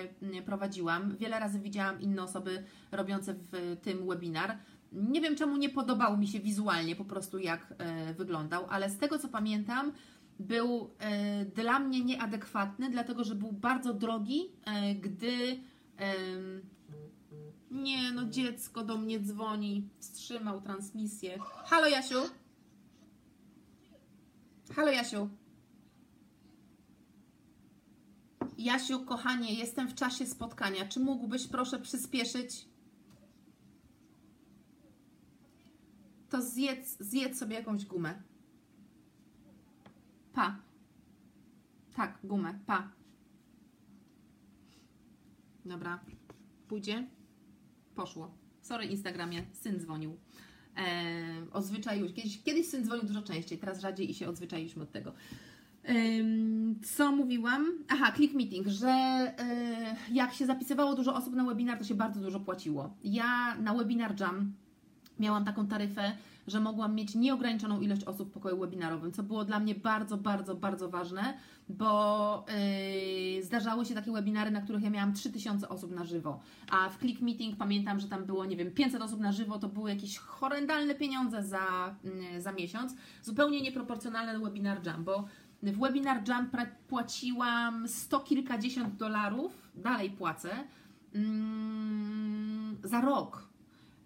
prowadziłam. 0.45 1.17
Wiele 1.17 1.41
razy 1.41 1.61
widziałam 1.61 2.01
inne 2.01 2.23
osoby 2.23 2.65
robiące 2.93 3.35
w 3.35 3.77
tym 3.83 4.09
webinar. 4.09 4.59
Nie 4.93 5.21
wiem 5.21 5.37
czemu 5.37 5.57
nie 5.57 5.69
podobał 5.69 6.17
mi 6.17 6.29
się 6.29 6.41
wizualnie 6.41 6.97
po 6.97 7.05
prostu 7.05 7.39
jak 7.39 7.75
wyglądał, 8.19 8.67
ale 8.69 8.91
z 8.91 8.99
tego 8.99 9.19
co 9.19 9.29
pamiętam, 9.29 9.93
był 10.41 10.91
e, 10.99 11.45
dla 11.45 11.79
mnie 11.79 12.05
nieadekwatny, 12.05 12.91
dlatego 12.91 13.25
że 13.25 13.35
był 13.35 13.53
bardzo 13.53 13.95
drogi, 13.95 14.53
e, 14.65 14.95
gdy 14.95 15.61
nie 17.71 18.13
no 18.13 18.25
dziecko 18.25 18.85
do 18.85 18.97
mnie 18.97 19.21
dzwoni, 19.21 19.89
wstrzymał 19.99 20.61
transmisję. 20.61 21.39
Halo 21.65 21.89
Jasiu? 21.89 22.21
Halo 24.75 24.93
Jasiu. 24.93 25.29
Jasiu, 28.59 29.05
kochanie, 29.05 29.55
jestem 29.55 29.89
w 29.89 29.95
czasie 29.95 30.27
spotkania. 30.27 30.87
Czy 30.89 31.01
mógłbyś 31.01 31.47
proszę 31.47 31.79
przyspieszyć? 31.79 32.69
To 36.31 36.43
zjedz, 36.43 36.97
zjedz 37.01 37.39
sobie 37.39 37.57
jakąś 37.57 37.85
gumę. 37.85 38.23
Pa. 40.33 40.57
Tak, 41.97 42.19
gumę, 42.25 42.59
pa. 42.67 42.89
Dobra. 45.65 46.01
Pójdzie? 46.69 47.07
Poszło. 47.95 48.35
Sorry, 48.61 48.85
Instagramie, 48.85 49.43
syn 49.53 49.81
dzwonił. 49.81 50.17
Eee, 50.77 51.51
odzwyczaiłeś. 51.53 52.13
Kiedyś, 52.13 52.43
kiedyś 52.43 52.67
syn 52.67 52.85
dzwonił 52.85 53.07
dużo 53.07 53.23
częściej, 53.23 53.59
teraz 53.59 53.81
rzadziej 53.81 54.11
i 54.11 54.15
się 54.15 54.29
odzwyczailiśmy 54.29 54.83
od 54.83 54.93
tego. 54.93 55.13
Co 56.97 57.13
mówiłam? 57.13 57.67
Aha, 57.89 58.13
click 58.17 58.35
meeting, 58.35 58.67
że 58.67 58.89
e, 58.89 59.97
jak 60.13 60.35
się 60.35 60.47
zapisywało 60.47 60.95
dużo 60.95 61.15
osób 61.15 61.35
na 61.35 61.45
webinar, 61.45 61.79
to 61.79 61.85
się 61.85 61.95
bardzo 61.95 62.21
dużo 62.21 62.41
płaciło. 62.41 62.97
Ja 63.05 63.57
na 63.59 63.75
webinar 63.75 64.21
Jam 64.21 64.53
miałam 65.19 65.45
taką 65.45 65.67
taryfę, 65.67 66.13
że 66.51 66.61
mogłam 66.61 66.95
mieć 66.95 67.15
nieograniczoną 67.15 67.81
ilość 67.81 68.05
osób 68.05 68.29
w 68.29 68.33
pokoju 68.33 68.59
webinarowym, 68.59 69.13
co 69.13 69.23
było 69.23 69.45
dla 69.45 69.61
mnie 69.61 69.75
bardzo, 69.75 70.17
bardzo, 70.17 70.55
bardzo 70.55 70.89
ważne, 70.89 71.35
bo 71.69 72.45
yy, 73.37 73.43
zdarzały 73.43 73.85
się 73.85 73.95
takie 73.95 74.13
webinary, 74.13 74.51
na 74.51 74.61
których 74.61 74.83
ja 74.83 74.91
miałam 74.91 75.15
3000 75.15 75.69
osób 75.69 75.91
na 75.91 76.05
żywo, 76.05 76.41
a 76.71 76.89
w 76.89 76.99
Click 76.99 77.21
Meeting 77.21 77.57
pamiętam, 77.57 78.01
że 78.01 78.09
tam 78.09 78.25
było, 78.25 78.45
nie 78.45 78.57
wiem, 78.57 78.71
500 78.71 79.03
osób 79.03 79.21
na 79.21 79.33
żywo, 79.33 79.59
to 79.59 79.69
były 79.69 79.91
jakieś 79.91 80.19
horrendalne 80.19 80.95
pieniądze 80.95 81.43
za, 81.43 81.95
yy, 82.33 82.41
za 82.41 82.53
miesiąc, 82.53 82.95
zupełnie 83.23 83.61
nieproporcjonalne 83.61 84.39
do 84.39 84.45
Webinar 84.45 84.87
Jam, 84.87 85.05
bo 85.05 85.25
w 85.63 85.81
Webinar 85.81 86.23
płaciłam 86.89 87.89
sto 87.89 88.21
kilkadziesiąt 88.21 88.97
dolarów, 88.97 89.71
dalej 89.75 90.11
płacę, 90.11 90.51
mm, 91.15 92.77
za 92.85 93.01
rok. 93.01 93.50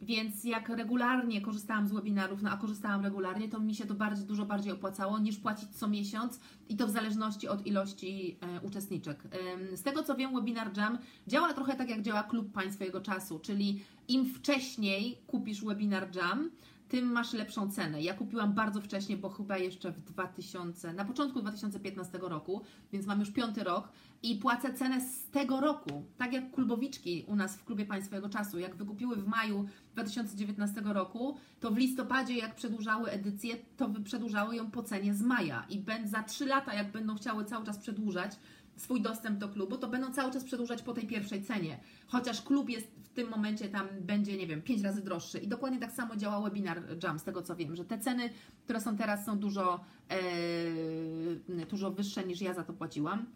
Więc 0.05 0.45
jak 0.45 0.69
regularnie 0.69 1.41
korzystałam 1.41 1.89
z 1.89 1.93
webinarów, 1.93 2.43
no 2.43 2.51
a 2.51 2.57
korzystałam 2.57 3.05
regularnie, 3.05 3.49
to 3.49 3.61
mi 3.61 3.75
się 3.75 3.87
to 3.87 3.95
bardziej, 3.95 4.27
dużo 4.27 4.47
bardziej 4.47 4.73
opłacało 4.73 5.19
niż 5.19 5.37
płacić 5.37 5.69
co 5.71 5.89
miesiąc 5.89 6.41
i 6.69 6.77
to 6.77 6.87
w 6.87 6.91
zależności 6.91 7.49
od 7.49 7.67
ilości 7.67 8.37
e, 8.41 8.61
uczestniczek. 8.61 9.25
Ym, 9.25 9.77
z 9.77 9.83
tego 9.83 10.03
co 10.03 10.15
wiem, 10.15 10.35
Webinar 10.35 10.77
Jam 10.77 10.99
działa 11.27 11.53
trochę 11.53 11.77
tak 11.77 11.89
jak 11.89 12.03
działa 12.03 12.23
klub 12.23 12.53
Państwa 12.53 12.85
Jego 12.85 13.01
Czasu, 13.01 13.39
czyli 13.39 13.81
im 14.09 14.27
wcześniej 14.27 15.19
kupisz 15.27 15.65
Webinar 15.65 16.17
Jam, 16.17 16.51
tym 16.95 17.13
masz 17.13 17.33
lepszą 17.33 17.71
cenę. 17.71 18.03
Ja 18.03 18.15
kupiłam 18.15 18.53
bardzo 18.53 18.81
wcześnie, 18.81 19.17
bo 19.17 19.31
chyba 19.31 19.59
jeszcze 19.59 19.93
w 19.93 20.01
2000, 20.01 20.93
na 20.93 21.05
początku 21.05 21.41
2015 21.41 22.19
roku, 22.19 22.61
więc 22.93 23.07
mam 23.07 23.21
już 23.21 23.31
piąty 23.31 23.65
rok 23.65 23.89
i 24.23 24.37
płacę 24.37 24.75
cenę 24.75 25.01
z 25.01 25.31
tego 25.31 25.61
roku. 25.61 26.05
Tak 26.19 26.33
jak 26.33 26.51
klubowiczki 26.51 27.25
u 27.27 27.37
nas 27.37 27.57
w 27.57 27.65
klubie 27.65 27.87
Państwowego 27.87 28.29
Czasu. 28.29 28.59
Jak 28.59 28.77
wykupiły 28.77 29.17
w 29.17 29.27
maju 29.27 29.65
2019 29.93 30.81
roku, 30.85 31.37
to 31.61 31.71
w 31.71 31.77
listopadzie, 31.77 32.35
jak 32.35 32.55
przedłużały 32.55 33.11
edycję, 33.11 33.57
to 33.77 33.91
przedłużały 34.05 34.57
ją 34.57 34.71
po 34.71 34.83
cenie 34.83 35.15
z 35.15 35.23
maja. 35.23 35.67
I 35.69 35.85
za 36.05 36.23
3 36.23 36.47
lata, 36.47 36.75
jak 36.75 36.93
będą 36.93 37.15
chciały 37.15 37.45
cały 37.45 37.67
czas 37.67 37.79
przedłużać, 37.79 38.33
swój 38.77 39.01
dostęp 39.01 39.39
do 39.39 39.49
klubu, 39.49 39.77
to 39.77 39.89
będą 39.89 40.13
cały 40.13 40.33
czas 40.33 40.45
przedłużać 40.45 40.83
po 40.83 40.93
tej 40.93 41.07
pierwszej 41.07 41.43
cenie. 41.43 41.79
Chociaż 42.07 42.43
klub 42.43 42.71
jest 42.71 42.87
w 43.05 43.09
tym 43.09 43.31
momencie 43.31 43.69
tam 43.69 43.89
będzie, 44.01 44.37
nie 44.37 44.47
wiem, 44.47 44.63
5 44.63 44.83
razy 44.83 45.03
droższy. 45.03 45.39
I 45.39 45.49
dokładnie 45.49 45.81
tak 45.81 45.93
samo 45.93 46.17
działa 46.17 46.41
webinar 46.41 46.83
Jam, 47.03 47.19
z 47.19 47.23
tego 47.23 47.43
co 47.43 47.57
wiem, 47.57 47.77
że 47.77 47.85
te 47.85 47.99
ceny, 47.99 48.31
które 48.65 48.81
są 48.81 48.97
teraz, 48.97 49.27
są 49.27 49.39
dużo, 49.39 49.81
e, 50.09 51.65
dużo 51.67 51.91
wyższe 51.91 52.25
niż 52.25 52.41
ja 52.41 52.55
za 52.55 52.65
to 52.65 52.73
płaciłam. 52.73 53.27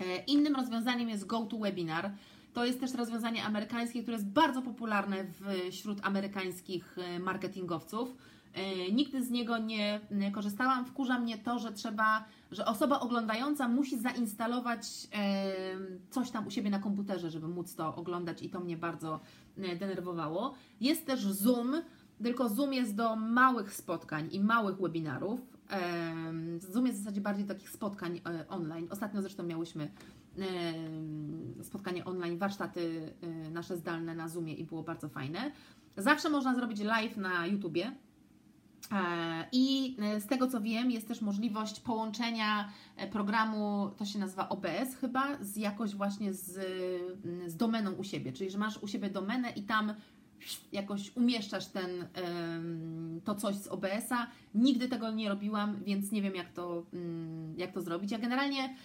E, 0.00 0.24
innym 0.24 0.56
rozwiązaniem 0.56 1.08
jest 1.08 1.26
GoToWebinar. 1.26 2.10
To 2.52 2.64
jest 2.64 2.80
też 2.80 2.94
rozwiązanie 2.94 3.44
amerykańskie, 3.44 4.02
które 4.02 4.16
jest 4.16 4.28
bardzo 4.28 4.62
popularne 4.62 5.24
wśród 5.70 5.98
amerykańskich 6.02 6.96
e, 6.98 7.18
marketingowców. 7.18 8.16
E, 8.54 8.92
nigdy 8.92 9.24
z 9.24 9.30
niego 9.30 9.58
nie 9.58 10.32
korzystałam. 10.32 10.84
Wkurza 10.84 11.18
mnie 11.18 11.38
to, 11.38 11.58
że 11.58 11.72
trzeba, 11.72 12.24
że 12.50 12.66
osoba 12.66 13.00
oglądająca 13.00 13.68
musi 13.68 13.98
zainstalować 13.98 14.86
coś 16.10 16.30
tam 16.30 16.46
u 16.46 16.50
siebie 16.50 16.70
na 16.70 16.78
komputerze, 16.78 17.30
żeby 17.30 17.48
móc 17.48 17.74
to 17.74 17.94
oglądać 17.94 18.42
i 18.42 18.50
to 18.50 18.60
mnie 18.60 18.76
bardzo 18.76 19.20
denerwowało. 19.56 20.54
Jest 20.80 21.06
też 21.06 21.20
Zoom, 21.20 21.74
tylko 22.22 22.48
Zoom 22.48 22.72
jest 22.72 22.94
do 22.94 23.16
małych 23.16 23.74
spotkań 23.74 24.28
i 24.32 24.40
małych 24.40 24.80
webinarów. 24.80 25.40
Zoom 26.58 26.86
jest 26.86 26.98
w 26.98 27.02
zasadzie 27.02 27.20
bardziej 27.20 27.46
takich 27.46 27.70
spotkań 27.70 28.20
online. 28.48 28.88
Ostatnio 28.90 29.22
zresztą 29.22 29.42
miałyśmy 29.42 29.90
spotkanie 31.62 32.04
online, 32.04 32.38
warsztaty 32.38 33.12
e, 33.22 33.50
nasze 33.50 33.76
zdalne 33.76 34.14
na 34.14 34.28
Zoomie 34.28 34.54
i 34.54 34.64
było 34.64 34.82
bardzo 34.82 35.08
fajne. 35.08 35.52
Zawsze 35.96 36.30
można 36.30 36.54
zrobić 36.54 36.80
live 36.80 37.16
na 37.16 37.46
YouTubie. 37.46 37.92
E, 38.92 39.44
I 39.52 39.96
e, 40.00 40.20
z 40.20 40.26
tego 40.26 40.46
co 40.46 40.60
wiem, 40.60 40.90
jest 40.90 41.08
też 41.08 41.20
możliwość 41.20 41.80
połączenia 41.80 42.68
programu, 43.12 43.90
to 43.96 44.04
się 44.04 44.18
nazywa 44.18 44.48
OBS 44.48 44.96
chyba, 45.00 45.36
z 45.40 45.56
jakoś 45.56 45.94
właśnie 45.94 46.32
z, 46.32 46.60
z 47.46 47.56
domeną 47.56 47.92
u 47.92 48.04
siebie. 48.04 48.32
Czyli, 48.32 48.50
że 48.50 48.58
masz 48.58 48.78
u 48.82 48.88
siebie 48.88 49.10
domenę 49.10 49.50
i 49.50 49.62
tam 49.62 49.94
jakoś 50.72 51.16
umieszczasz 51.16 51.66
ten, 51.66 51.90
to 53.24 53.34
coś 53.34 53.54
z 53.54 53.68
OBS-a. 53.68 54.26
Nigdy 54.54 54.88
tego 54.88 55.10
nie 55.10 55.28
robiłam, 55.28 55.84
więc 55.84 56.12
nie 56.12 56.22
wiem, 56.22 56.34
jak 56.34 56.52
to, 56.52 56.86
mm, 56.92 57.54
jak 57.58 57.72
to 57.72 57.82
zrobić. 57.82 58.10
Ja 58.10 58.18
generalnie 58.18 58.76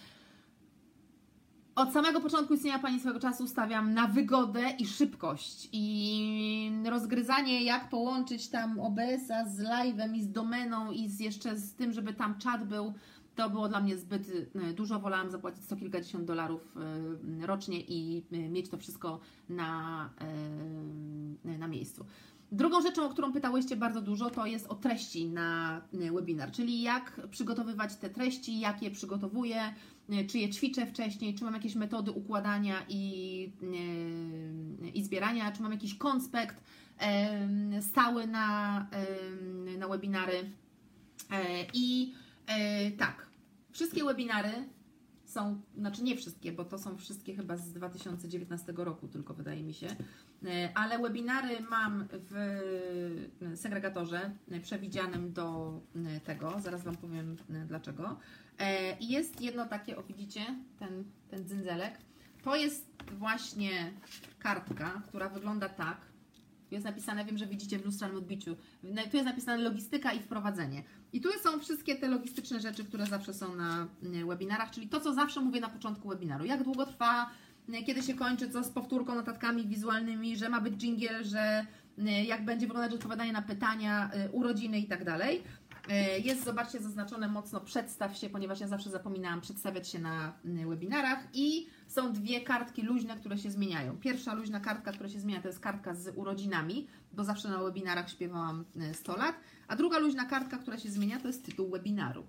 od 1.78 1.92
samego 1.92 2.20
początku 2.20 2.54
istnienia 2.54 2.78
Pani 2.78 3.00
swego 3.00 3.20
czasu 3.20 3.46
stawiam 3.46 3.94
na 3.94 4.06
wygodę 4.06 4.70
i 4.78 4.86
szybkość 4.86 5.68
i 5.72 6.72
rozgryzanie, 6.90 7.64
jak 7.64 7.88
połączyć 7.88 8.48
tam 8.48 8.80
OBS-a 8.80 9.48
z 9.48 9.58
live'em 9.58 10.16
i 10.16 10.22
z 10.22 10.32
domeną 10.32 10.92
i 10.92 11.08
z 11.08 11.20
jeszcze 11.20 11.56
z 11.56 11.74
tym, 11.74 11.92
żeby 11.92 12.14
tam 12.14 12.38
czat 12.38 12.64
był, 12.64 12.94
to 13.34 13.50
było 13.50 13.68
dla 13.68 13.80
mnie 13.80 13.98
zbyt 13.98 14.28
y, 14.28 14.74
dużo. 14.74 15.00
Wolałam 15.00 15.30
zapłacić 15.30 15.64
sto 15.64 15.76
kilkadziesiąt 15.76 16.24
dolarów 16.24 16.76
y, 17.42 17.46
rocznie 17.46 17.80
i 17.80 18.24
y, 18.32 18.48
mieć 18.48 18.68
to 18.68 18.78
wszystko 18.78 19.20
na, 19.48 20.10
na 21.44 21.68
miejscu. 21.68 22.04
Drugą 22.52 22.82
rzeczą, 22.82 23.04
o 23.04 23.08
którą 23.08 23.32
pytałyście 23.32 23.76
bardzo 23.76 24.00
dużo, 24.00 24.30
to 24.30 24.46
jest 24.46 24.66
o 24.66 24.74
treści 24.74 25.26
na 25.26 25.80
webinar, 25.92 26.50
czyli 26.50 26.82
jak 26.82 27.20
przygotowywać 27.30 27.96
te 27.96 28.10
treści, 28.10 28.60
jak 28.60 28.82
je 28.82 28.90
przygotowuję, 28.90 29.74
czy 30.28 30.38
je 30.38 30.50
ćwiczę 30.50 30.86
wcześniej, 30.86 31.34
czy 31.34 31.44
mam 31.44 31.54
jakieś 31.54 31.74
metody 31.74 32.10
układania 32.10 32.84
i, 32.88 33.52
i 34.94 35.04
zbierania, 35.04 35.52
czy 35.52 35.62
mam 35.62 35.72
jakiś 35.72 35.94
konspekt 35.94 36.56
stały 37.80 38.26
na, 38.26 38.86
na 39.78 39.88
webinary. 39.88 40.50
E, 41.30 41.66
I 41.74 42.14
e, 42.46 42.90
tak, 42.90 43.26
wszystkie 43.70 44.04
webinary 44.04 44.50
są, 45.24 45.60
znaczy 45.76 46.02
nie 46.02 46.16
wszystkie, 46.16 46.52
bo 46.52 46.64
to 46.64 46.78
są 46.78 46.96
wszystkie 46.96 47.34
chyba 47.34 47.56
z 47.56 47.72
2019 47.72 48.72
roku, 48.76 49.08
tylko 49.08 49.34
wydaje 49.34 49.62
mi 49.62 49.74
się, 49.74 49.86
e, 50.44 50.70
ale 50.74 50.98
webinary 50.98 51.60
mam 51.70 52.08
w 52.12 52.34
segregatorze 53.54 54.30
przewidzianym 54.62 55.32
do 55.32 55.80
tego, 56.24 56.60
zaraz 56.60 56.84
Wam 56.84 56.96
powiem 56.96 57.36
dlaczego. 57.66 58.18
E, 58.58 58.98
I 58.98 59.08
jest 59.08 59.40
jedno 59.40 59.66
takie, 59.66 59.96
o 59.96 60.02
widzicie, 60.02 60.40
ten, 60.78 61.04
ten 61.30 61.48
dzynzelek. 61.48 61.98
To 62.42 62.56
jest 62.56 62.86
właśnie 63.12 63.92
kartka, 64.38 65.02
która 65.08 65.28
wygląda 65.28 65.68
tak. 65.68 65.96
Jest 66.70 66.84
napisane, 66.84 67.24
wiem, 67.24 67.38
że 67.38 67.46
widzicie 67.46 67.78
w 67.78 67.84
lustrzanym 67.84 68.16
odbiciu. 68.16 68.56
Tu 69.10 69.16
jest 69.16 69.24
napisane 69.24 69.62
logistyka 69.62 70.12
i 70.12 70.20
wprowadzenie. 70.20 70.82
I 71.12 71.20
tu 71.20 71.28
są 71.42 71.60
wszystkie 71.60 71.96
te 71.96 72.08
logistyczne 72.08 72.60
rzeczy, 72.60 72.84
które 72.84 73.06
zawsze 73.06 73.34
są 73.34 73.54
na 73.54 73.88
webinarach, 74.26 74.70
czyli 74.70 74.88
to, 74.88 75.00
co 75.00 75.14
zawsze 75.14 75.40
mówię 75.40 75.60
na 75.60 75.68
początku 75.68 76.08
webinaru. 76.08 76.44
Jak 76.44 76.64
długo 76.64 76.86
trwa, 76.86 77.30
kiedy 77.86 78.02
się 78.02 78.14
kończy, 78.14 78.50
co 78.50 78.64
z 78.64 78.68
powtórką, 78.70 79.14
notatkami 79.14 79.66
wizualnymi, 79.66 80.36
że 80.36 80.48
ma 80.48 80.60
być 80.60 80.74
dżingiel, 80.74 81.24
że 81.24 81.66
jak 82.26 82.44
będzie 82.44 82.66
wyglądać 82.66 82.94
odpowiadanie 82.94 83.32
na 83.32 83.42
pytania, 83.42 84.10
urodziny 84.32 84.78
i 84.78 84.86
tak 84.86 85.04
dalej. 85.04 85.42
E, 85.88 86.18
jest, 86.18 86.44
zobaczcie, 86.44 86.80
zaznaczone 86.80 87.28
mocno 87.28 87.60
przedstaw 87.60 88.16
się, 88.16 88.30
ponieważ 88.30 88.60
ja 88.60 88.68
zawsze 88.68 88.90
zapominałam 88.90 89.40
przedstawiać 89.40 89.88
się 89.88 89.98
na 89.98 90.32
mm, 90.44 90.68
webinarach 90.68 91.18
i 91.32 91.66
są 91.86 92.12
dwie 92.12 92.40
kartki 92.40 92.82
luźne, 92.82 93.16
które 93.16 93.38
się 93.38 93.50
zmieniają. 93.50 93.96
Pierwsza 93.96 94.34
luźna 94.34 94.60
kartka, 94.60 94.92
która 94.92 95.08
się 95.08 95.20
zmienia, 95.20 95.42
to 95.42 95.48
jest 95.48 95.60
kartka 95.60 95.94
z 95.94 96.16
urodzinami, 96.16 96.86
bo 97.12 97.24
zawsze 97.24 97.48
na 97.48 97.58
webinarach 97.58 98.10
śpiewałam 98.10 98.64
100 98.92 99.14
e, 99.14 99.18
lat, 99.18 99.34
a 99.68 99.76
druga 99.76 99.98
luźna 99.98 100.24
kartka, 100.24 100.58
która 100.58 100.78
się 100.78 100.90
zmienia, 100.90 101.20
to 101.20 101.26
jest 101.26 101.44
tytuł 101.44 101.70
webinaru. 101.70 102.26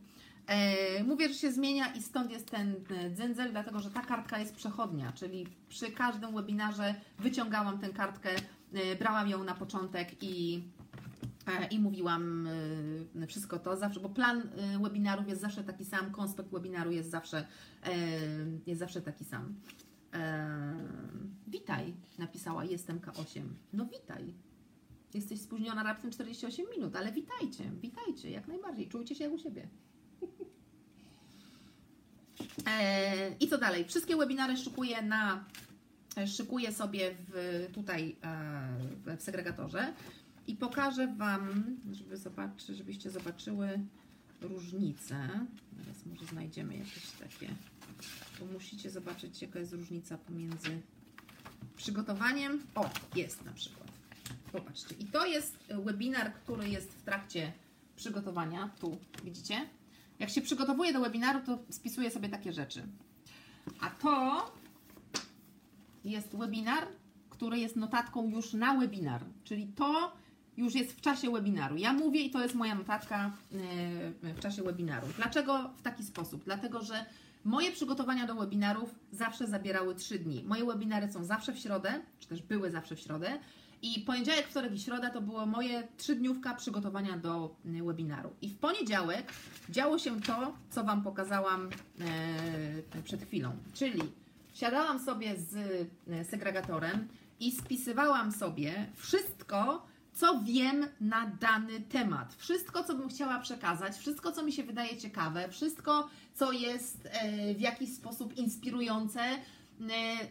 E, 0.47 1.03
mówię, 1.03 1.27
że 1.27 1.33
się 1.33 1.51
zmienia 1.51 1.93
i 1.93 2.01
stąd 2.01 2.31
jest 2.31 2.51
ten 2.51 2.75
dzędzel, 3.15 3.51
dlatego 3.51 3.79
że 3.79 3.91
ta 3.91 4.01
kartka 4.01 4.39
jest 4.39 4.55
przechodnia, 4.55 5.11
czyli 5.11 5.47
przy 5.69 5.91
każdym 5.91 6.35
webinarze 6.35 6.95
wyciągałam 7.19 7.79
tę 7.79 7.89
kartkę, 7.89 8.29
brałam 8.99 9.29
ją 9.29 9.43
na 9.43 9.53
początek 9.53 10.23
i 10.23 10.63
E, 10.78 10.78
i 11.71 11.79
mówiłam 11.79 12.47
e, 13.21 13.27
wszystko 13.27 13.59
to 13.59 13.77
zawsze, 13.77 13.99
bo 13.99 14.09
plan 14.09 14.41
e, 14.41 14.79
webinarów 14.79 15.27
jest 15.27 15.41
zawsze 15.41 15.63
taki 15.63 15.85
sam, 15.85 16.11
konspekt 16.11 16.51
webinaru 16.51 16.91
jest 16.91 17.09
zawsze, 17.09 17.47
jest 18.67 18.79
zawsze 18.79 19.01
taki 19.01 19.25
sam. 19.25 19.55
Witaj, 21.47 21.93
napisała 22.17 22.65
jestem 22.65 22.99
K8. 22.99 23.41
No 23.73 23.85
witaj. 23.85 24.33
Jesteś 25.13 25.41
spóźniona 25.41 25.83
raptem 25.83 26.11
48 26.11 26.65
minut, 26.75 26.95
ale 26.95 27.11
witajcie, 27.11 27.63
witajcie, 27.81 28.31
jak 28.31 28.47
najbardziej. 28.47 28.87
Czujcie 28.87 29.15
się 29.15 29.23
jak 29.23 29.33
u 29.33 29.37
siebie. 29.37 29.67
I 33.39 33.47
co 33.47 33.57
dalej? 33.57 33.85
Wszystkie 33.85 34.17
webinary 34.17 34.57
szykuję 34.57 35.01
na 35.01 35.45
szykuję 36.27 36.71
sobie 36.71 37.15
w, 37.27 37.67
tutaj 37.73 38.15
w 39.17 39.21
segregatorze 39.21 39.93
i 40.49 40.55
pokażę 40.55 41.07
Wam, 41.07 41.77
żeby 41.91 42.17
zobaczy, 42.17 42.75
żebyście 42.75 43.11
zobaczyły 43.11 43.79
różnicę. 44.41 45.29
Teraz 45.77 46.05
może 46.05 46.25
znajdziemy 46.25 46.77
jakieś 46.77 47.11
takie, 47.11 47.49
bo 48.39 48.45
musicie 48.45 48.91
zobaczyć, 48.91 49.41
jaka 49.41 49.59
jest 49.59 49.73
różnica 49.73 50.17
pomiędzy 50.17 50.81
przygotowaniem. 51.75 52.63
O, 52.75 52.89
jest 53.15 53.45
na 53.45 53.53
przykład. 53.53 53.87
Popatrzcie. 54.51 54.95
I 54.99 55.05
to 55.05 55.25
jest 55.25 55.57
webinar, 55.69 56.33
który 56.33 56.69
jest 56.69 56.93
w 56.93 57.01
trakcie 57.01 57.53
przygotowania. 57.95 58.69
Tu 58.79 58.97
widzicie? 59.23 59.69
Jak 60.19 60.29
się 60.29 60.41
przygotowuje 60.41 60.93
do 60.93 61.01
webinaru, 61.01 61.39
to 61.45 61.59
spisuję 61.69 62.11
sobie 62.11 62.29
takie 62.29 62.53
rzeczy. 62.53 62.83
A 63.79 63.89
to 63.89 64.45
jest 66.03 66.35
webinar, 66.37 66.87
który 67.29 67.59
jest 67.59 67.75
notatką 67.75 68.29
już 68.29 68.53
na 68.53 68.79
webinar. 68.79 69.25
Czyli 69.43 69.67
to 69.67 70.18
już 70.59 70.75
jest 70.75 70.91
w 70.91 71.01
czasie 71.01 71.31
webinaru. 71.31 71.77
Ja 71.77 71.93
mówię 71.93 72.21
i 72.21 72.31
to 72.31 72.43
jest 72.43 72.55
moja 72.55 72.75
notatka 72.75 73.31
e, 74.23 74.33
w 74.33 74.39
czasie 74.39 74.63
webinaru. 74.63 75.07
Dlaczego 75.17 75.69
w 75.77 75.81
taki 75.81 76.03
sposób? 76.03 76.43
Dlatego, 76.43 76.81
że 76.81 77.05
moje 77.45 77.71
przygotowania 77.71 78.27
do 78.27 78.35
webinarów 78.35 78.95
zawsze 79.11 79.47
zabierały 79.47 79.95
3 79.95 80.19
dni. 80.19 80.43
Moje 80.43 80.65
webinary 80.65 81.11
są 81.11 81.23
zawsze 81.23 81.53
w 81.53 81.59
środę, 81.59 82.01
czy 82.19 82.27
też 82.27 82.41
były 82.41 82.71
zawsze 82.71 82.95
w 82.95 82.99
środę. 82.99 83.39
I 83.81 83.99
poniedziałek, 83.99 84.47
wtorek 84.47 84.73
i 84.73 84.79
środa 84.79 85.09
to 85.09 85.21
było 85.21 85.45
moje 85.45 85.87
trzydniówka 85.97 86.55
przygotowania 86.55 87.17
do 87.17 87.55
e, 87.65 87.83
webinaru. 87.83 88.29
I 88.41 88.49
w 88.49 88.57
poniedziałek 88.57 89.33
działo 89.69 89.99
się 89.99 90.21
to, 90.21 90.53
co 90.69 90.83
Wam 90.83 91.03
pokazałam 91.03 91.69
e, 92.95 93.01
przed 93.03 93.23
chwilą. 93.23 93.51
Czyli 93.73 94.01
siadałam 94.53 94.99
sobie 94.99 95.35
z 95.37 95.87
segregatorem 96.29 97.07
i 97.39 97.51
spisywałam 97.51 98.31
sobie 98.31 98.85
wszystko, 98.95 99.88
co 100.19 100.41
wiem 100.43 100.87
na 101.01 101.25
dany 101.25 101.81
temat. 101.81 102.35
Wszystko, 102.35 102.83
co 102.83 102.95
bym 102.95 103.09
chciała 103.09 103.39
przekazać, 103.39 103.97
wszystko, 103.97 104.31
co 104.31 104.43
mi 104.43 104.51
się 104.51 104.63
wydaje 104.63 104.97
ciekawe, 104.97 105.49
wszystko, 105.49 106.09
co 106.33 106.51
jest 106.51 107.07
e, 107.11 107.53
w 107.53 107.59
jakiś 107.59 107.93
sposób 107.93 108.37
inspirujące, 108.37 109.19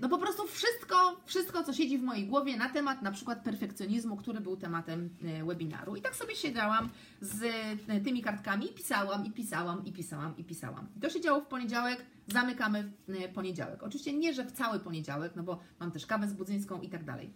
no 0.00 0.08
po 0.08 0.18
prostu 0.18 0.46
wszystko, 0.46 1.20
wszystko, 1.24 1.64
co 1.64 1.72
siedzi 1.72 1.98
w 1.98 2.02
mojej 2.02 2.26
głowie 2.26 2.56
na 2.56 2.68
temat 2.68 3.02
na 3.02 3.12
przykład 3.12 3.42
perfekcjonizmu, 3.42 4.16
który 4.16 4.40
był 4.40 4.56
tematem 4.56 5.10
webinaru. 5.46 5.96
I 5.96 6.02
tak 6.02 6.16
sobie 6.16 6.36
siedziałam 6.36 6.88
z 7.20 7.42
tymi 8.04 8.22
kartkami 8.22 8.68
pisałam, 8.68 9.26
i 9.26 9.30
pisałam, 9.30 9.84
i 9.86 9.92
pisałam, 9.92 10.36
i 10.36 10.44
pisałam. 10.44 10.88
I 10.96 11.00
to 11.00 11.10
się 11.10 11.20
działo 11.20 11.40
w 11.40 11.46
poniedziałek, 11.46 12.04
zamykamy 12.26 12.92
poniedziałek. 13.34 13.82
Oczywiście 13.82 14.12
nie, 14.12 14.34
że 14.34 14.44
w 14.44 14.52
cały 14.52 14.80
poniedziałek, 14.80 15.32
no 15.36 15.42
bo 15.42 15.58
mam 15.80 15.90
też 15.90 16.06
kawę 16.06 16.28
z 16.28 16.32
budzyńską 16.32 16.80
i 16.80 16.88
tak 16.88 17.04
dalej. 17.04 17.32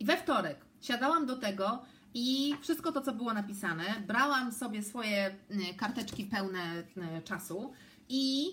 I 0.00 0.04
we 0.04 0.16
wtorek 0.16 0.64
siadałam 0.84 1.26
do 1.26 1.36
tego 1.36 1.82
i 2.14 2.54
wszystko 2.60 2.92
to, 2.92 3.00
co 3.00 3.12
było 3.12 3.34
napisane, 3.34 3.84
brałam 4.06 4.52
sobie 4.52 4.82
swoje 4.82 5.36
karteczki 5.76 6.24
pełne 6.24 6.82
czasu 7.24 7.72
i 8.08 8.46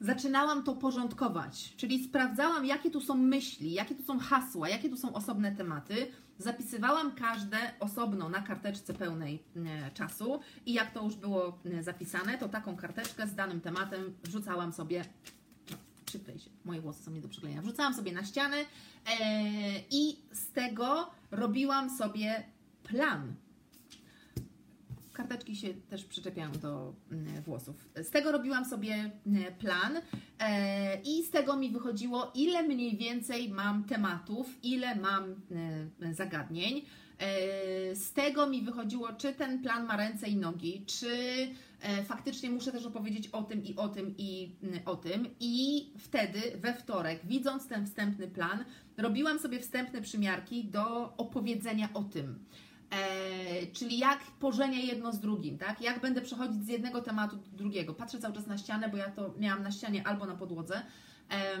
zaczynałam 0.00 0.62
to 0.62 0.74
porządkować, 0.74 1.74
czyli 1.76 2.04
sprawdzałam, 2.04 2.66
jakie 2.66 2.90
tu 2.90 3.00
są 3.00 3.14
myśli, 3.14 3.72
jakie 3.72 3.94
tu 3.94 4.02
są 4.02 4.18
hasła, 4.18 4.68
jakie 4.68 4.88
tu 4.88 4.96
są 4.96 5.14
osobne 5.14 5.52
tematy. 5.56 6.06
Zapisywałam 6.38 7.12
każde 7.14 7.58
osobno 7.80 8.28
na 8.28 8.42
karteczce 8.42 8.94
pełnej 8.94 9.42
czasu 9.94 10.40
i 10.66 10.72
jak 10.72 10.90
to 10.90 11.04
już 11.04 11.16
było 11.16 11.58
zapisane, 11.80 12.38
to 12.38 12.48
taką 12.48 12.76
karteczkę 12.76 13.26
z 13.26 13.34
danym 13.34 13.60
tematem 13.60 14.14
wrzucałam 14.24 14.72
sobie 14.72 15.04
przyklej 16.08 16.38
się, 16.38 16.50
moje 16.64 16.80
włosy 16.80 17.02
są 17.02 17.10
nie 17.10 17.20
do 17.20 17.28
przyklejenia. 17.28 17.62
Wrzucałam 17.62 17.94
sobie 17.94 18.12
na 18.12 18.24
ściany 18.24 18.56
e, 18.56 18.64
i 19.90 20.16
z 20.32 20.52
tego 20.52 21.10
robiłam 21.30 21.98
sobie 21.98 22.44
plan. 22.82 23.34
Karteczki 25.12 25.56
się 25.56 25.74
też 25.74 26.04
przyczepiają 26.04 26.52
do 26.52 26.94
mm, 27.12 27.42
włosów. 27.42 27.88
Z 28.02 28.10
tego 28.10 28.32
robiłam 28.32 28.64
sobie 28.64 29.10
mm, 29.26 29.54
plan 29.54 29.96
e, 30.38 31.00
i 31.02 31.22
z 31.22 31.30
tego 31.30 31.56
mi 31.56 31.70
wychodziło, 31.70 32.32
ile 32.34 32.62
mniej 32.62 32.96
więcej 32.96 33.48
mam 33.48 33.84
tematów, 33.84 34.46
ile 34.62 34.96
mam 34.96 35.24
e, 36.02 36.14
zagadnień. 36.14 36.84
E, 37.18 37.96
z 37.96 38.12
tego 38.12 38.46
mi 38.46 38.62
wychodziło, 38.62 39.12
czy 39.12 39.32
ten 39.32 39.62
plan 39.62 39.86
ma 39.86 39.96
ręce 39.96 40.28
i 40.28 40.36
nogi, 40.36 40.84
czy 40.86 41.08
faktycznie 42.04 42.50
muszę 42.50 42.72
też 42.72 42.86
opowiedzieć 42.86 43.28
o 43.28 43.42
tym 43.42 43.64
i 43.64 43.76
o 43.76 43.88
tym 43.88 44.14
i 44.18 44.50
o 44.84 44.96
tym. 44.96 45.26
I 45.40 45.86
wtedy 45.98 46.40
we 46.56 46.74
wtorek, 46.74 47.26
widząc 47.26 47.68
ten 47.68 47.86
wstępny 47.86 48.28
plan, 48.28 48.64
robiłam 48.96 49.38
sobie 49.38 49.60
wstępne 49.60 50.02
przymiarki 50.02 50.64
do 50.64 51.16
opowiedzenia 51.16 51.88
o 51.94 52.02
tym. 52.02 52.38
E, 52.90 53.66
czyli 53.66 53.98
jak 53.98 54.20
pożenię 54.40 54.86
jedno 54.86 55.12
z 55.12 55.20
drugim, 55.20 55.58
tak? 55.58 55.80
Jak 55.80 56.00
będę 56.00 56.20
przechodzić 56.20 56.64
z 56.64 56.68
jednego 56.68 57.02
tematu 57.02 57.36
do 57.36 57.56
drugiego. 57.56 57.94
Patrzę 57.94 58.18
cały 58.18 58.34
czas 58.34 58.46
na 58.46 58.58
ścianę, 58.58 58.88
bo 58.88 58.96
ja 58.96 59.10
to 59.10 59.34
miałam 59.38 59.62
na 59.62 59.70
ścianie 59.70 60.06
albo 60.06 60.26
na 60.26 60.34
podłodze. 60.34 60.82
E, 61.30 61.58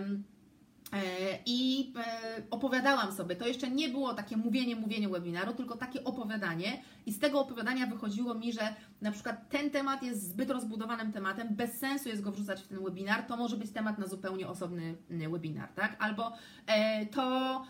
I 1.46 1.92
e, 1.96 2.42
opowiadałam 2.50 3.12
sobie, 3.12 3.36
to 3.36 3.46
jeszcze 3.46 3.70
nie 3.70 3.88
było 3.88 4.14
takie 4.14 4.36
mówienie, 4.36 4.76
mówienie 4.76 5.08
webinaru, 5.08 5.52
tylko 5.52 5.76
takie 5.76 6.04
opowiadanie 6.04 6.82
i 7.06 7.12
z 7.12 7.18
tego 7.18 7.40
opowiadania 7.40 7.86
wychodziło 7.86 8.34
mi, 8.34 8.52
że 8.52 8.74
na 9.00 9.12
przykład 9.12 9.48
ten 9.48 9.70
temat 9.70 10.02
jest 10.02 10.28
zbyt 10.28 10.50
rozbudowanym 10.50 11.12
tematem, 11.12 11.48
bez 11.50 11.78
sensu 11.78 12.08
jest 12.08 12.22
go 12.22 12.32
wrzucać 12.32 12.62
w 12.62 12.68
ten 12.68 12.84
webinar, 12.84 13.22
to 13.22 13.36
może 13.36 13.56
być 13.56 13.70
temat 13.70 13.98
na 13.98 14.06
zupełnie 14.06 14.48
osobny 14.48 14.96
webinar, 15.10 15.68
tak? 15.68 15.96
Albo 15.98 16.32
e, 16.66 17.06
to, 17.06 17.64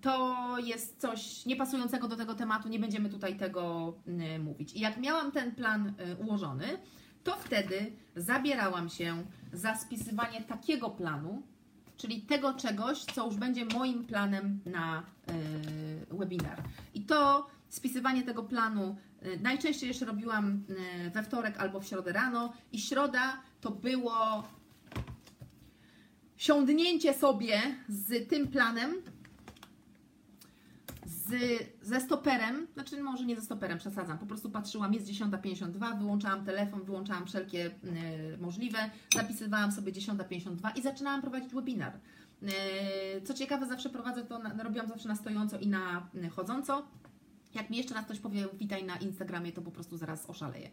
to 0.00 0.36
jest 0.58 1.00
coś 1.00 1.46
niepasującego 1.46 2.08
do 2.08 2.16
tego 2.16 2.34
tematu, 2.34 2.68
nie 2.68 2.78
będziemy 2.78 3.08
tutaj 3.08 3.36
tego 3.36 3.94
mówić. 4.38 4.72
I 4.72 4.80
jak 4.80 4.96
miałam 4.98 5.32
ten 5.32 5.54
plan 5.54 5.92
ułożony, 6.18 6.64
to 7.24 7.36
wtedy 7.36 7.92
zabierałam 8.16 8.88
się 8.88 9.24
za 9.52 9.74
spisywanie 9.74 10.40
takiego 10.40 10.90
planu, 10.90 11.42
czyli 11.96 12.22
tego 12.22 12.54
czegoś, 12.54 12.98
co 12.98 13.26
już 13.26 13.36
będzie 13.36 13.64
moim 13.64 14.04
planem 14.04 14.60
na 14.66 15.02
y, 16.12 16.16
webinar. 16.16 16.62
I 16.94 17.00
to 17.00 17.46
spisywanie 17.68 18.22
tego 18.22 18.42
planu 18.42 18.96
y, 19.26 19.38
najczęściej 19.42 19.88
jeszcze 19.88 20.04
robiłam 20.04 20.64
y, 21.06 21.10
we 21.10 21.22
wtorek 21.22 21.58
albo 21.58 21.80
w 21.80 21.86
środę 21.86 22.12
rano 22.12 22.52
i 22.72 22.80
środa 22.80 23.40
to 23.60 23.70
było 23.70 24.44
siądnięcie 26.36 27.14
sobie 27.14 27.60
z 27.88 28.28
tym 28.28 28.48
planem 28.48 28.94
z, 31.28 31.62
ze 31.82 32.00
stoperem, 32.00 32.66
znaczy 32.74 33.02
może 33.02 33.24
nie 33.24 33.36
ze 33.36 33.42
stoperem, 33.42 33.78
przesadzam, 33.78 34.18
po 34.18 34.26
prostu 34.26 34.50
patrzyłam, 34.50 34.94
jest 34.94 35.06
10.52, 35.06 35.98
wyłączałam 35.98 36.44
telefon, 36.44 36.84
wyłączałam 36.84 37.26
wszelkie 37.26 37.66
y, 37.66 38.38
możliwe, 38.40 38.78
zapisywałam 39.14 39.72
sobie 39.72 39.92
10.52 39.92 40.78
i 40.78 40.82
zaczynałam 40.82 41.20
prowadzić 41.20 41.54
webinar. 41.54 41.92
Y, 42.42 43.22
co 43.22 43.34
ciekawe, 43.34 43.66
zawsze 43.66 43.90
prowadzę 43.90 44.24
to, 44.24 44.38
na, 44.38 44.62
robiłam 44.62 44.88
zawsze 44.88 45.08
na 45.08 45.16
stojąco 45.16 45.58
i 45.58 45.66
na 45.66 46.08
y, 46.14 46.28
chodząco. 46.28 46.88
Jak 47.54 47.70
mi 47.70 47.76
jeszcze 47.76 47.94
raz 47.94 48.04
ktoś 48.04 48.18
powie 48.18 48.46
witaj 48.54 48.84
na 48.84 48.96
Instagramie, 48.96 49.52
to 49.52 49.62
po 49.62 49.70
prostu 49.70 49.96
zaraz 49.96 50.30
oszaleję. 50.30 50.70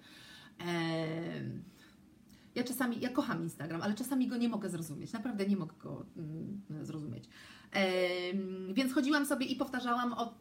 Ja 2.56 2.64
czasami, 2.64 3.00
ja 3.02 3.10
kocham 3.10 3.44
Instagram, 3.44 3.82
ale 3.82 3.94
czasami 3.94 4.28
go 4.28 4.38
nie 4.38 4.50
mogę 4.50 4.70
zrozumieć. 4.70 5.14
Naprawdę 5.14 5.48
nie 5.48 5.58
mogę 5.58 5.74
go 5.80 6.06
mm, 6.18 6.62
zrozumieć. 6.82 7.30
Więc 8.74 8.94
chodziłam 8.94 9.26
sobie 9.26 9.46
i 9.46 9.56
powtarzałam 9.56 10.14
o, 10.14 10.34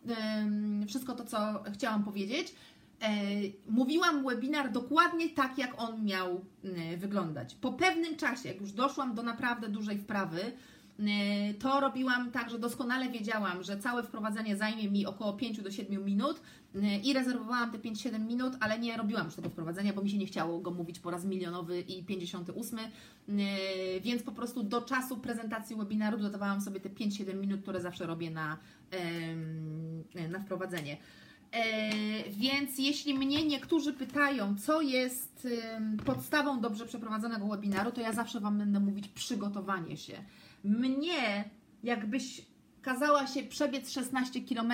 wszystko 0.89 1.15
to, 1.15 1.25
co 1.25 1.63
chciałam 1.73 2.05
powiedzieć. 2.05 2.55
Mówiłam 3.69 4.25
webinar 4.25 4.73
dokładnie 4.73 5.29
tak, 5.29 5.59
jak 5.59 5.83
on 5.83 6.05
miał 6.05 6.45
wyglądać. 6.97 7.55
Po 7.55 7.73
pewnym 7.73 8.17
czasie, 8.17 8.49
jak 8.49 8.61
już 8.61 8.73
doszłam 8.73 9.15
do 9.15 9.23
naprawdę 9.23 9.69
dużej 9.69 9.99
wprawy, 9.99 10.41
to 11.59 11.81
robiłam 11.81 12.31
tak, 12.31 12.51
że 12.51 12.59
doskonale 12.59 13.09
wiedziałam, 13.09 13.63
że 13.63 13.79
całe 13.79 14.03
wprowadzenie 14.03 14.57
zajmie 14.57 14.91
mi 14.91 15.07
około 15.07 15.33
5 15.33 15.63
do 15.63 15.71
7 15.71 16.05
minut 16.05 16.41
y, 16.75 16.81
i 17.05 17.13
rezerwowałam 17.13 17.73
te 17.73 17.79
5-7 17.79 18.21
minut, 18.21 18.53
ale 18.61 18.79
nie 18.79 18.97
robiłam 18.97 19.27
już 19.27 19.35
tego 19.35 19.49
wprowadzenia, 19.49 19.93
bo 19.93 20.03
mi 20.03 20.11
się 20.11 20.19
nie 20.19 20.27
chciało 20.27 20.59
go 20.59 20.71
mówić 20.71 20.99
po 20.99 21.11
raz 21.11 21.25
milionowy 21.25 21.81
i 21.81 22.05
58, 22.05 22.79
y, 22.79 22.81
więc 24.01 24.23
po 24.23 24.33
prostu 24.33 24.63
do 24.63 24.83
czasu 24.83 25.17
prezentacji 25.17 25.77
webinaru 25.77 26.19
dodawałam 26.19 26.61
sobie 26.61 26.81
te 26.81 26.89
5-7 26.89 27.35
minut, 27.35 27.63
które 27.63 27.81
zawsze 27.81 28.07
robię 28.07 28.31
na, 28.31 28.57
na 30.31 30.39
wprowadzenie. 30.41 30.97
Więc 32.31 32.79
jeśli 32.79 33.15
mnie 33.15 33.45
niektórzy 33.45 33.93
pytają, 33.93 34.57
co 34.57 34.81
jest 34.81 35.49
podstawą 36.05 36.61
dobrze 36.61 36.87
przeprowadzonego 36.87 37.47
webinaru, 37.47 37.93
to 37.93 38.01
ja 38.01 38.13
zawsze 38.13 38.41
Wam 38.41 38.59
będę 38.59 38.81
mówić 38.81 39.09
przygotowanie 39.09 39.97
się 39.97 40.25
mnie, 40.65 41.51
jakbyś 41.83 42.47
kazała 42.83 43.27
się 43.27 43.43
przebiec 43.43 43.91
16 43.91 44.41
km 44.41 44.73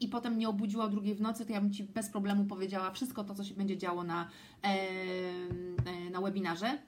i 0.00 0.08
potem 0.08 0.38
nie 0.38 0.48
obudziła 0.48 0.84
o 0.84 0.88
drugiej 0.88 1.14
w 1.14 1.20
nocy, 1.20 1.46
to 1.46 1.52
ja 1.52 1.60
bym 1.60 1.72
Ci 1.72 1.84
bez 1.84 2.08
problemu 2.08 2.44
powiedziała 2.44 2.90
wszystko 2.90 3.24
to, 3.24 3.34
co 3.34 3.44
się 3.44 3.54
będzie 3.54 3.76
działo 3.76 4.04
na, 4.04 4.28
e, 4.62 6.10
na 6.10 6.20
webinarze. 6.20 6.78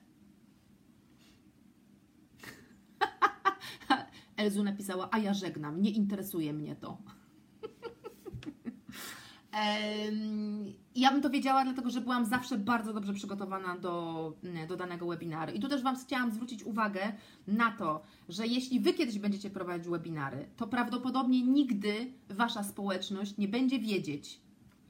Elzu 4.37 4.64
napisała, 4.64 5.09
a 5.11 5.18
ja 5.18 5.35
żegnam, 5.35 5.83
nie 5.83 5.91
interesuje 5.91 6.53
mnie 6.53 6.76
to. 6.76 6.99
Ja 10.94 11.12
bym 11.12 11.22
to 11.22 11.30
wiedziała, 11.30 11.64
dlatego 11.64 11.90
że 11.90 12.00
byłam 12.00 12.24
zawsze 12.24 12.59
bardzo 12.59 12.92
dobrze 12.92 13.12
przygotowana 13.12 13.78
do, 13.78 14.36
do 14.68 14.76
danego 14.76 15.07
webinaru. 15.07 15.53
I 15.53 15.61
tu 15.61 15.68
też 15.68 15.82
Wam 15.82 15.96
chciałam 15.96 16.30
zwrócić 16.30 16.64
uwagę 16.64 17.12
na 17.46 17.70
to, 17.70 18.03
że 18.28 18.46
jeśli 18.46 18.80
Wy 18.80 18.92
kiedyś 18.94 19.18
będziecie 19.18 19.50
prowadzić 19.50 19.88
webinary, 19.88 20.48
to 20.57 20.66
prawdopodobnie 20.66 21.42
nigdy 21.42 22.12
Wasza 22.28 22.64
społeczność 22.64 23.36
nie 23.38 23.48
będzie 23.48 23.78
wiedzieć, 23.78 24.40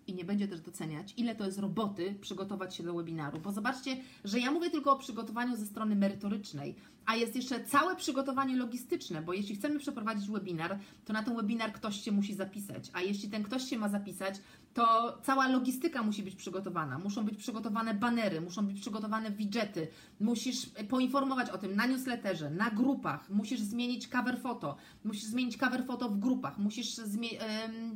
i 0.07 0.15
nie 0.15 0.25
będzie 0.25 0.49
też 0.49 0.61
doceniać, 0.61 1.15
ile 1.17 1.35
to 1.35 1.47
jest 1.47 1.59
roboty 1.59 2.15
przygotować 2.21 2.77
się 2.77 2.83
do 2.83 2.95
webinaru. 2.95 3.41
Bo 3.41 3.53
zobaczcie, 3.53 3.97
że 4.25 4.41
ja 4.41 4.51
mówię 4.51 4.71
tylko 4.71 4.93
o 4.93 4.99
przygotowaniu 4.99 5.57
ze 5.57 5.67
strony 5.67 5.97
merytorycznej, 5.97 6.75
a 7.07 7.17
jest 7.17 7.37
jeszcze 7.37 7.65
całe 7.65 7.97
przygotowanie 7.97 8.57
logistyczne, 8.57 9.23
bo 9.23 9.33
jeśli 9.33 9.57
chcemy 9.57 9.79
przeprowadzić 9.79 10.31
webinar, 10.31 10.79
to 11.05 11.13
na 11.13 11.23
ten 11.23 11.37
webinar 11.37 11.73
ktoś 11.73 12.01
się 12.01 12.13
musi 12.13 12.35
zapisać, 12.35 12.91
a 12.93 13.01
jeśli 13.01 13.29
ten 13.29 13.43
ktoś 13.43 13.65
się 13.65 13.79
ma 13.79 13.89
zapisać, 13.89 14.35
to 14.75 15.19
cała 15.23 15.49
logistyka 15.49 16.03
musi 16.03 16.23
być 16.23 16.35
przygotowana. 16.35 16.99
Muszą 16.99 17.25
być 17.25 17.37
przygotowane 17.37 17.95
banery, 17.95 18.41
muszą 18.41 18.67
być 18.67 18.81
przygotowane 18.81 19.31
widgety, 19.31 19.89
musisz 20.21 20.67
poinformować 20.89 21.51
o 21.51 21.59
tym 21.59 21.77
na 21.77 21.87
newsletterze, 21.87 22.51
na 22.51 22.71
grupach, 22.71 23.31
musisz 23.31 23.61
zmienić 23.61 24.09
cover 24.09 24.41
foto, 24.41 24.77
musisz 25.05 25.25
zmienić 25.25 25.57
cover 25.57 25.87
foto 25.87 26.09
w 26.09 26.19
grupach, 26.19 26.59
musisz 26.59 27.01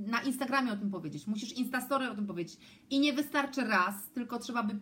na 0.07 0.23
Instagramie 0.23 0.73
o 0.73 0.77
tym 0.77 0.91
powiedzieć, 0.91 1.27
musisz 1.27 1.53
Instastory 1.53 2.11
o 2.11 2.15
tym 2.15 2.27
powiedzieć. 2.27 2.59
I 2.91 3.01
nie 3.01 3.13
wystarczy 3.13 3.65
raz, 3.65 4.09
tylko 4.09 4.39
trzeba 4.39 4.63
by 4.63 4.79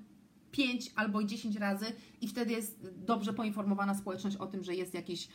5 0.50 0.92
albo 0.96 1.24
10 1.24 1.56
razy 1.56 1.86
i 2.20 2.28
wtedy 2.28 2.52
jest 2.52 2.90
dobrze 2.96 3.32
poinformowana 3.32 3.94
społeczność 3.94 4.36
o 4.36 4.46
tym, 4.46 4.64
że 4.64 4.74
jest 4.74 4.94
jakiś, 4.94 5.28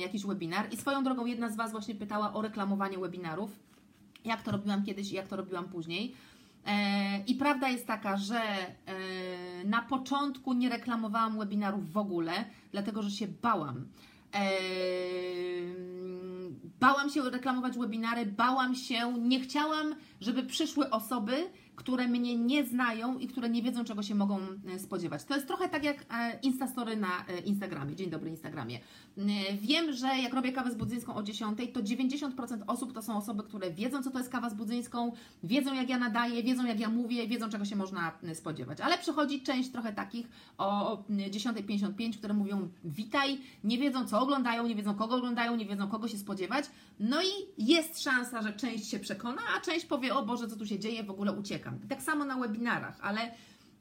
jakiś 0.00 0.26
webinar. 0.26 0.72
I 0.72 0.76
swoją 0.76 1.04
drogą 1.04 1.26
jedna 1.26 1.50
z 1.50 1.56
Was 1.56 1.72
właśnie 1.72 1.94
pytała 1.94 2.32
o 2.32 2.42
reklamowanie 2.42 2.98
webinarów, 2.98 3.50
jak 4.24 4.42
to 4.42 4.50
robiłam 4.50 4.84
kiedyś 4.84 5.12
i 5.12 5.14
jak 5.14 5.28
to 5.28 5.36
robiłam 5.36 5.68
później. 5.68 6.14
E, 6.66 7.24
I 7.26 7.34
prawda 7.34 7.68
jest 7.68 7.86
taka, 7.86 8.16
że 8.16 8.40
e, 8.40 9.64
Na 9.64 9.82
początku 9.82 10.52
nie 10.52 10.68
reklamowałam 10.68 11.38
webinarów 11.38 11.92
w 11.92 11.96
ogóle, 11.96 12.32
dlatego 12.72 13.02
że 13.02 13.10
się 13.10 13.28
bałam. 13.28 13.86
Bałam 16.80 17.10
się 17.10 17.30
reklamować 17.30 17.78
webinary, 17.78 18.26
bałam 18.26 18.74
się, 18.74 19.14
nie 19.18 19.40
chciałam, 19.40 19.94
żeby 20.20 20.42
przyszły 20.42 20.90
osoby, 20.90 21.50
które 21.80 22.08
mnie 22.08 22.36
nie 22.36 22.64
znają 22.64 23.18
i 23.18 23.26
które 23.26 23.50
nie 23.50 23.62
wiedzą, 23.62 23.84
czego 23.84 24.02
się 24.02 24.14
mogą 24.14 24.38
e, 24.66 24.78
spodziewać. 24.78 25.24
To 25.24 25.34
jest 25.34 25.46
trochę 25.46 25.68
tak 25.68 25.84
jak 25.84 25.96
e, 25.96 26.38
Instastory 26.42 26.96
na 26.96 27.26
e, 27.28 27.38
Instagramie. 27.38 27.96
Dzień 27.96 28.10
dobry 28.10 28.30
Instagramie. 28.30 28.78
Wiem, 29.60 29.92
że 29.92 30.06
jak 30.06 30.34
robię 30.34 30.52
kawę 30.52 30.70
z 30.70 30.74
budzyńską 30.74 31.14
o 31.14 31.22
10, 31.22 31.58
to 31.72 31.80
90% 31.80 32.62
osób 32.66 32.92
to 32.92 33.02
są 33.02 33.16
osoby, 33.16 33.42
które 33.42 33.70
wiedzą, 33.70 34.02
co 34.02 34.10
to 34.10 34.18
jest 34.18 34.30
kawa 34.30 34.50
z 34.50 34.54
budzyńską, 34.54 35.12
wiedzą, 35.44 35.74
jak 35.74 35.88
ja 35.88 35.98
nadaję, 35.98 36.42
wiedzą, 36.42 36.66
jak 36.66 36.80
ja 36.80 36.88
mówię, 36.88 37.28
wiedzą, 37.28 37.48
czego 37.48 37.64
się 37.64 37.76
można 37.76 38.12
spodziewać. 38.34 38.80
Ale 38.80 38.98
przychodzi 38.98 39.42
część 39.42 39.70
trochę 39.70 39.92
takich 39.92 40.28
o 40.58 40.96
10.55, 41.10 42.18
które 42.18 42.34
mówią 42.34 42.68
witaj, 42.84 43.38
nie 43.64 43.78
wiedzą, 43.78 44.06
co 44.06 44.20
oglądają, 44.20 44.66
nie 44.66 44.74
wiedzą, 44.74 44.94
kogo 44.94 45.16
oglądają, 45.16 45.56
nie 45.56 45.66
wiedzą, 45.66 45.88
kogo 45.88 46.08
się 46.08 46.18
spodziewać. 46.18 46.64
No 47.00 47.22
i 47.22 47.64
jest 47.66 48.02
szansa, 48.02 48.42
że 48.42 48.52
część 48.52 48.90
się 48.90 48.98
przekona, 48.98 49.42
a 49.56 49.60
część 49.60 49.86
powie, 49.86 50.14
o 50.14 50.26
Boże, 50.26 50.48
co 50.48 50.56
tu 50.56 50.66
się 50.66 50.78
dzieje, 50.78 51.04
w 51.04 51.10
ogóle 51.10 51.32
tak 51.88 52.02
samo 52.02 52.24
na 52.24 52.36
webinarach, 52.36 52.98
ale 53.02 53.30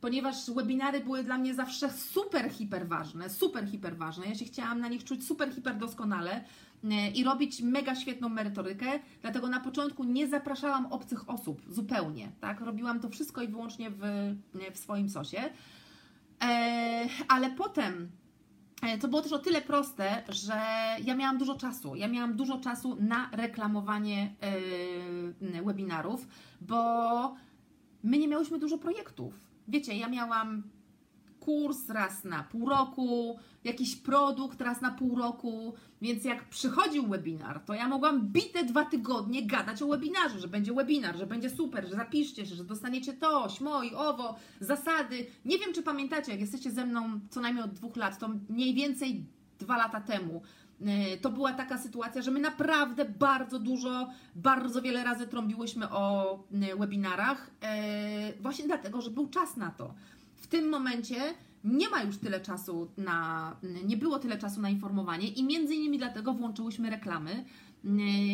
ponieważ 0.01 0.51
webinary 0.51 0.99
były 0.99 1.23
dla 1.23 1.37
mnie 1.37 1.53
zawsze 1.53 1.89
super, 1.89 2.51
hiper 2.51 2.87
ważne, 2.87 3.29
super, 3.29 3.67
hiper 3.67 3.97
ważne, 3.97 4.25
ja 4.25 4.35
się 4.35 4.45
chciałam 4.45 4.79
na 4.79 4.87
nich 4.87 5.03
czuć 5.03 5.27
super, 5.27 5.53
hiper 5.53 5.77
doskonale 5.77 6.43
e, 6.83 7.09
i 7.11 7.23
robić 7.23 7.61
mega 7.61 7.95
świetną 7.95 8.29
merytorykę, 8.29 8.99
dlatego 9.21 9.49
na 9.49 9.59
początku 9.59 10.03
nie 10.03 10.27
zapraszałam 10.27 10.85
obcych 10.85 11.29
osób 11.29 11.61
zupełnie, 11.69 12.31
tak? 12.41 12.61
Robiłam 12.61 12.99
to 12.99 13.09
wszystko 13.09 13.41
i 13.41 13.47
wyłącznie 13.47 13.89
w, 13.89 14.01
w 14.73 14.77
swoim 14.77 15.09
sosie, 15.09 15.41
e, 16.43 17.07
ale 17.27 17.49
potem 17.49 18.09
e, 18.81 18.97
to 18.97 19.07
było 19.07 19.21
też 19.21 19.33
o 19.33 19.39
tyle 19.39 19.61
proste, 19.61 20.23
że 20.29 20.61
ja 21.03 21.15
miałam 21.15 21.37
dużo 21.37 21.55
czasu. 21.55 21.95
Ja 21.95 22.07
miałam 22.07 22.35
dużo 22.35 22.57
czasu 22.57 22.97
na 22.99 23.29
reklamowanie 23.31 24.35
webinarów, 25.63 26.27
bo 26.61 27.35
my 28.03 28.17
nie 28.17 28.27
miałyśmy 28.27 28.59
dużo 28.59 28.77
projektów. 28.77 29.33
Wiecie, 29.67 29.97
ja 29.97 30.09
miałam 30.09 30.63
kurs 31.39 31.89
raz 31.89 32.23
na 32.23 32.43
pół 32.43 32.69
roku, 32.69 33.39
jakiś 33.63 33.95
produkt 33.95 34.61
raz 34.61 34.81
na 34.81 34.91
pół 34.91 35.15
roku, 35.15 35.73
więc 36.01 36.23
jak 36.25 36.49
przychodził 36.49 37.07
webinar, 37.07 37.59
to 37.59 37.73
ja 37.73 37.87
mogłam 37.87 38.27
bite 38.27 38.63
dwa 38.63 38.85
tygodnie 38.85 39.45
gadać 39.45 39.81
o 39.81 39.87
webinarze, 39.87 40.39
że 40.39 40.47
będzie 40.47 40.73
webinar, 40.73 41.17
że 41.17 41.27
będzie 41.27 41.49
super, 41.49 41.87
że 41.87 41.95
zapiszcie 41.95 42.45
się, 42.45 42.55
że 42.55 42.63
dostaniecie 42.63 43.13
to, 43.13 43.49
śmo 43.49 43.83
i 43.83 43.95
owo, 43.95 44.35
zasady. 44.59 45.25
Nie 45.45 45.57
wiem, 45.57 45.73
czy 45.73 45.83
pamiętacie, 45.83 46.31
jak 46.31 46.41
jesteście 46.41 46.71
ze 46.71 46.85
mną 46.85 47.19
co 47.29 47.41
najmniej 47.41 47.65
od 47.65 47.73
dwóch 47.73 47.95
lat, 47.95 48.19
to 48.19 48.29
mniej 48.49 48.73
więcej 48.73 49.25
dwa 49.59 49.77
lata 49.77 50.01
temu 50.01 50.41
to 51.21 51.29
była 51.29 51.53
taka 51.53 51.77
sytuacja, 51.77 52.21
że 52.21 52.31
my 52.31 52.39
naprawdę 52.39 53.05
bardzo 53.05 53.59
dużo, 53.59 54.09
bardzo 54.35 54.81
wiele 54.81 55.03
razy 55.03 55.27
trąbiłyśmy 55.27 55.89
o 55.89 56.35
e, 56.53 56.75
webinarach, 56.75 57.51
e, 57.61 58.33
właśnie 58.41 58.65
dlatego, 58.65 59.01
że 59.01 59.11
był 59.11 59.27
czas 59.27 59.57
na 59.57 59.71
to. 59.71 59.93
W 60.35 60.47
tym 60.47 60.69
momencie 60.69 61.15
nie 61.63 61.89
ma 61.89 62.03
już 62.03 62.17
tyle 62.17 62.39
czasu 62.39 62.87
na, 62.97 63.55
nie 63.85 63.97
było 63.97 64.19
tyle 64.19 64.37
czasu 64.37 64.61
na 64.61 64.69
informowanie 64.69 65.27
i 65.27 65.43
między 65.43 65.75
innymi 65.75 65.97
dlatego 65.97 66.33
włączyłyśmy 66.33 66.89
reklamy, 66.89 67.45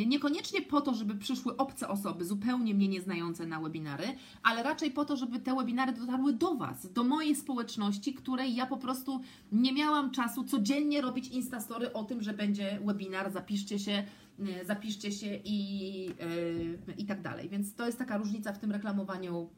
Niekoniecznie 0.05 0.61
po 0.61 0.81
to, 0.81 0.93
żeby 0.93 1.15
przyszły 1.15 1.57
obce 1.57 1.87
osoby, 1.87 2.25
zupełnie 2.25 2.73
mnie 2.73 2.87
nieznające 2.87 3.45
na 3.45 3.61
webinary, 3.61 4.07
ale 4.43 4.63
raczej 4.63 4.91
po 4.91 5.05
to, 5.05 5.15
żeby 5.15 5.39
te 5.39 5.55
webinary 5.55 5.93
dotarły 5.93 6.33
do 6.33 6.55
Was, 6.55 6.91
do 6.93 7.03
mojej 7.03 7.35
społeczności, 7.35 8.13
której 8.13 8.55
ja 8.55 8.65
po 8.65 8.77
prostu 8.77 9.21
nie 9.51 9.73
miałam 9.73 10.11
czasu 10.11 10.43
codziennie 10.43 11.01
robić 11.01 11.27
instastory 11.27 11.93
o 11.93 12.03
tym, 12.03 12.21
że 12.21 12.33
będzie 12.33 12.79
webinar, 12.85 13.31
zapiszcie 13.31 13.79
się, 13.79 14.03
e, 14.39 14.65
zapiszcie 14.65 15.11
się 15.11 15.39
i, 15.43 16.05
yy, 16.05 16.93
i 16.97 17.05
tak 17.05 17.21
dalej. 17.21 17.49
Więc 17.49 17.75
to 17.75 17.85
jest 17.85 17.97
taka 17.97 18.17
różnica 18.17 18.53
w 18.53 18.59
tym 18.59 18.71
reklamowaniu, 18.71 19.49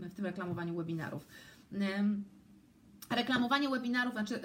yy, 0.00 0.08
w 0.08 0.14
tym 0.14 0.24
reklamowaniu 0.24 0.76
webinarów. 0.76 1.26
Yy 1.72 1.78
reklamowanie 3.10 3.68
webinarów, 3.68 4.12
znaczy 4.12 4.40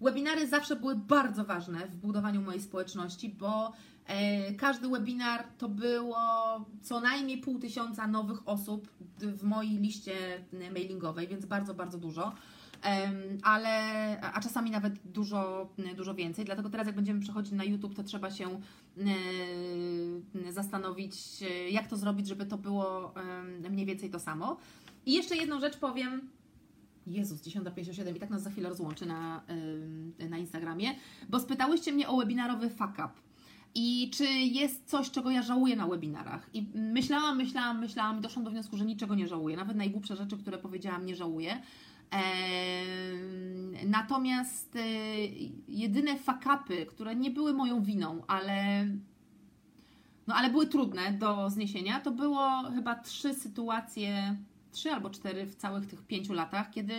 webinary 0.00 0.48
zawsze 0.48 0.76
były 0.76 0.96
bardzo 0.96 1.44
ważne 1.44 1.86
w 1.86 1.96
budowaniu 1.96 2.42
mojej 2.42 2.62
społeczności, 2.62 3.28
bo 3.28 3.72
e, 4.06 4.54
każdy 4.54 4.88
webinar 4.88 5.44
to 5.58 5.68
było 5.68 6.16
co 6.82 7.00
najmniej 7.00 7.38
pół 7.38 7.58
tysiąca 7.58 8.06
nowych 8.06 8.48
osób 8.48 8.90
w 9.18 9.42
mojej 9.42 9.78
liście 9.78 10.14
mailingowej, 10.72 11.28
więc 11.28 11.46
bardzo, 11.46 11.74
bardzo 11.74 11.98
dużo. 11.98 12.32
ale, 13.42 13.70
a 14.20 14.40
czasami 14.40 14.70
nawet 14.70 14.94
dużo, 15.04 15.68
dużo 15.96 16.14
więcej. 16.14 16.44
Dlatego 16.44 16.70
teraz, 16.70 16.86
jak 16.86 16.96
będziemy 16.96 17.20
przechodzić 17.20 17.52
na 17.52 17.64
YouTube, 17.64 17.94
to 17.94 18.02
trzeba 18.02 18.30
się 18.30 18.60
e, 20.46 20.52
zastanowić, 20.52 21.14
jak 21.70 21.88
to 21.88 21.96
zrobić, 21.96 22.26
żeby 22.26 22.46
to 22.46 22.58
było 22.58 23.14
mniej 23.70 23.86
więcej 23.86 24.10
to 24.10 24.20
samo. 24.20 24.56
I 25.06 25.12
jeszcze 25.12 25.36
jedną 25.36 25.60
rzecz 25.60 25.76
powiem 25.76 26.28
Jezus, 27.06 27.42
10.57 27.42 28.16
i 28.16 28.20
tak 28.20 28.30
nas 28.30 28.42
za 28.42 28.50
chwilę 28.50 28.68
rozłączy 28.68 29.06
na, 29.06 29.42
na 30.30 30.38
Instagramie, 30.38 30.94
bo 31.28 31.40
spytałyście 31.40 31.92
mnie 31.92 32.08
o 32.08 32.16
webinarowy 32.16 32.70
fuck 32.70 32.92
up. 32.92 33.10
I 33.74 34.10
czy 34.10 34.24
jest 34.30 34.90
coś, 34.90 35.10
czego 35.10 35.30
ja 35.30 35.42
żałuję 35.42 35.76
na 35.76 35.86
webinarach? 35.86 36.50
I 36.52 36.66
myślałam, 36.74 37.36
myślałam, 37.36 37.80
myślałam 37.80 38.18
i 38.18 38.20
doszłam 38.20 38.44
do 38.44 38.50
wniosku, 38.50 38.76
że 38.76 38.84
niczego 38.84 39.14
nie 39.14 39.28
żałuję. 39.28 39.56
Nawet 39.56 39.76
najgłupsze 39.76 40.16
rzeczy, 40.16 40.38
które 40.38 40.58
powiedziałam, 40.58 41.06
nie 41.06 41.16
żałuję. 41.16 41.62
Eee, 42.10 43.86
natomiast 43.86 44.76
e, 44.76 44.80
jedyne 45.68 46.18
fakapy, 46.18 46.86
które 46.86 47.16
nie 47.16 47.30
były 47.30 47.52
moją 47.52 47.82
winą, 47.82 48.22
ale, 48.26 48.86
no, 50.26 50.34
ale 50.34 50.50
były 50.50 50.66
trudne 50.66 51.12
do 51.12 51.50
zniesienia, 51.50 52.00
to 52.00 52.10
było 52.10 52.62
chyba 52.74 52.94
trzy 52.94 53.34
sytuacje 53.34 54.36
trzy 54.74 54.90
albo 54.90 55.10
cztery 55.10 55.46
w 55.46 55.54
całych 55.54 55.86
tych 55.86 56.02
pięciu 56.02 56.32
latach, 56.32 56.70
kiedy 56.70 56.94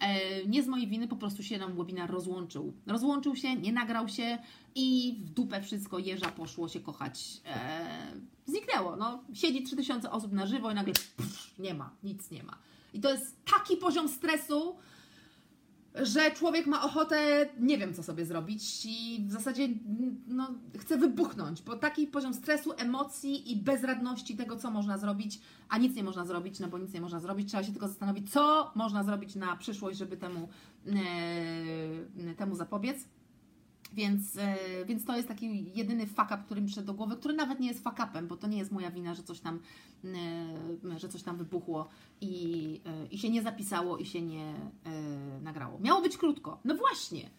e, 0.00 0.46
nie 0.46 0.62
z 0.62 0.66
mojej 0.66 0.88
winy 0.88 1.08
po 1.08 1.16
prostu 1.16 1.42
się 1.42 1.58
nam 1.58 1.76
webinar 1.76 2.10
rozłączył. 2.10 2.72
Rozłączył 2.86 3.36
się, 3.36 3.56
nie 3.56 3.72
nagrał 3.72 4.08
się 4.08 4.38
i 4.74 5.16
w 5.24 5.30
dupę 5.30 5.62
wszystko 5.62 5.98
jeża 5.98 6.30
poszło 6.30 6.68
się 6.68 6.80
kochać. 6.80 7.40
E, 7.46 8.12
zniknęło. 8.46 8.96
No, 8.96 9.22
siedzi 9.34 9.62
3000 9.62 10.10
osób 10.10 10.32
na 10.32 10.46
żywo 10.46 10.70
i 10.70 10.74
nagle 10.74 10.94
pff, 10.94 11.58
nie 11.58 11.74
ma, 11.74 11.90
nic 12.02 12.30
nie 12.30 12.42
ma. 12.42 12.58
I 12.94 13.00
to 13.00 13.10
jest 13.10 13.44
taki 13.44 13.76
poziom 13.76 14.08
stresu, 14.08 14.76
że 15.94 16.30
człowiek 16.30 16.66
ma 16.66 16.82
ochotę, 16.82 17.48
nie 17.60 17.78
wiem 17.78 17.94
co 17.94 18.02
sobie 18.02 18.26
zrobić 18.26 18.86
i 18.86 19.24
w 19.28 19.32
zasadzie 19.32 19.68
no, 20.26 20.54
chce 20.78 20.96
wybuchnąć, 20.96 21.62
bo 21.62 21.76
taki 21.76 22.06
poziom 22.06 22.34
stresu, 22.34 22.72
emocji 22.76 23.52
i 23.52 23.56
bezradności 23.56 24.36
tego, 24.36 24.56
co 24.56 24.70
można 24.70 24.98
zrobić, 24.98 25.40
a 25.68 25.78
nic 25.78 25.96
nie 25.96 26.04
można 26.04 26.24
zrobić, 26.24 26.60
no 26.60 26.68
bo 26.68 26.78
nic 26.78 26.92
nie 26.92 27.00
można 27.00 27.20
zrobić, 27.20 27.48
trzeba 27.48 27.62
się 27.62 27.72
tylko 27.72 27.88
zastanowić, 27.88 28.32
co 28.32 28.72
można 28.74 29.04
zrobić 29.04 29.34
na 29.34 29.56
przyszłość, 29.56 29.98
żeby 29.98 30.16
temu, 30.16 30.48
e, 32.30 32.34
temu 32.34 32.56
zapobiec. 32.56 33.08
Więc, 33.92 34.36
e, 34.36 34.56
więc 34.86 35.04
to 35.04 35.16
jest 35.16 35.28
taki 35.28 35.72
jedyny 35.74 36.06
fuck 36.06 36.26
up, 36.26 36.42
który 36.44 36.60
mi 36.60 36.66
przyszedł 36.66 36.86
do 36.86 36.94
głowy, 36.94 37.16
który 37.16 37.34
nawet 37.34 37.60
nie 37.60 37.68
jest 37.68 37.84
fuck 37.84 37.96
upem, 38.10 38.28
bo 38.28 38.36
to 38.36 38.46
nie 38.46 38.58
jest 38.58 38.72
moja 38.72 38.90
wina, 38.90 39.14
że 39.14 39.22
coś 39.22 39.40
tam, 39.40 39.60
e, 40.04 40.98
że 40.98 41.08
coś 41.08 41.22
tam 41.22 41.36
wybuchło 41.36 41.88
i, 42.20 42.80
e, 42.86 43.06
i 43.06 43.18
się 43.18 43.30
nie 43.30 43.42
zapisało 43.42 43.98
i 43.98 44.06
się 44.06 44.22
nie 44.22 44.54
nagrało. 45.42 45.78
Miało 45.78 46.02
być 46.02 46.16
krótko. 46.16 46.60
No 46.64 46.74
właśnie. 46.74 47.30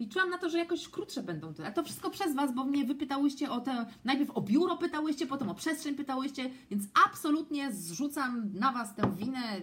Liczyłam 0.00 0.30
na 0.30 0.38
to, 0.38 0.50
że 0.50 0.58
jakoś 0.58 0.88
krótsze 0.88 1.22
będą 1.22 1.54
te. 1.54 1.66
A 1.66 1.72
to 1.72 1.84
wszystko 1.84 2.10
przez 2.10 2.34
Was, 2.34 2.54
bo 2.54 2.64
mnie 2.64 2.84
wypytałyście 2.84 3.50
o 3.50 3.60
te. 3.60 3.86
Najpierw 4.04 4.30
o 4.30 4.40
biuro 4.40 4.76
pytałyście, 4.76 5.26
potem 5.26 5.48
o 5.48 5.54
przestrzeń 5.54 5.94
pytałyście, 5.94 6.50
więc 6.70 6.84
absolutnie 7.06 7.72
zrzucam 7.72 8.50
na 8.54 8.72
Was 8.72 8.94
tę 8.94 9.14
winę 9.16 9.60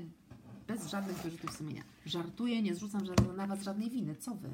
bez 0.67 0.87
żadnych 0.87 1.17
wyrzutów 1.17 1.57
sumienia. 1.57 1.83
Żartuję, 2.05 2.61
nie 2.61 2.75
zrzucam 2.75 3.01
na 3.37 3.47
Was 3.47 3.63
żadnej 3.63 3.89
winy. 3.89 4.15
Co 4.15 4.35
Wy? 4.35 4.49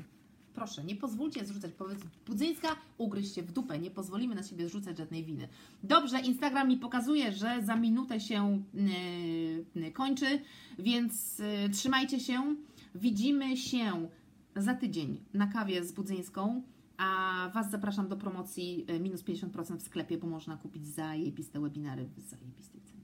Proszę, 0.56 0.84
nie 0.84 0.96
pozwólcie 0.96 1.46
zrzucać. 1.46 1.72
Budzyńska, 2.28 2.68
ugryźcie 2.98 3.44
w 3.44 3.52
dupę. 3.52 3.80
Nie 3.80 3.92
pozwolimy 3.92 4.36
na 4.36 4.44
siebie 4.44 4.70
zrzucać 4.70 4.98
żadnej 4.98 5.24
winy. 5.24 5.48
Dobrze, 5.84 6.20
Instagram 6.20 6.68
mi 6.68 6.78
pokazuje, 6.78 7.32
że 7.32 7.62
za 7.64 7.76
minutę 7.76 8.20
się 8.20 8.64
yy, 9.76 9.92
kończy, 9.92 10.40
więc 10.80 11.40
yy, 11.40 11.70
trzymajcie 11.70 12.20
się. 12.20 12.56
Widzimy 12.96 13.58
się 13.58 14.08
za 14.56 14.74
tydzień 14.74 15.18
na 15.34 15.48
kawie 15.48 15.84
z 15.84 15.92
Budzyńską. 15.92 16.62
A 16.98 17.52
Was 17.54 17.72
zapraszam 17.72 18.08
do 18.08 18.18
promocji 18.18 18.86
minus 19.00 19.24
50% 19.24 19.78
w 19.78 19.82
sklepie, 19.82 20.18
bo 20.18 20.28
można 20.28 20.58
kupić 20.58 20.88
zajebiste 20.88 21.60
webinary 21.60 22.06
w 22.18 22.20
zajebistej 22.20 22.82
cenie. 22.82 22.95